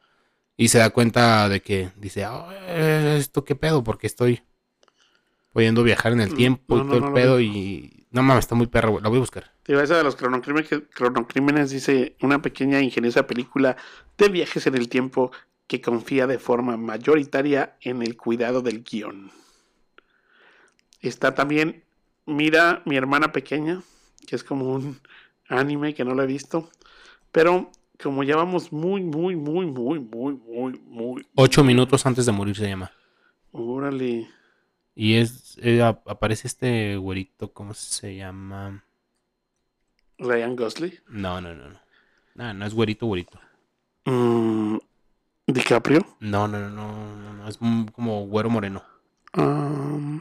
[0.57, 3.83] Y se da cuenta de que dice, "Ah, ¿esto qué pedo?
[3.83, 4.43] Porque estoy
[5.53, 8.07] pudiendo viajar en el Mm, tiempo no, y todo el no pedo y...
[8.13, 9.03] No mames, está muy güey.
[9.03, 9.53] La voy a buscar.
[9.63, 13.77] Te iba a esa de los cronocrímenes, cronocrímenes, dice una pequeña ingeniosa película
[14.19, 15.31] de viajes en el tiempo
[15.71, 19.31] que confía de forma mayoritaria en el cuidado del guion.
[21.01, 21.85] Está también
[22.27, 23.81] Mira mi hermana pequeña,
[24.27, 24.99] que es como un
[25.49, 26.69] anime que no lo he visto,
[27.31, 27.71] pero
[28.03, 32.57] como ya vamos muy, muy, muy, muy, muy, muy, muy, Ocho minutos antes de morir
[32.57, 32.91] se llama.
[33.53, 34.29] órale,
[34.97, 38.85] Y es eh, ap- aparece este güerito, ¿cómo se llama?
[40.19, 41.81] Ryan Gosling, No, no, no, no.
[42.35, 43.39] No, no es güerito, güerito.
[44.05, 44.79] Mm,
[45.53, 47.59] DiCaprio, No, no, no, no, no, es
[47.93, 48.83] como güero moreno.
[49.37, 50.21] um,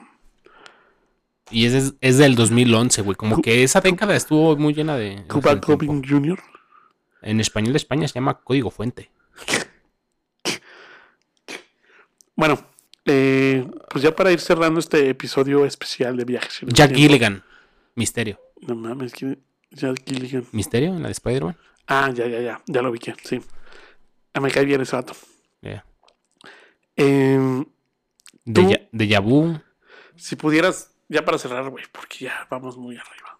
[1.52, 3.16] Y es, es, del 2011, güey.
[3.16, 5.24] Como Cu- que esa década estuvo muy llena de...
[5.28, 5.56] Cuba.
[5.56, 6.40] Gooding Jr.,
[7.22, 9.10] En español de España se llama Código Fuente.
[12.36, 12.58] Bueno,
[13.06, 16.62] eh, pues ya para ir cerrando este episodio especial de viajes.
[16.68, 16.94] Jack.
[16.96, 17.44] Gilligan.
[17.96, 18.40] Misterio.
[18.62, 19.42] No mames, ¿quién-
[19.72, 20.46] Jack Gilligan.
[20.52, 21.58] ¿Misterio en la de Spider-Man?
[21.88, 23.42] Ah, ya, ya, ya, ya lo vi, sí.
[24.40, 25.14] Ah, me cae bien ese vato.
[25.60, 25.86] Yeah.
[26.96, 27.66] Em,
[28.46, 29.60] De, Tú- Ya- Déjà Vu.
[30.16, 33.38] si pudieras, ya para cerrar, güey, porque ya vamos muy arriba.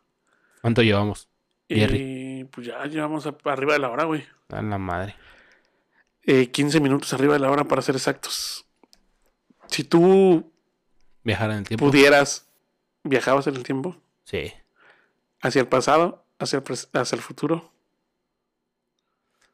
[0.62, 1.30] ¿Cuánto llevamos?
[1.70, 2.42] Jerry.
[2.42, 4.26] Eh, pues ya llevamos a- arriba de la hora, güey.
[4.50, 5.16] A la madre.
[6.24, 8.66] Eh, 15 minutos arriba de la hora para ser exactos.
[9.68, 10.52] Si tú
[11.24, 11.86] Viajar en el tiempo.
[11.86, 12.50] pudieras,
[13.04, 13.96] viajabas en el tiempo,
[14.26, 14.52] Sí.
[15.42, 16.64] hacia el pasado, hacia el,
[16.94, 17.72] hacia el futuro,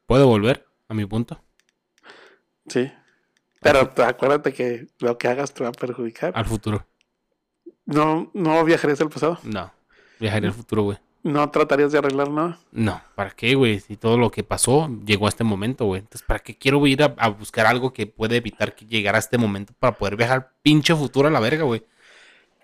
[0.06, 1.40] ¿Puedo volver a mi punto?
[2.68, 2.90] sí.
[3.60, 6.32] Pero te- acuérdate que lo que hagas te va a perjudicar.
[6.36, 6.86] Al futuro.
[7.84, 9.38] No, no viajarías al pasado.
[9.42, 9.72] No.
[10.20, 10.98] Viajaré al futuro, güey.
[11.24, 12.60] no tratarías de arreglar nada.
[12.70, 13.80] No, ¿para qué, güey?
[13.80, 16.00] Si todo lo que pasó llegó a este momento, güey.
[16.02, 19.20] Entonces, ¿para qué quiero ir a, a buscar algo que puede evitar que llegara a
[19.20, 21.82] este momento para poder viajar al pinche futuro a la verga, güey?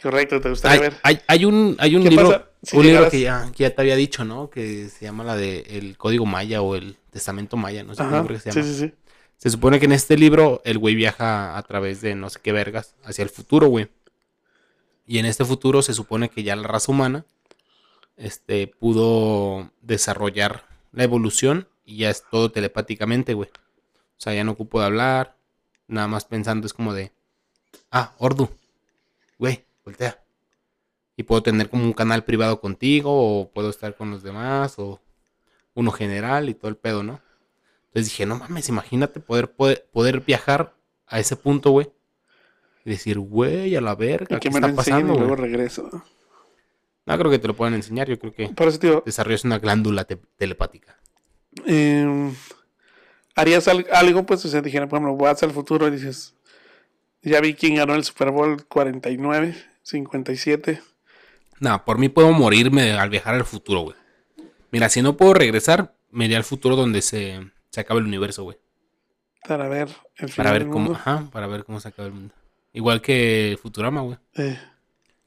[0.01, 0.95] Correcto, te gustaría Hay, ver.
[1.03, 3.81] hay, hay un, hay un ¿Qué libro, si un libro que ya, que ya te
[3.83, 4.51] había dicho, ¿no?
[4.51, 8.27] Que se llama la de El Código Maya o el Testamento Maya, no sé Ajá,
[8.27, 8.73] qué se sí, llama.
[8.73, 8.95] sí, sí.
[9.37, 12.53] Se supone que en este libro el güey viaja a través de no sé qué
[12.53, 13.89] vergas hacia el futuro, güey.
[15.07, 17.27] Y en este futuro se supone que ya la raza humana
[18.17, 23.51] este, pudo desarrollar la evolución y ya es todo telepáticamente, güey.
[23.51, 25.37] O sea, ya no ocupo de hablar,
[25.89, 27.13] nada más pensando es como de,
[27.91, 28.49] ah, Ordu,
[29.39, 30.23] güey, voltea.
[31.17, 35.02] Y puedo tener como un canal privado contigo o puedo estar con los demás o
[35.75, 37.21] uno general y todo el pedo, ¿no?
[37.89, 40.75] Entonces dije, no mames, imagínate poder, poder, poder viajar
[41.07, 41.91] a ese punto, güey.
[42.85, 45.51] Y decir, güey, a la verga, ¿qué me está pasando, y luego güey?
[45.51, 45.89] regreso.
[47.07, 49.59] No creo que te lo puedan enseñar, yo creo que Por eso, tío, desarrollas una
[49.59, 50.99] glándula te- telepática.
[51.67, 52.33] eh,
[53.35, 56.35] harías al- algo, pues, o sea, dijera, por ejemplo, vas al futuro y dices,
[57.23, 60.81] ya vi quién ganó el Super Bowl 49, 57.
[61.61, 63.97] No, por mí puedo morirme al viajar al futuro, güey.
[64.73, 67.41] Mira, si no puedo regresar, me iré al futuro donde se,
[67.71, 68.59] se acabe el universo, güey.
[69.47, 70.99] Para ver el final Para ver del cómo, mundo.
[70.99, 72.35] ajá, para ver cómo se acaba el mundo.
[72.73, 74.19] Igual que Futurama, güey.
[74.35, 74.59] Eh,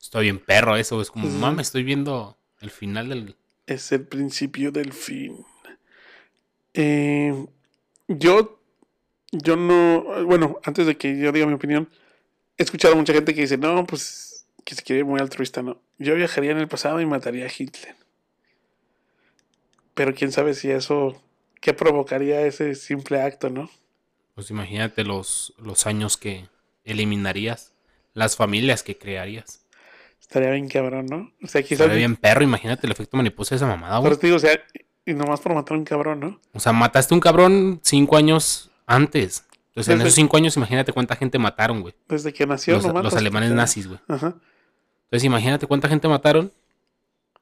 [0.02, 1.36] Estoy bien perro eso, es como, Ujú.
[1.38, 3.36] mames, estoy viendo el final del...
[3.68, 5.46] es el principio del fin.
[6.74, 7.34] Eh,
[8.08, 8.60] yo,
[9.32, 11.90] yo no, bueno, antes de que yo diga mi opinión,
[12.58, 15.82] he escuchado a mucha gente que dice, no, pues, que se quiere muy altruista, no.
[16.00, 17.96] Yo viajaría en el pasado y mataría a Hitler.
[19.96, 21.20] Pero quién sabe si eso,
[21.62, 23.70] qué provocaría ese simple acto, ¿no?
[24.36, 26.48] Pues imagínate los, los años que
[26.84, 27.72] eliminarías,
[28.14, 29.66] las familias que crearías.
[30.22, 31.32] Estaría bien cabrón, ¿no?
[31.44, 31.82] O sea, quizás...
[31.82, 34.12] Estaría bien perro, imagínate el efecto mariposa de esa mamada, güey.
[34.12, 34.60] eso te digo, o sea,
[35.06, 36.40] y nomás por matar a un cabrón, ¿no?
[36.54, 39.46] O sea, mataste a un cabrón cinco años antes.
[39.70, 41.94] Entonces, en Desde- esos cinco años, imagínate cuánta gente mataron, güey.
[42.10, 44.00] Desde que nació, Los, no los alemanes pero- nazis, güey.
[44.08, 44.36] Ajá.
[45.06, 46.52] Entonces, imagínate cuánta gente mataron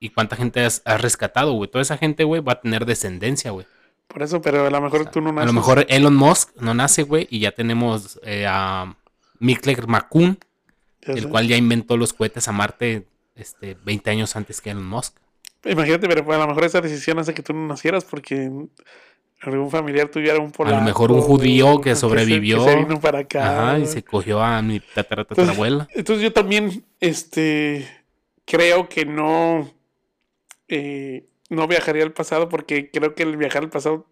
[0.04, 1.70] y cuánta gente has, has rescatado, güey.
[1.70, 3.66] Toda esa gente, güey, va a tener descendencia, güey.
[4.10, 5.44] Por eso, pero a lo mejor tú no naces.
[5.44, 8.98] A lo mejor Elon Musk no nace, güey, y ya tenemos eh, a
[9.40, 11.30] Mikler Ya el sé.
[11.30, 15.16] cual ya inventó los cohetes a Marte este, 20 años antes que Elon Musk.
[15.64, 18.52] Imagínate, pero a lo mejor esa decisión hace que tú no nacieras porque
[19.42, 20.82] algún familiar tuyo era un polaco.
[20.82, 22.66] mejor un judío que sobrevivió.
[22.66, 23.70] Que se, vino para acá.
[23.70, 25.88] Ajá, y se cogió a mi tatara- tatarabuela.
[25.94, 27.88] Entonces yo también, este,
[28.46, 29.72] creo que no,
[30.74, 34.08] eh, no viajaría al pasado porque creo que el viajar al pasado,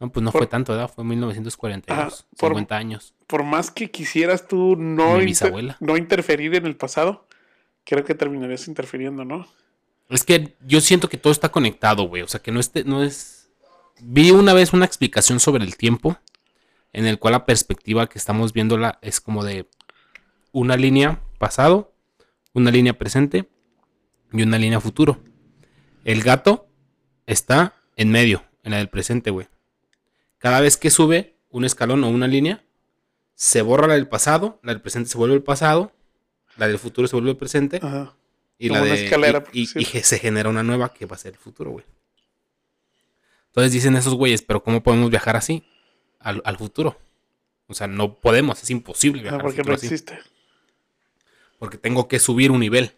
[0.00, 0.90] No, pues no por- fue tanto, ¿verdad?
[0.94, 3.14] Fue 1942, Ajá, por- 50 años.
[3.26, 7.26] por más que quisieras tú no, inter- no interferir en el pasado,
[7.84, 9.46] creo que terminarías interfiriendo, ¿no?
[10.08, 12.22] Es que yo siento que todo está conectado, güey.
[12.22, 13.48] O sea, que no, este, no es...
[14.00, 16.18] Vi una vez una explicación sobre el tiempo,
[16.92, 19.66] en el cual la perspectiva que estamos viéndola es como de
[20.50, 21.94] una línea pasado,
[22.52, 23.48] una línea presente
[24.32, 25.20] y una línea futuro.
[26.04, 26.68] El gato
[27.26, 29.48] está en medio, en la del presente, güey.
[30.38, 32.64] Cada vez que sube un escalón o una línea,
[33.34, 35.92] se borra la del pasado, la del presente se vuelve el pasado,
[36.56, 38.14] la del futuro se vuelve el presente Ajá.
[38.58, 41.38] y Como la una escalera, y, se genera una nueva que va a ser el
[41.38, 41.84] futuro, güey.
[43.46, 45.64] Entonces dicen esos güeyes, pero ¿cómo podemos viajar así
[46.18, 46.98] al, al futuro?
[47.68, 50.18] O sea, no podemos, es imposible Ah, viajar al porque futuro no así, existe.
[51.58, 52.92] porque tengo que subir un nivel.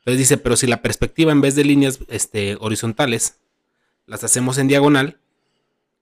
[0.00, 3.38] Entonces dice, pero si la perspectiva en vez de líneas este, horizontales
[4.06, 5.20] las hacemos en diagonal,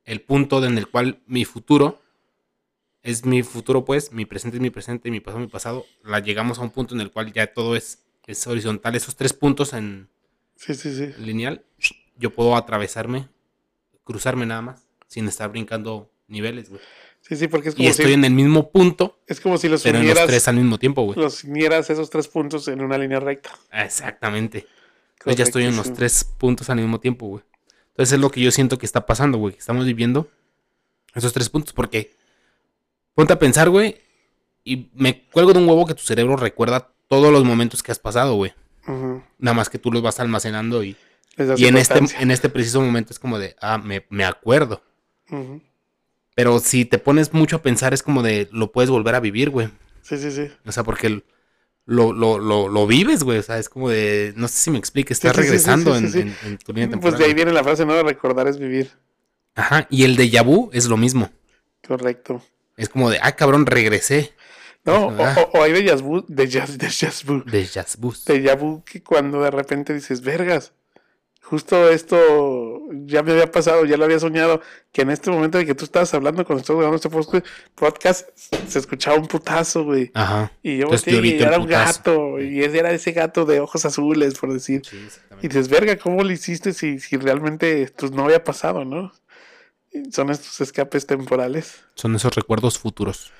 [0.04, 2.00] el punto en el cual mi futuro
[3.02, 6.20] es mi futuro, pues, mi presente es mi presente, mi pasado es mi pasado, la
[6.20, 9.72] llegamos a un punto en el cual ya todo es, es horizontal, esos tres puntos
[9.72, 10.08] en
[10.56, 11.12] Sí, sí, sí.
[11.22, 11.64] lineal,
[12.16, 13.28] yo puedo atravesarme,
[14.04, 16.80] cruzarme nada más, sin estar brincando niveles, güey.
[17.28, 19.82] Sí, sí, porque es Y estoy si, en el mismo punto, es como si los
[19.82, 21.18] pero en los unieras, tres al mismo tiempo, güey.
[21.18, 23.50] los unieras esos tres puntos en una línea recta.
[23.72, 24.66] Exactamente.
[25.18, 27.44] Entonces ya estoy en los tres puntos al mismo tiempo, güey.
[27.88, 29.56] Entonces es lo que yo siento que está pasando, güey.
[29.58, 30.30] Estamos viviendo
[31.14, 31.72] esos tres puntos.
[31.72, 32.14] Porque
[33.14, 34.00] ponte a pensar, güey.
[34.64, 37.98] Y me cuelgo de un huevo que tu cerebro recuerda todos los momentos que has
[37.98, 38.54] pasado, güey.
[39.38, 40.96] Nada más que tú los vas almacenando y,
[41.58, 44.82] y en, este, en este preciso momento es como de, ah, me, me acuerdo.
[45.30, 45.60] Ujú.
[46.38, 49.50] Pero si te pones mucho a pensar es como de, lo puedes volver a vivir,
[49.50, 49.70] güey.
[50.02, 50.48] Sí, sí, sí.
[50.64, 51.24] O sea, porque
[51.84, 53.38] lo, lo, lo, lo vives, güey.
[53.38, 55.96] O sea, es como de, no sé si me explique, estás sí, sí, sí, regresando
[55.98, 56.20] sí, en- sí.
[56.20, 57.18] en- en tu línea Pues temporal.
[57.18, 57.92] de ahí viene la frase, ¿no?
[57.94, 58.88] De recordar es vivir.
[59.56, 61.32] Ajá, y el de vu es lo mismo.
[61.84, 62.40] Correcto.
[62.76, 64.32] Es como de, ah, cabrón, regresé.
[64.84, 65.34] No, Ah.
[65.52, 66.88] o, o- hay de vu, de jazz, de
[67.26, 70.72] vu, De vu que cuando de repente dices, vergas,
[71.42, 74.60] justo esto ya me había pasado, ya lo había soñado,
[74.92, 77.42] que en este momento de que tú estabas hablando cuando estabas grabando este
[77.74, 78.28] podcast,
[78.66, 80.10] se escuchaba un putazo, güey.
[80.14, 80.52] Ajá.
[80.62, 81.98] Y yo Entonces, volteé y era un putazo.
[81.98, 84.82] gato, y ese era ese gato de ojos azules, por decir.
[84.84, 85.08] Sí,
[85.42, 89.12] Y dices, verga, ¿cómo lo hiciste si, si realmente pues, no había pasado, no?
[90.10, 91.82] Son estos escapes temporales.
[91.94, 93.32] Son esos recuerdos futuros.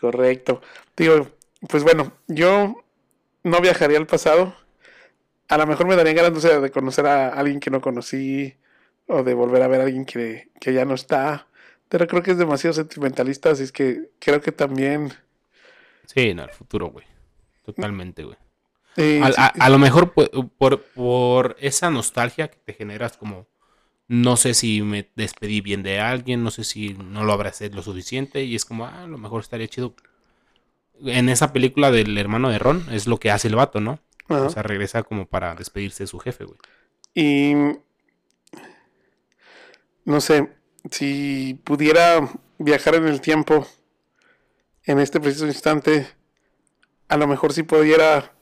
[0.00, 0.60] Correcto.
[0.96, 1.28] Digo,
[1.68, 2.82] pues bueno, yo
[3.44, 4.56] no viajaría al pasado.
[5.48, 8.56] A lo mejor me daría ganas, no sé, de conocer a alguien que no conocí
[9.12, 11.48] o de volver a ver a alguien que, que ya no está.
[11.88, 15.12] Pero creo que es demasiado sentimentalista, así es que creo que también...
[16.06, 17.06] Sí, no, el futuro, güey.
[17.64, 18.36] Totalmente, güey.
[18.96, 23.46] eh, A, sí, a- a lo mejor por, por esa nostalgia que te generas como
[24.08, 27.82] no sé si me despedí bien de alguien, no sé si no lo abracé lo
[27.82, 29.94] suficiente y es como, ah, a lo mejor estaría chido.
[31.04, 33.98] En esa película del hermano de Ron es lo que hace el vato, ¿no?
[34.28, 34.46] ajá.
[34.46, 36.58] O sea, regresa como para despedirse de su jefe, güey.
[37.14, 37.54] Y
[40.04, 40.52] no sé,
[40.90, 43.66] si pudiera viajar en el tiempo
[44.84, 46.08] en este preciso instante,
[47.08, 48.32] a lo mejor si pudiera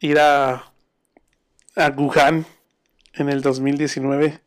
[0.00, 0.72] ir a,
[1.74, 2.46] a Wuhan
[3.14, 4.40] en el 2019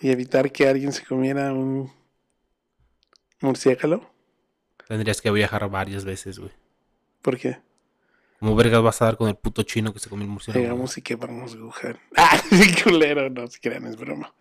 [0.00, 1.92] y evitar que alguien se comiera un
[3.40, 4.08] murciélago.
[4.86, 6.52] Tendrías que viajar varias veces, güey.
[7.22, 7.58] ¿Por qué?
[8.38, 10.62] Como vergas vas a dar con el puto chino que se comió el murciélago.
[10.62, 11.98] Llegamos y quemamos Wuhan.
[12.16, 12.40] ¡Ah!
[12.84, 13.28] culero!
[13.30, 14.32] No, si crean, es broma.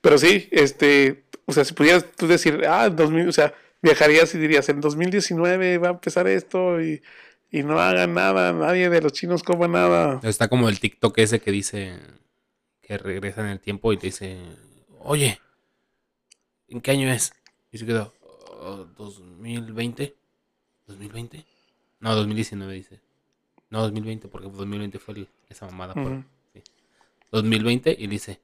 [0.00, 4.38] Pero sí, este, o sea, si pudieras tú decir, ah, 2000, o sea, viajarías y
[4.38, 7.02] dirías, en 2019 va a empezar esto y,
[7.50, 10.20] y no hagan nada, nadie de los chinos coma nada.
[10.22, 11.98] Está como el TikTok ese que dice
[12.82, 14.38] que regresa en el tiempo y te dice,
[15.00, 15.40] oye,
[16.68, 17.32] ¿en qué año es?
[17.72, 18.12] Y se quedó,
[18.60, 20.14] "Oh, ¿2020?
[20.88, 21.44] ¿2020?
[22.00, 23.00] No, 2019 dice.
[23.70, 25.94] No, 2020, porque 2020 fue el- esa mamada.
[25.94, 26.24] por- Ujú.
[26.54, 26.62] sí.
[27.32, 28.40] 2020 y dice,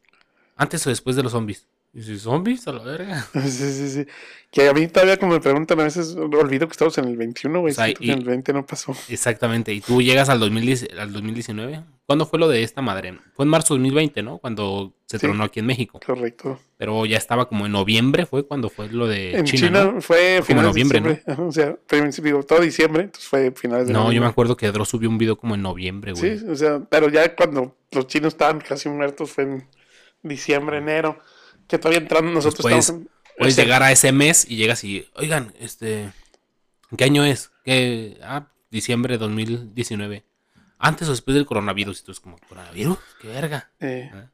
[0.57, 1.66] ¿antes o después de los zombies?
[1.95, 2.66] Y dice, ¿zombies?
[2.69, 3.27] A la verga.
[3.35, 4.07] Sí, sí, sí.
[4.51, 7.61] Que a mí todavía como me preguntan a veces, olvido que estamos en el 21,
[7.61, 8.95] güey, O sea, y- en el 20 no pasó.
[9.09, 9.73] Exactamente.
[9.74, 11.83] Y tú llegas al, 2010 al 2019.
[12.07, 13.19] ¿Cuándo fue lo de esta madre?
[13.35, 14.39] Fue en marzo de 2020, ¿no?
[14.39, 15.27] Cuando se Sí.
[15.27, 16.01] tronó aquí en México.
[16.05, 16.59] Correcto.
[16.79, 20.01] Pero ya estaba como en noviembre, fue cuando fue lo de En China, China, ¿no?
[20.01, 21.33] fue como finales noviembre, de diciembre.
[21.33, 24.89] Ajá, O sea, todo diciembre, entonces fue finales de No, yo me acuerdo que Dross
[24.89, 26.39] subió un video como en noviembre, güey.
[26.39, 29.66] Sí, o sea, pero ya cuando los chinos estaban casi muertos fue en
[30.23, 31.19] diciembre, enero,
[31.69, 35.09] que todavía entrando nosotros Después, estamos en- Puedes llegar a ese mes y llegas y,
[35.15, 37.51] oigan, este, ¿en qué año es?
[37.65, 38.19] ¿Qué?
[38.23, 40.24] Ah, diciembre de 2019.
[40.78, 42.01] Antes o después del coronavirus.
[42.01, 42.99] Y tú es como, ¿coronavirus?
[43.20, 43.70] ¿Qué verga?
[43.81, 44.27] eh, Ah.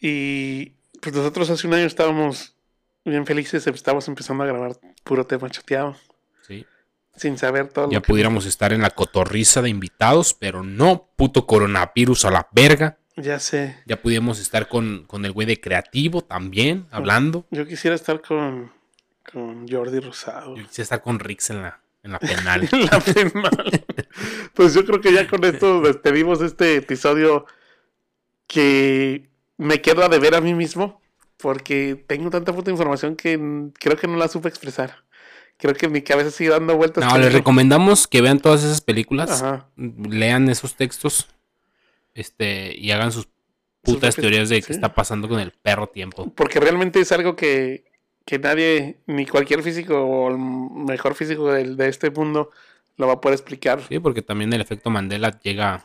[0.00, 0.70] y
[1.00, 2.54] pues nosotros hace un año estábamos
[3.04, 4.72] bien felices, estábamos empezando a grabar
[5.04, 5.96] puro tema chateado,
[6.46, 6.66] Sí.
[7.16, 8.08] sin saber todo Ya lo que...
[8.08, 12.98] pudiéramos estar en la cotorriza de invitados, pero no, puto coronavirus a la verga.
[13.16, 17.46] Ya sé, Ya pudimos estar con, con el güey de creativo también, hablando.
[17.50, 18.72] yo quisiera estar con,
[19.30, 20.56] con Jordi Rosado.
[20.56, 22.68] Yo quisiera estar con Rix en la, en la penal.
[22.90, 23.84] La penal.
[24.54, 27.44] Pues yo creo que ya con esto despedimos este episodio
[28.46, 29.28] que
[29.58, 31.00] me quedo a deber a mí mismo
[31.36, 35.04] porque tengo tanta puta información que creo que no la supe expresar.
[35.58, 37.04] Creo que mi cabeza sigue dando vueltas.
[37.04, 39.68] No, les recomendamos que vean todas esas películas, Ajá.
[39.76, 41.28] lean esos textos,
[42.14, 43.28] este, y hagan sus
[43.82, 44.72] putas teorías de qué sí.
[44.72, 46.32] está pasando con el perro tiempo.
[46.34, 47.84] Porque realmente es algo que,
[48.24, 52.50] que nadie, ni cualquier físico o el mejor físico del- de, este mundo
[52.96, 53.80] lo va a poder explicar.
[53.88, 55.84] Sí, porque también el efecto Mandela llega,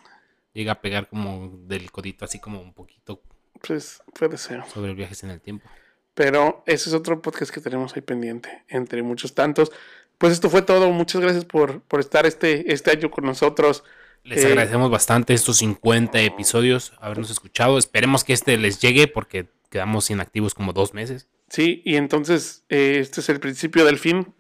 [0.54, 3.22] llega a pegar como del codito, así como un poquito
[3.66, 4.64] Pues puede ser.
[4.74, 5.68] sobre viajes en el tiempo.
[6.14, 9.72] Pero ese es otro podcast que tenemos ahí pendiente, entre muchos tantos.
[10.18, 10.90] Pues esto fue todo.
[10.92, 13.84] Muchas gracias por, por estar este, este año con nosotros.
[14.24, 17.78] Les Eh, agradecemos bastante estos 50 episodios, habernos escuchado.
[17.78, 21.28] Esperemos que este les llegue porque quedamos inactivos como dos meses.
[21.50, 24.34] Sí, y entonces eh, este es el principio del fin.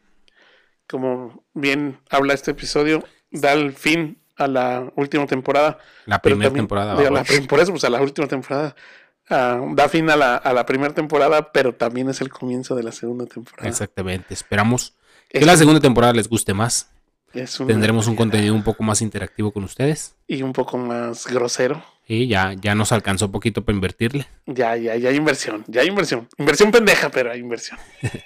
[0.90, 5.80] Como bien habla este episodio, da el fin a la última temporada.
[6.06, 6.95] La primera temporada.
[6.98, 8.76] digo, la por eso, pues a la última temporada.
[9.30, 12.84] Ah, da fin a la, a la primera temporada, pero también es el comienzo de
[12.84, 13.68] la segunda temporada.
[13.68, 14.34] Exactamente.
[14.34, 14.95] Esperamos
[15.28, 16.90] que Es la un- segunda temporada les guste más.
[17.43, 20.15] Es una- Tendremos un contenido un poco más interactivo con ustedes.
[20.27, 21.84] Y un poco más grosero.
[22.07, 24.27] Y ya, ya nos alcanzó poquito para invertirle.
[24.45, 25.64] Ya, ya, ya hay inversión.
[25.68, 26.27] Ya hay inversión.
[26.38, 27.77] Inversión pendeja, pero hay inversión.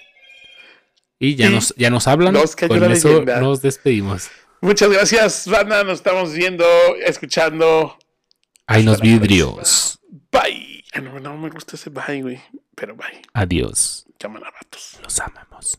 [1.24, 2.34] Y ya Y nos, ya nos hablan.
[2.34, 3.40] nos cayó Con eso leyenda.
[3.40, 4.32] nos despedimos.
[4.60, 5.84] Muchas gracias, banda.
[5.84, 6.66] Nos estamos viendo,
[7.06, 7.96] escuchando.
[8.66, 10.00] Hay la vidrios.
[10.32, 10.84] Bye.
[10.94, 12.42] Ah, no, no me gusta ese bye, güey.
[12.76, 13.22] Pero bye.
[13.34, 14.08] Adiós.
[14.18, 14.98] Cámara, vatos.
[15.04, 15.78] Los amamos.